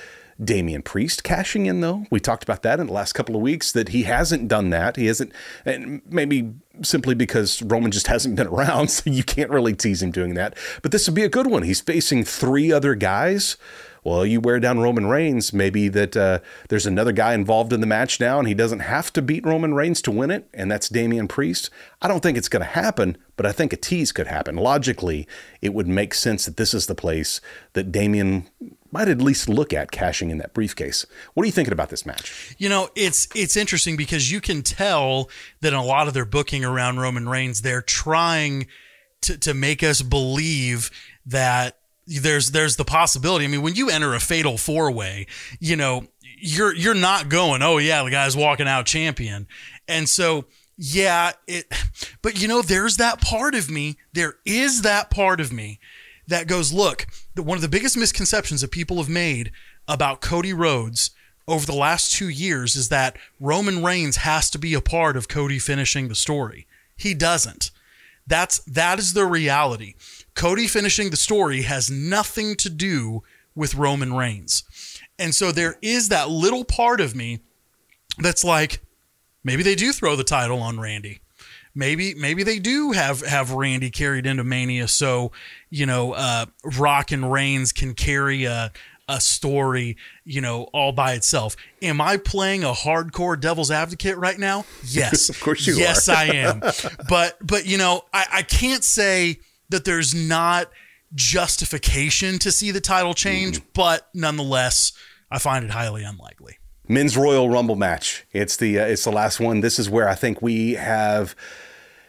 Damian 0.43 0.83
Priest 0.83 1.23
cashing 1.23 1.67
in, 1.67 1.81
though. 1.81 2.07
We 2.11 2.19
talked 2.19 2.43
about 2.43 2.63
that 2.63 2.81
in 2.81 2.89
the 2.89 2.93
last 2.93 3.13
couple 3.13 3.37
of 3.37 3.43
weeks 3.43 3.71
that 3.73 3.91
he 3.91 4.05
hasn't 4.05 4.49
done 4.49 4.71
that. 4.71 4.97
He 4.97 5.07
hasn't, 5.07 5.33
and 5.65 6.03
maybe 6.09 6.53
simply 6.83 7.15
because 7.15 7.63
Roman 7.63 7.93
just 7.93 8.09
hasn't 8.09 8.37
been 8.37 8.47
around, 8.49 8.91
so 8.91 9.11
you 9.11 9.23
can't 9.23 9.51
really 9.51 9.75
tease 9.75 10.03
him 10.03 10.11
doing 10.11 10.35
that. 10.35 10.57
But 10.83 10.93
this 10.93 11.07
would 11.07 11.15
be 11.15 11.25
a 11.25 11.29
good 11.29 11.47
one. 11.47 11.63
He's 11.63 11.81
facing 11.81 12.25
three 12.25 12.73
other 12.73 12.95
guys 12.95 13.57
well, 14.05 14.27
you 14.27 14.41
wear 14.41 14.61
down 14.61 14.79
Roman 14.79 15.07
Reigns, 15.07 15.53
maybe 15.53 15.89
that 15.89 16.17
uh, 16.17 16.39
there's 16.69 16.87
another 16.87 17.13
guy 17.13 17.33
involved 17.33 17.73
in 17.73 17.81
the 17.81 17.87
match 17.87 18.21
now 18.21 18.39
and 18.39 18.47
he 18.47 18.55
doesn't 18.55 18.81
have 18.81 19.13
to 19.15 19.23
beat 19.23 19.47
Roman 19.47 19.73
Reigns 19.75 20.03
to 20.03 20.11
win 20.11 20.31
it, 20.31 20.47
and 20.53 20.71
that's 20.71 20.91
Damian 20.91 21.27
Priest. 21.27 21.71
I 22.03 22.09
don't 22.09 22.21
think 22.21 22.37
it's 22.37 22.49
going 22.49 22.61
to 22.61 22.71
happen, 22.71 23.17
but 23.37 23.47
I 23.47 23.53
think 23.53 23.73
a 23.73 23.77
tease 23.77 24.13
could 24.13 24.27
happen. 24.27 24.57
Logically, 24.57 25.27
it 25.63 25.73
would 25.73 25.89
make 25.89 26.13
sense 26.13 26.45
that 26.45 26.59
this 26.59 26.75
is 26.75 26.87
the 26.87 26.95
place 26.95 27.41
that 27.73 27.91
Damian 27.91 28.47
might 28.93 29.09
at 29.09 29.21
least 29.21 29.49
look 29.49 29.73
at 29.73 29.91
cashing 29.91 30.31
in 30.31 30.39
that 30.39 30.55
briefcase. 30.55 31.05
What 31.33 31.43
are 31.43 31.47
you 31.47 31.53
thinking 31.53 31.73
about 31.73 31.89
this 31.89 32.07
match? 32.07 32.55
You 32.59 32.69
know, 32.69 32.91
it's 32.95 33.27
it's 33.35 33.57
interesting 33.57 33.97
because 33.97 34.31
you 34.31 34.41
can 34.41 34.63
tell 34.63 35.29
that 35.63 35.73
a 35.73 35.81
lot 35.81 36.07
of 36.07 36.15
their 36.15 36.25
booking 36.25 36.65
around 36.65 37.01
Roman 37.01 37.29
Reigns, 37.29 37.63
they're 37.63 37.83
trying 37.83 38.69
to, 39.23 39.39
to 39.39 39.55
make 39.55 39.83
us 39.83 40.03
believe 40.03 40.91
that 41.27 41.79
there's 42.07 42.51
there's 42.51 42.77
the 42.77 42.85
possibility. 42.85 43.45
I 43.45 43.49
mean, 43.49 43.63
when 43.63 43.75
you 43.75 43.91
enter 43.91 44.15
a 44.15 44.21
fatal 44.21 44.59
four 44.59 44.91
way, 44.91 45.27
you 45.61 45.77
know, 45.77 46.07
you're 46.39 46.75
you're 46.75 46.95
not 46.95 47.29
going, 47.29 47.63
oh 47.63 47.79
yeah, 47.79 48.03
the 48.03 48.11
guy's 48.11 48.37
walking 48.37 48.69
out 48.69 48.87
champion. 48.87 49.47
And 49.89 50.09
so 50.09 50.47
yeah, 50.77 51.33
it 51.47 51.73
but 52.23 52.41
you 52.41 52.49
know, 52.49 52.63
there's 52.63 52.97
that 52.97 53.21
part 53.21 53.55
of 53.55 53.71
me, 53.71 53.97
there 54.13 54.37
is 54.45 54.83
that 54.83 55.11
part 55.11 55.41
of 55.41 55.53
me 55.53 55.79
that 56.27 56.47
goes, 56.47 56.73
look, 56.73 57.07
the, 57.35 57.43
one 57.43 57.57
of 57.57 57.63
the 57.63 57.69
biggest 57.69 57.97
misconceptions 57.97 58.61
that 58.61 58.71
people 58.71 58.97
have 58.97 59.09
made 59.09 59.53
about 59.87 60.21
Cody 60.21 60.53
Rhodes 60.53 61.11
over 61.47 61.67
the 61.67 61.75
last 61.75 62.13
two 62.13 62.29
years 62.29 62.75
is 62.75 62.89
that 62.89 63.17
Roman 63.39 63.83
Reigns 63.83 64.17
has 64.19 64.49
to 64.51 64.59
be 64.59 64.75
a 64.75 64.81
part 64.81 65.17
of 65.17 65.29
Cody 65.29 65.59
finishing 65.59 66.09
the 66.09 66.15
story. 66.15 66.67
He 66.97 67.15
doesn't. 67.15 67.71
That's 68.27 68.59
that 68.61 68.99
is 68.99 69.13
the 69.13 69.27
reality. 69.27 69.95
Cody 70.35 70.67
finishing 70.67 71.11
the 71.11 71.17
story 71.17 71.63
has 71.63 71.91
nothing 71.91 72.57
to 72.57 72.71
do 72.71 73.23
with 73.55 73.75
Roman 73.75 74.15
Reigns. 74.15 74.65
And 75.19 75.35
so 75.35 75.53
there 75.53 75.77
is 75.81 76.09
that 76.09 76.29
little 76.29 76.65
part 76.65 77.01
of 77.01 77.15
me 77.15 77.41
that's 78.19 78.45
like, 78.45 78.81
maybe 79.45 79.63
they 79.63 79.75
do 79.75 79.93
throw 79.93 80.17
the 80.17 80.25
title 80.25 80.61
on 80.61 80.81
Randy. 80.81 81.21
Maybe 81.77 82.15
maybe 82.15 82.45
they 82.45 82.61
do 82.61 82.93
have 82.93 83.23
have 83.23 83.51
Randy 83.51 83.91
carried 83.91 84.27
into 84.27 84.45
Mania, 84.45 84.87
so 84.87 85.33
you 85.71 85.87
know 85.87 86.13
uh, 86.13 86.47
Rock 86.79 87.11
and 87.11 87.33
Reigns 87.33 87.73
can 87.73 87.95
carry 87.95 88.45
a 88.45 88.71
a 89.09 89.21
story, 89.21 89.97
you 90.25 90.41
know, 90.41 90.65
all 90.73 90.93
by 90.93 91.13
itself. 91.13 91.57
Am 91.83 92.01
I 92.01 92.17
playing 92.17 92.65
a 92.65 92.73
hardcore 92.73 93.39
devil's 93.39 93.71
advocate 93.71 94.17
right 94.17 94.39
now? 94.39 94.65
Yes, 94.87 95.29
of 95.29 95.41
course 95.41 95.67
you 95.67 95.75
yes, 95.75 96.09
are. 96.09 96.13
Yes, 96.13 96.63
I 96.65 96.91
am. 96.91 97.05
But 97.09 97.37
but 97.45 97.67
you 97.67 97.79
know, 97.79 98.03
I, 98.13 98.27
I 98.33 98.43
can't 98.43 98.85
say 98.85 99.41
that 99.71 99.85
there's 99.85 100.15
not 100.15 100.71
justification 101.15 102.39
to 102.41 102.51
see 102.51 102.71
the 102.71 102.81
title 102.81 103.15
change, 103.15 103.61
mm. 103.61 103.65
but 103.75 104.09
nonetheless, 104.15 104.93
I 105.31 105.39
find 105.39 105.65
it 105.65 105.71
highly 105.71 106.05
unlikely. 106.05 106.59
Men's 106.89 107.17
Royal 107.17 107.49
Rumble 107.49 107.77
match. 107.77 108.27
It's 108.33 108.57
the 108.57 108.79
uh, 108.79 108.87
it's 108.87 109.05
the 109.05 109.13
last 109.13 109.41
one. 109.41 109.61
This 109.61 109.79
is 109.79 109.89
where 109.89 110.09
I 110.09 110.15
think 110.15 110.43
we 110.43 110.75
have, 110.75 111.35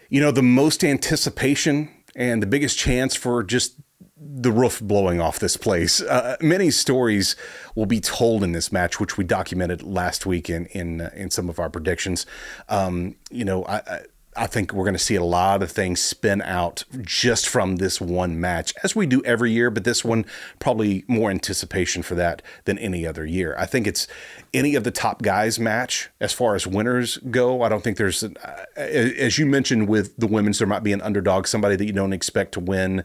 you 0.10 0.20
know, 0.20 0.32
the 0.32 0.43
most 0.43 0.84
anticipation 0.84 1.89
and 2.16 2.41
the 2.41 2.47
biggest 2.47 2.78
chance 2.78 3.16
for 3.16 3.43
just 3.43 3.76
the 4.18 4.51
roof 4.51 4.82
blowing 4.82 5.22
off 5.22 5.39
this 5.39 5.56
place. 5.56 6.01
Uh, 6.01 6.36
many 6.41 6.72
stories 6.72 7.36
will 7.76 7.86
be 7.86 7.99
told 7.99 8.43
in 8.43 8.51
this 8.51 8.72
match, 8.72 8.99
which 8.99 9.18
we 9.18 9.24
documented 9.24 9.82
last 9.82 10.26
week 10.26 10.49
in 10.49 10.66
in 10.68 11.01
uh, 11.01 11.10
in 11.14 11.32
some 11.32 11.49
of 11.49 11.58
our 11.58 11.70
predictions. 11.70 12.26
Um, 12.68 13.16
you 13.32 13.45
know, 13.45 13.64
I, 13.66 13.78
I 13.78 14.01
I 14.38 14.47
think 14.47 14.73
we're 14.73 14.83
going 14.83 14.95
to 14.95 14.99
see 14.99 15.15
a 15.15 15.23
lot 15.23 15.63
of 15.63 15.71
things 15.71 16.01
spin 16.01 16.41
out 16.41 16.83
just 17.01 17.47
from 17.47 17.77
this 17.77 18.01
one 18.01 18.39
match, 18.39 18.73
as 18.83 18.95
we 18.95 19.05
do 19.05 19.23
every 19.23 19.51
year, 19.51 19.69
but 19.69 19.86
this 19.86 20.03
one 20.03 20.25
probably 20.59 21.05
more 21.07 21.31
anticipation 21.31 22.03
for 22.03 22.15
that 22.15 22.41
than 22.65 22.77
any 22.77 23.07
other 23.07 23.25
year. 23.25 23.55
I 23.57 23.65
think 23.65 23.88
it's 23.88 24.07
any 24.53 24.75
of 24.75 24.83
the 24.83 24.91
top 24.91 25.21
guys 25.21 25.57
match 25.57 26.09
as 26.19 26.33
far 26.33 26.55
as 26.55 26.67
winners 26.67 27.17
go. 27.29 27.61
I 27.61 27.69
don't 27.69 27.83
think 27.83 27.97
there's, 27.97 28.23
uh, 28.23 28.65
as 28.75 29.38
you 29.38 29.45
mentioned 29.45 29.88
with 29.88 30.17
the 30.17 30.27
women's, 30.27 30.59
there 30.59 30.67
might 30.67 30.83
be 30.83 30.93
an 30.93 31.01
underdog, 31.01 31.47
somebody 31.47 31.77
that 31.77 31.86
you 31.86 31.93
don't 31.93 32.13
expect 32.13 32.51
to 32.53 32.59
win 32.59 33.03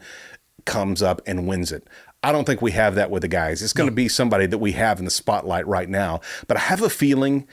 comes 0.64 1.01
up 1.01 1.22
and 1.26 1.47
wins 1.47 1.70
it. 1.70 1.87
I 2.22 2.33
don't 2.33 2.45
think 2.45 2.61
we 2.61 2.72
have 2.72 2.97
that 2.97 3.11
with 3.11 3.22
the 3.22 3.28
guys. 3.28 3.62
It's 3.62 3.72
going 3.72 3.87
no. 3.87 3.93
to 3.93 3.97
be 3.97 4.09
somebody 4.09 4.47
that 4.47 4.59
we 4.59 4.72
have 4.72 4.99
in 4.99 5.05
the 5.05 5.11
spotlight 5.11 5.66
right 5.66 5.89
now, 5.89 6.20
but 6.49 6.57
I 6.57 6.61
have 6.61 6.83
a 6.83 6.91
feeling 6.91 7.47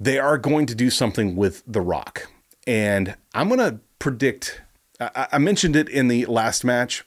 they 0.00 0.18
are 0.18 0.38
going 0.38 0.66
to 0.66 0.74
do 0.74 0.90
something 0.90 1.36
with 1.36 1.62
The 1.66 1.80
Rock 1.80 2.28
and 2.66 3.16
I'm 3.34 3.48
going 3.48 3.60
to 3.60 3.80
predict. 3.98 4.60
I, 5.00 5.28
I, 5.32 5.38
mentioned 5.38 5.76
it 5.76 5.88
in 5.88 6.08
the 6.08 6.26
last 6.26 6.64
match. 6.64 7.04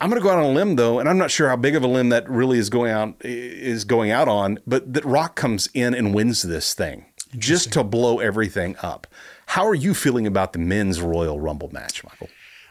I'm 0.00 0.10
going 0.10 0.20
to 0.20 0.24
go 0.24 0.30
out 0.30 0.38
on 0.38 0.44
a 0.44 0.52
limb 0.52 0.76
though, 0.76 0.98
and 0.98 1.08
I'm 1.08 1.18
not 1.18 1.30
sure 1.30 1.48
how 1.48 1.56
big 1.56 1.74
of 1.74 1.82
a 1.82 1.88
limb 1.88 2.10
that 2.10 2.28
really 2.28 2.58
is 2.58 2.70
going 2.70 2.92
out 2.92 3.16
is 3.20 3.84
going 3.84 4.10
out 4.10 4.28
on. 4.28 4.58
But 4.66 4.92
that 4.94 5.04
Rock 5.04 5.34
comes 5.34 5.68
in 5.74 5.94
and 5.94 6.14
wins 6.14 6.42
this 6.42 6.74
thing 6.74 7.06
just 7.36 7.72
to 7.72 7.84
blow 7.84 8.20
everything 8.20 8.76
up. 8.80 9.06
How 9.46 9.66
are 9.66 9.74
you 9.74 9.94
feeling 9.94 10.26
about 10.26 10.52
the 10.52 10.58
men's 10.58 11.00
Royal 11.00 11.40
Rumble 11.40 11.70
match, 11.70 12.04
Michael? 12.04 12.28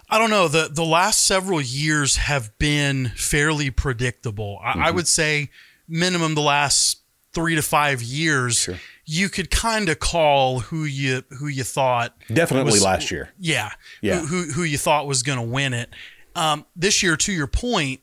I 0.09 0.19
don't 0.19 0.29
know. 0.29 0.47
the 0.47 0.69
The 0.71 0.85
last 0.85 1.25
several 1.25 1.59
years 1.59 2.15
have 2.15 2.57
been 2.59 3.09
fairly 3.15 3.71
predictable. 3.71 4.59
I, 4.63 4.71
mm-hmm. 4.71 4.83
I 4.83 4.91
would 4.91 5.07
say 5.07 5.49
minimum 5.87 6.35
the 6.35 6.41
last 6.41 7.01
three 7.33 7.55
to 7.55 7.61
five 7.61 8.01
years. 8.01 8.57
Sure 8.57 8.75
you 9.09 9.29
could 9.29 9.49
kind 9.49 9.87
of 9.87 9.99
call 9.99 10.59
who 10.59 10.83
you 10.83 11.23
who 11.39 11.47
you 11.47 11.63
thought 11.63 12.13
definitely 12.31 12.73
was, 12.73 12.83
last 12.83 13.09
year. 13.09 13.29
Yeah, 13.39 13.71
yeah. 14.01 14.19
Who 14.19 14.25
who, 14.25 14.51
who 14.51 14.63
you 14.63 14.77
thought 14.77 15.07
was 15.07 15.23
going 15.23 15.39
to 15.39 15.45
win 15.45 15.73
it. 15.73 15.89
Um, 16.35 16.65
this 16.75 17.01
year, 17.01 17.15
to 17.15 17.31
your 17.31 17.47
point, 17.47 18.01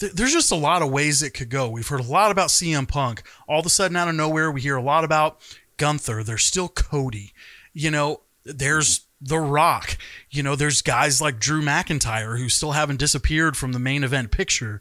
th- 0.00 0.12
there's 0.12 0.32
just 0.32 0.50
a 0.50 0.56
lot 0.56 0.80
of 0.80 0.90
ways 0.90 1.22
it 1.22 1.34
could 1.34 1.50
go. 1.50 1.68
We've 1.68 1.86
heard 1.86 2.00
a 2.00 2.04
lot 2.10 2.30
about 2.30 2.48
CM 2.48 2.88
Punk. 2.88 3.22
All 3.46 3.60
of 3.60 3.66
a 3.66 3.70
sudden, 3.70 3.96
out 3.96 4.08
of 4.08 4.14
nowhere, 4.14 4.50
we 4.50 4.62
hear 4.62 4.76
a 4.76 4.82
lot 4.82 5.04
about 5.04 5.40
Gunther. 5.76 6.24
There's 6.24 6.42
still 6.42 6.68
Cody. 6.68 7.32
You 7.74 7.90
know, 7.90 8.22
there's 8.44 9.06
The 9.20 9.38
Rock. 9.38 9.98
You 10.30 10.42
know, 10.42 10.56
there's 10.56 10.80
guys 10.80 11.20
like 11.20 11.38
Drew 11.38 11.60
McIntyre 11.62 12.38
who 12.38 12.48
still 12.48 12.72
haven't 12.72 12.98
disappeared 12.98 13.58
from 13.58 13.72
the 13.72 13.78
main 13.78 14.02
event 14.02 14.30
picture. 14.30 14.80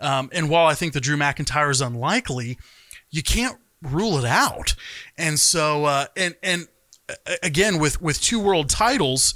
Um, 0.00 0.28
and 0.32 0.50
while 0.50 0.66
I 0.66 0.74
think 0.74 0.92
the 0.92 1.00
Drew 1.00 1.16
McIntyre 1.16 1.70
is 1.70 1.80
unlikely, 1.80 2.58
you 3.10 3.22
can't 3.22 3.56
rule 3.84 4.18
it 4.18 4.24
out. 4.24 4.74
And 5.16 5.38
so, 5.38 5.84
uh, 5.84 6.06
and 6.16 6.34
and 6.42 6.68
again, 7.42 7.78
with 7.78 8.00
with 8.00 8.20
two 8.20 8.40
world 8.40 8.68
titles, 8.68 9.34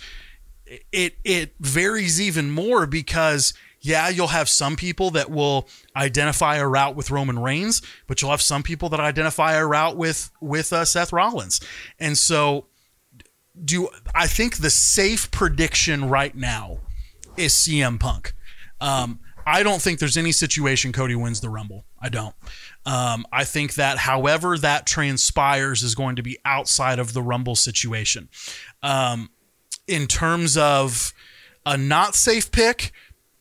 it 0.93 1.17
it 1.25 1.55
varies 1.61 2.21
even 2.21 2.51
more 2.51 2.87
because 2.87 3.55
yeah, 3.81 4.09
you'll 4.09 4.29
have 4.29 4.49
some 4.49 4.77
people 4.77 5.11
that 5.13 5.31
will 5.31 5.69
identify 5.95 6.57
a 6.57 6.67
route 6.67 6.97
with 6.97 7.11
Roman 7.11 7.39
Reigns, 7.39 7.81
but 8.07 8.21
you'll 8.21 8.33
have 8.33 8.43
some 8.43 8.63
people 8.63 8.89
that 8.89 9.01
identify 9.01 9.53
a 9.55 9.65
route 9.65 9.97
with 9.97 10.31
with 10.41 10.73
uh, 10.73 10.85
Seth 10.85 11.13
Rollins. 11.13 11.61
And 11.99 12.19
so, 12.19 12.67
do 13.63 13.89
I 14.15 14.27
think 14.27 14.57
the 14.59 14.71
safe 14.71 15.31
prediction 15.31 16.09
right 16.09 16.35
now 16.35 16.79
is 17.37 17.53
CM 17.53 18.01
Punk? 18.01 18.33
Um, 18.81 19.21
I 19.49 19.63
don't 19.63 19.81
think 19.81 19.99
there's 19.99 20.19
any 20.19 20.33
situation 20.33 20.93
Cody 20.93 21.15
wins 21.15 21.41
the 21.41 21.49
Rumble. 21.49 21.87
I 21.99 22.11
don't. 22.11 22.35
Um, 22.85 23.25
I 23.33 23.45
think 23.45 23.75
that 23.75 23.97
however 23.97 24.59
that 24.59 24.87
transpires 24.87 25.83
is 25.83 25.95
going 25.95 26.17
to 26.17 26.23
be 26.23 26.37
outside 26.45 26.99
of 26.99 27.15
the 27.15 27.23
Rumble 27.23 27.57
situation. 27.57 28.29
Um, 28.83 29.31
in 29.87 30.07
terms 30.07 30.59
of 30.59 31.15
a 31.65 31.79
not 31.79 32.15
safe 32.15 32.53
pick, 32.53 32.93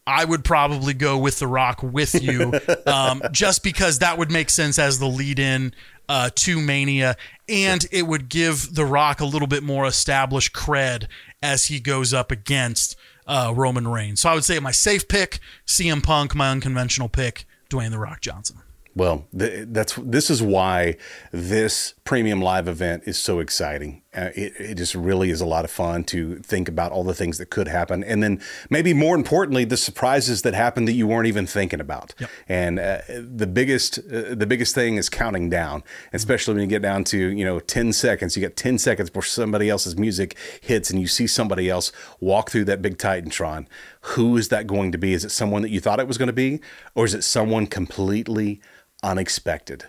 I 0.08 0.24
would 0.24 0.46
probably 0.46 0.94
go 0.94 1.18
with 1.18 1.40
The 1.40 1.48
Rock 1.48 1.84
with 1.84 2.24
you, 2.24 2.54
um, 2.86 3.22
just 3.34 3.62
because 3.62 4.00
that 4.00 4.18
would 4.18 4.32
make 4.32 4.50
sense 4.50 4.80
as 4.80 5.00
the 5.00 5.08
lead 5.08 5.40
in 5.40 5.74
uh, 6.08 6.30
to 6.36 6.62
Mania, 6.62 7.18
and 7.50 7.86
it 7.92 8.08
would 8.08 8.30
give 8.30 8.74
The 8.76 8.86
Rock 8.86 9.20
a 9.20 9.26
little 9.26 9.50
bit 9.50 9.62
more 9.62 9.86
established 9.86 10.54
cred 10.54 11.08
as 11.44 11.66
he 11.66 11.82
goes 11.82 12.14
up 12.14 12.32
against 12.32 12.96
uh, 13.28 13.54
Roman 13.56 13.88
Reigns. 13.88 14.22
So 14.22 14.30
I 14.30 14.34
would 14.34 14.46
say 14.46 14.60
my 14.60 14.72
safe 14.72 15.08
pick, 15.08 15.40
CM 15.66 16.02
Punk, 16.02 16.34
my 16.34 16.50
unconventional 16.50 17.10
pick, 17.10 17.46
Dwayne 17.70 17.92
The 17.92 18.00
Rock 18.00 18.22
Johnson. 18.22 18.58
Well, 18.98 19.28
th- 19.38 19.68
that's 19.70 19.94
this 20.02 20.32
is 20.32 20.42
why 20.42 20.98
this 21.32 21.94
premium 22.04 22.42
live 22.42 22.68
event 22.68 23.04
is 23.06 23.20
so 23.20 23.38
exciting. 23.40 24.02
Uh, 24.16 24.32
it, 24.34 24.54
it 24.60 24.76
just 24.76 24.96
really 24.96 25.30
is 25.30 25.40
a 25.40 25.46
lot 25.46 25.64
of 25.64 25.70
fun 25.70 26.04
to 26.06 26.38
think 26.38 26.68
about 26.68 26.92
all 26.92 27.04
the 27.04 27.14
things 27.14 27.38
that 27.38 27.52
could 27.52 27.68
happen, 27.68 28.04
and 28.04 28.24
then 28.24 28.42
maybe 28.72 28.96
more 28.96 29.16
importantly, 29.16 29.66
the 29.66 29.78
surprises 29.78 30.42
that 30.42 30.56
happen 30.56 30.86
that 30.86 30.94
you 30.94 31.06
weren't 31.06 31.28
even 31.28 31.46
thinking 31.46 31.80
about. 31.80 32.16
Yep. 32.18 32.30
And 32.50 32.80
uh, 32.80 33.02
the 33.08 33.46
biggest 33.46 34.00
uh, 34.00 34.34
the 34.34 34.48
biggest 34.48 34.74
thing 34.74 34.96
is 34.98 35.10
counting 35.10 35.48
down, 35.48 35.84
especially 36.12 36.56
when 36.56 36.64
you 36.64 36.68
get 36.68 36.82
down 36.82 37.04
to 37.06 37.18
you 37.20 37.46
know 37.46 37.60
ten 37.60 37.94
seconds. 37.94 38.36
You 38.36 38.42
get 38.42 38.56
ten 38.56 38.80
seconds 38.80 39.12
before 39.12 39.22
somebody 39.22 39.70
else's 39.70 39.96
music 39.96 40.36
hits, 40.60 40.90
and 40.90 41.00
you 41.00 41.06
see 41.06 41.28
somebody 41.28 41.70
else 41.70 41.92
walk 42.20 42.50
through 42.50 42.66
that 42.66 42.82
big 42.82 42.98
Titantron. 42.98 43.68
Who 44.02 44.38
is 44.38 44.50
that 44.50 44.66
going 44.66 44.92
to 44.92 44.98
be? 44.98 45.14
Is 45.14 45.24
it 45.24 45.30
someone 45.30 45.62
that 45.62 45.70
you 45.70 45.80
thought 45.80 46.00
it 46.00 46.08
was 46.08 46.18
going 46.18 46.28
to 46.28 46.34
be, 46.34 46.62
or 46.96 47.06
is 47.06 47.14
it 47.14 47.24
someone 47.24 47.68
completely 47.68 48.60
unexpected. 49.04 49.86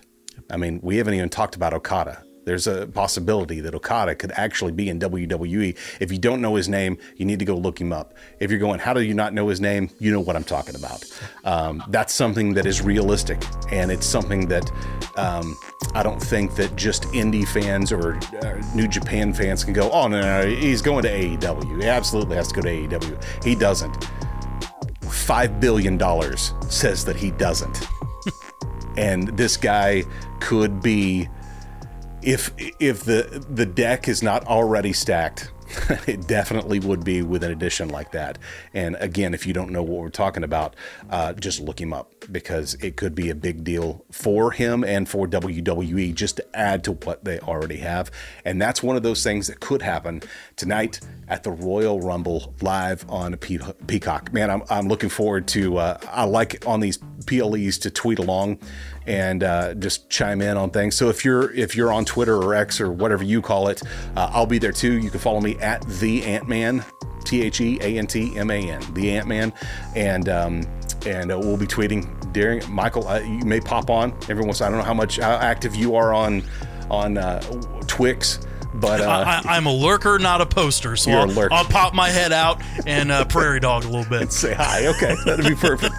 I 0.50 0.56
mean, 0.56 0.80
we 0.82 0.96
haven't 0.96 1.14
even 1.14 1.28
talked 1.28 1.56
about 1.56 1.74
Okada. 1.74 2.24
There's 2.48 2.66
a 2.66 2.86
possibility 2.86 3.60
that 3.60 3.74
Okada 3.74 4.14
could 4.14 4.32
actually 4.34 4.72
be 4.72 4.88
in 4.88 4.98
WWE. 4.98 5.76
If 6.00 6.10
you 6.10 6.18
don't 6.18 6.40
know 6.40 6.54
his 6.54 6.66
name, 6.66 6.96
you 7.16 7.26
need 7.26 7.40
to 7.40 7.44
go 7.44 7.54
look 7.54 7.78
him 7.78 7.92
up. 7.92 8.14
If 8.40 8.50
you're 8.50 8.58
going, 8.58 8.80
how 8.80 8.94
do 8.94 9.02
you 9.02 9.12
not 9.12 9.34
know 9.34 9.48
his 9.48 9.60
name? 9.60 9.90
You 9.98 10.10
know 10.12 10.20
what 10.20 10.34
I'm 10.34 10.44
talking 10.44 10.74
about. 10.74 11.04
Um, 11.44 11.84
that's 11.88 12.14
something 12.14 12.54
that 12.54 12.64
is 12.64 12.80
realistic, 12.80 13.44
and 13.70 13.92
it's 13.92 14.06
something 14.06 14.48
that 14.48 14.70
um, 15.16 15.58
I 15.92 16.02
don't 16.02 16.22
think 16.22 16.56
that 16.56 16.74
just 16.74 17.02
indie 17.08 17.46
fans 17.46 17.92
or 17.92 18.14
uh, 18.42 18.62
New 18.74 18.88
Japan 18.88 19.34
fans 19.34 19.62
can 19.62 19.74
go, 19.74 19.90
oh, 19.90 20.08
no, 20.08 20.18
no, 20.18 20.44
no, 20.44 20.48
he's 20.48 20.80
going 20.80 21.02
to 21.02 21.10
AEW. 21.10 21.82
He 21.82 21.86
absolutely 21.86 22.36
has 22.36 22.48
to 22.48 22.54
go 22.54 22.62
to 22.62 22.68
AEW. 22.70 23.44
He 23.44 23.56
doesn't. 23.56 23.94
$5 25.02 25.60
billion 25.60 25.98
says 26.70 27.04
that 27.04 27.16
he 27.16 27.30
doesn't 27.32 27.86
and 28.98 29.28
this 29.36 29.56
guy 29.56 30.02
could 30.40 30.82
be 30.82 31.28
if 32.22 32.50
if 32.80 33.04
the 33.04 33.44
the 33.48 33.64
deck 33.64 34.08
is 34.08 34.22
not 34.22 34.44
already 34.46 34.92
stacked 34.92 35.52
it 36.06 36.26
definitely 36.26 36.80
would 36.80 37.04
be 37.04 37.22
with 37.22 37.42
an 37.42 37.50
addition 37.50 37.88
like 37.88 38.12
that. 38.12 38.38
And 38.72 38.96
again, 39.00 39.34
if 39.34 39.46
you 39.46 39.52
don't 39.52 39.70
know 39.70 39.82
what 39.82 40.00
we're 40.00 40.08
talking 40.08 40.44
about, 40.44 40.74
uh, 41.10 41.34
just 41.34 41.60
look 41.60 41.80
him 41.80 41.92
up 41.92 42.14
because 42.30 42.74
it 42.74 42.96
could 42.96 43.14
be 43.14 43.30
a 43.30 43.34
big 43.34 43.64
deal 43.64 44.04
for 44.10 44.50
him 44.50 44.82
and 44.82 45.08
for 45.08 45.26
WWE 45.26 46.14
just 46.14 46.36
to 46.36 46.56
add 46.56 46.84
to 46.84 46.92
what 46.92 47.24
they 47.24 47.38
already 47.40 47.78
have. 47.78 48.10
And 48.44 48.60
that's 48.60 48.82
one 48.82 48.96
of 48.96 49.02
those 49.02 49.22
things 49.22 49.46
that 49.48 49.60
could 49.60 49.82
happen 49.82 50.22
tonight 50.56 51.00
at 51.28 51.42
the 51.42 51.50
Royal 51.50 52.00
Rumble 52.00 52.54
live 52.60 53.08
on 53.10 53.36
Pe- 53.36 53.58
Peacock. 53.86 54.32
Man, 54.32 54.50
I'm, 54.50 54.62
I'm 54.70 54.88
looking 54.88 55.10
forward 55.10 55.46
to, 55.48 55.78
uh, 55.78 55.98
I 56.10 56.24
like 56.24 56.66
on 56.66 56.80
these 56.80 56.98
PLEs 57.28 57.78
to 57.78 57.90
tweet 57.90 58.18
along 58.18 58.58
and 59.06 59.44
uh, 59.44 59.74
just 59.74 60.08
chime 60.10 60.40
in 60.40 60.56
on 60.56 60.70
things. 60.70 60.96
So 60.96 61.08
if 61.08 61.24
you're 61.24 61.52
if 61.54 61.76
you're 61.76 61.92
on 61.92 62.04
Twitter 62.04 62.36
or 62.36 62.54
X 62.54 62.80
or 62.80 62.90
whatever 62.90 63.22
you 63.22 63.42
call 63.42 63.68
it, 63.68 63.82
uh, 64.16 64.30
I'll 64.32 64.46
be 64.46 64.58
there 64.58 64.72
too. 64.72 64.94
You 64.98 65.10
can 65.10 65.20
follow 65.20 65.40
me 65.40 65.56
at 65.58 65.86
the 66.00 66.24
Ant 66.24 66.48
Man, 66.48 66.84
T 67.24 67.42
H 67.42 67.60
E 67.60 67.78
A 67.80 67.98
N 67.98 68.06
T 68.06 68.36
M 68.36 68.50
A 68.50 68.70
N, 68.70 68.82
the 68.94 69.10
Ant 69.10 69.28
Man, 69.28 69.52
and 69.94 70.28
um, 70.28 70.62
and 71.06 71.30
uh, 71.30 71.38
we'll 71.38 71.56
be 71.56 71.66
tweeting 71.66 72.32
during 72.32 72.62
Michael. 72.70 73.06
Uh, 73.06 73.20
you 73.20 73.44
may 73.44 73.60
pop 73.60 73.90
on 73.90 74.16
every 74.28 74.44
once. 74.44 74.60
I 74.60 74.68
don't 74.68 74.78
know 74.78 74.84
how 74.84 74.94
much 74.94 75.18
how 75.18 75.36
active 75.36 75.76
you 75.76 75.94
are 75.96 76.14
on 76.14 76.42
on 76.90 77.18
uh, 77.18 77.40
Twix. 77.86 78.40
But 78.80 79.00
uh, 79.00 79.42
I, 79.44 79.56
am 79.56 79.66
a 79.66 79.72
lurker, 79.72 80.18
not 80.18 80.40
a 80.40 80.46
poster. 80.46 80.96
So 80.96 81.10
You're 81.10 81.20
a 81.20 81.22
I'll, 81.22 81.28
lurker. 81.28 81.54
I'll 81.54 81.64
pop 81.64 81.94
my 81.94 82.08
head 82.08 82.32
out 82.32 82.62
and 82.86 83.10
uh, 83.10 83.24
prairie 83.24 83.60
dog 83.60 83.84
a 83.84 83.88
little 83.88 84.08
bit. 84.08 84.32
say 84.32 84.54
hi. 84.54 84.86
Okay, 84.86 85.14
that'd 85.24 85.44
be 85.44 85.54
perfect. 85.54 85.94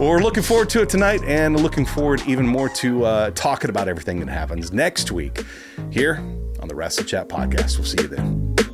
well, 0.00 0.10
we're 0.10 0.22
looking 0.22 0.42
forward 0.42 0.70
to 0.70 0.82
it 0.82 0.88
tonight, 0.88 1.22
and 1.24 1.60
looking 1.60 1.86
forward 1.86 2.22
even 2.26 2.46
more 2.46 2.68
to 2.70 3.04
uh, 3.04 3.30
talking 3.30 3.70
about 3.70 3.88
everything 3.88 4.18
that 4.20 4.28
happens 4.28 4.72
next 4.72 5.12
week 5.12 5.44
here 5.90 6.16
on 6.60 6.68
the 6.68 6.74
Wrestle 6.74 7.04
Chat 7.04 7.28
podcast. 7.28 7.78
We'll 7.78 7.86
see 7.86 8.02
you 8.02 8.08
then. 8.08 8.73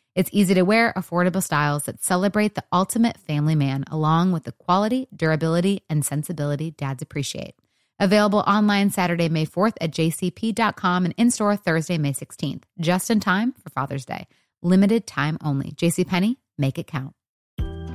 It's 0.13 0.29
easy 0.33 0.53
to 0.55 0.63
wear, 0.63 0.91
affordable 0.97 1.41
styles 1.41 1.83
that 1.83 2.03
celebrate 2.03 2.55
the 2.55 2.65
ultimate 2.73 3.17
family 3.17 3.55
man, 3.55 3.85
along 3.89 4.33
with 4.33 4.43
the 4.43 4.51
quality, 4.51 5.07
durability, 5.15 5.83
and 5.89 6.05
sensibility 6.05 6.71
dads 6.71 7.01
appreciate. 7.01 7.55
Available 7.97 8.39
online 8.39 8.89
Saturday, 8.89 9.29
May 9.29 9.45
4th 9.45 9.75
at 9.79 9.91
jcp.com 9.91 11.05
and 11.05 11.13
in 11.17 11.31
store 11.31 11.55
Thursday, 11.55 11.97
May 11.97 12.11
16th, 12.11 12.63
just 12.79 13.09
in 13.09 13.21
time 13.21 13.53
for 13.53 13.69
Father's 13.69 14.05
Day. 14.05 14.27
Limited 14.61 15.07
time 15.07 15.37
only. 15.43 15.71
JCPenney, 15.71 16.35
make 16.57 16.77
it 16.77 16.87
count. 16.87 17.13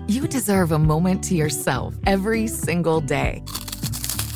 You 0.08 0.26
deserve 0.26 0.72
a 0.72 0.78
moment 0.78 1.24
to 1.24 1.34
yourself 1.34 1.96
every 2.06 2.46
single 2.46 3.00
day. 3.00 3.42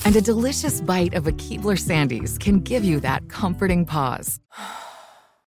And 0.05 0.17
a 0.17 0.21
delicious 0.21 0.81
bite 0.81 1.15
of 1.15 1.27
a 1.27 1.33
Keebler 1.33 1.79
Sandies 1.79 2.39
can 2.39 2.61
give 2.61 2.85
you 2.85 3.01
that 3.01 3.29
comforting 3.29 3.87
pause. 3.87 4.39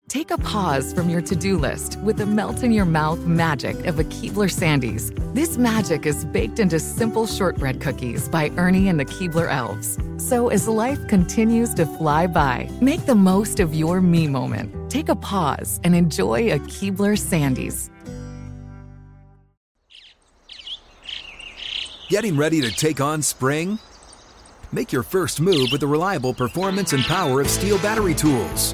Take 0.09 0.31
a 0.31 0.37
pause 0.37 0.93
from 0.93 1.09
your 1.09 1.19
to 1.23 1.35
do 1.35 1.57
list 1.57 1.99
with 1.99 2.15
the 2.15 2.25
melt 2.25 2.63
in 2.63 2.71
your 2.71 2.85
mouth 2.85 3.19
magic 3.25 3.75
of 3.87 3.99
a 3.99 4.05
Keebler 4.05 4.49
Sandies. 4.49 5.13
This 5.33 5.57
magic 5.57 6.05
is 6.05 6.23
baked 6.23 6.59
into 6.59 6.79
simple 6.79 7.27
shortbread 7.27 7.81
cookies 7.81 8.29
by 8.29 8.49
Ernie 8.55 8.87
and 8.87 8.97
the 8.97 9.03
Keebler 9.03 9.51
Elves. 9.51 9.97
So 10.17 10.47
as 10.47 10.65
life 10.65 11.05
continues 11.09 11.73
to 11.73 11.85
fly 11.85 12.25
by, 12.25 12.69
make 12.79 13.05
the 13.05 13.15
most 13.15 13.59
of 13.59 13.75
your 13.75 13.99
me 13.99 14.29
moment. 14.29 14.89
Take 14.89 15.09
a 15.09 15.15
pause 15.15 15.81
and 15.83 15.93
enjoy 15.93 16.53
a 16.53 16.59
Keebler 16.59 17.17
Sandies. 17.17 17.89
Getting 22.07 22.37
ready 22.37 22.61
to 22.61 22.71
take 22.71 23.01
on 23.01 23.21
spring? 23.21 23.77
Make 24.71 24.93
your 24.93 25.03
first 25.03 25.41
move 25.41 25.67
with 25.69 25.81
the 25.81 25.87
reliable 25.87 26.33
performance 26.33 26.93
and 26.93 27.03
power 27.03 27.41
of 27.41 27.47
STIHL 27.47 27.81
battery 27.81 28.13
tools. 28.13 28.73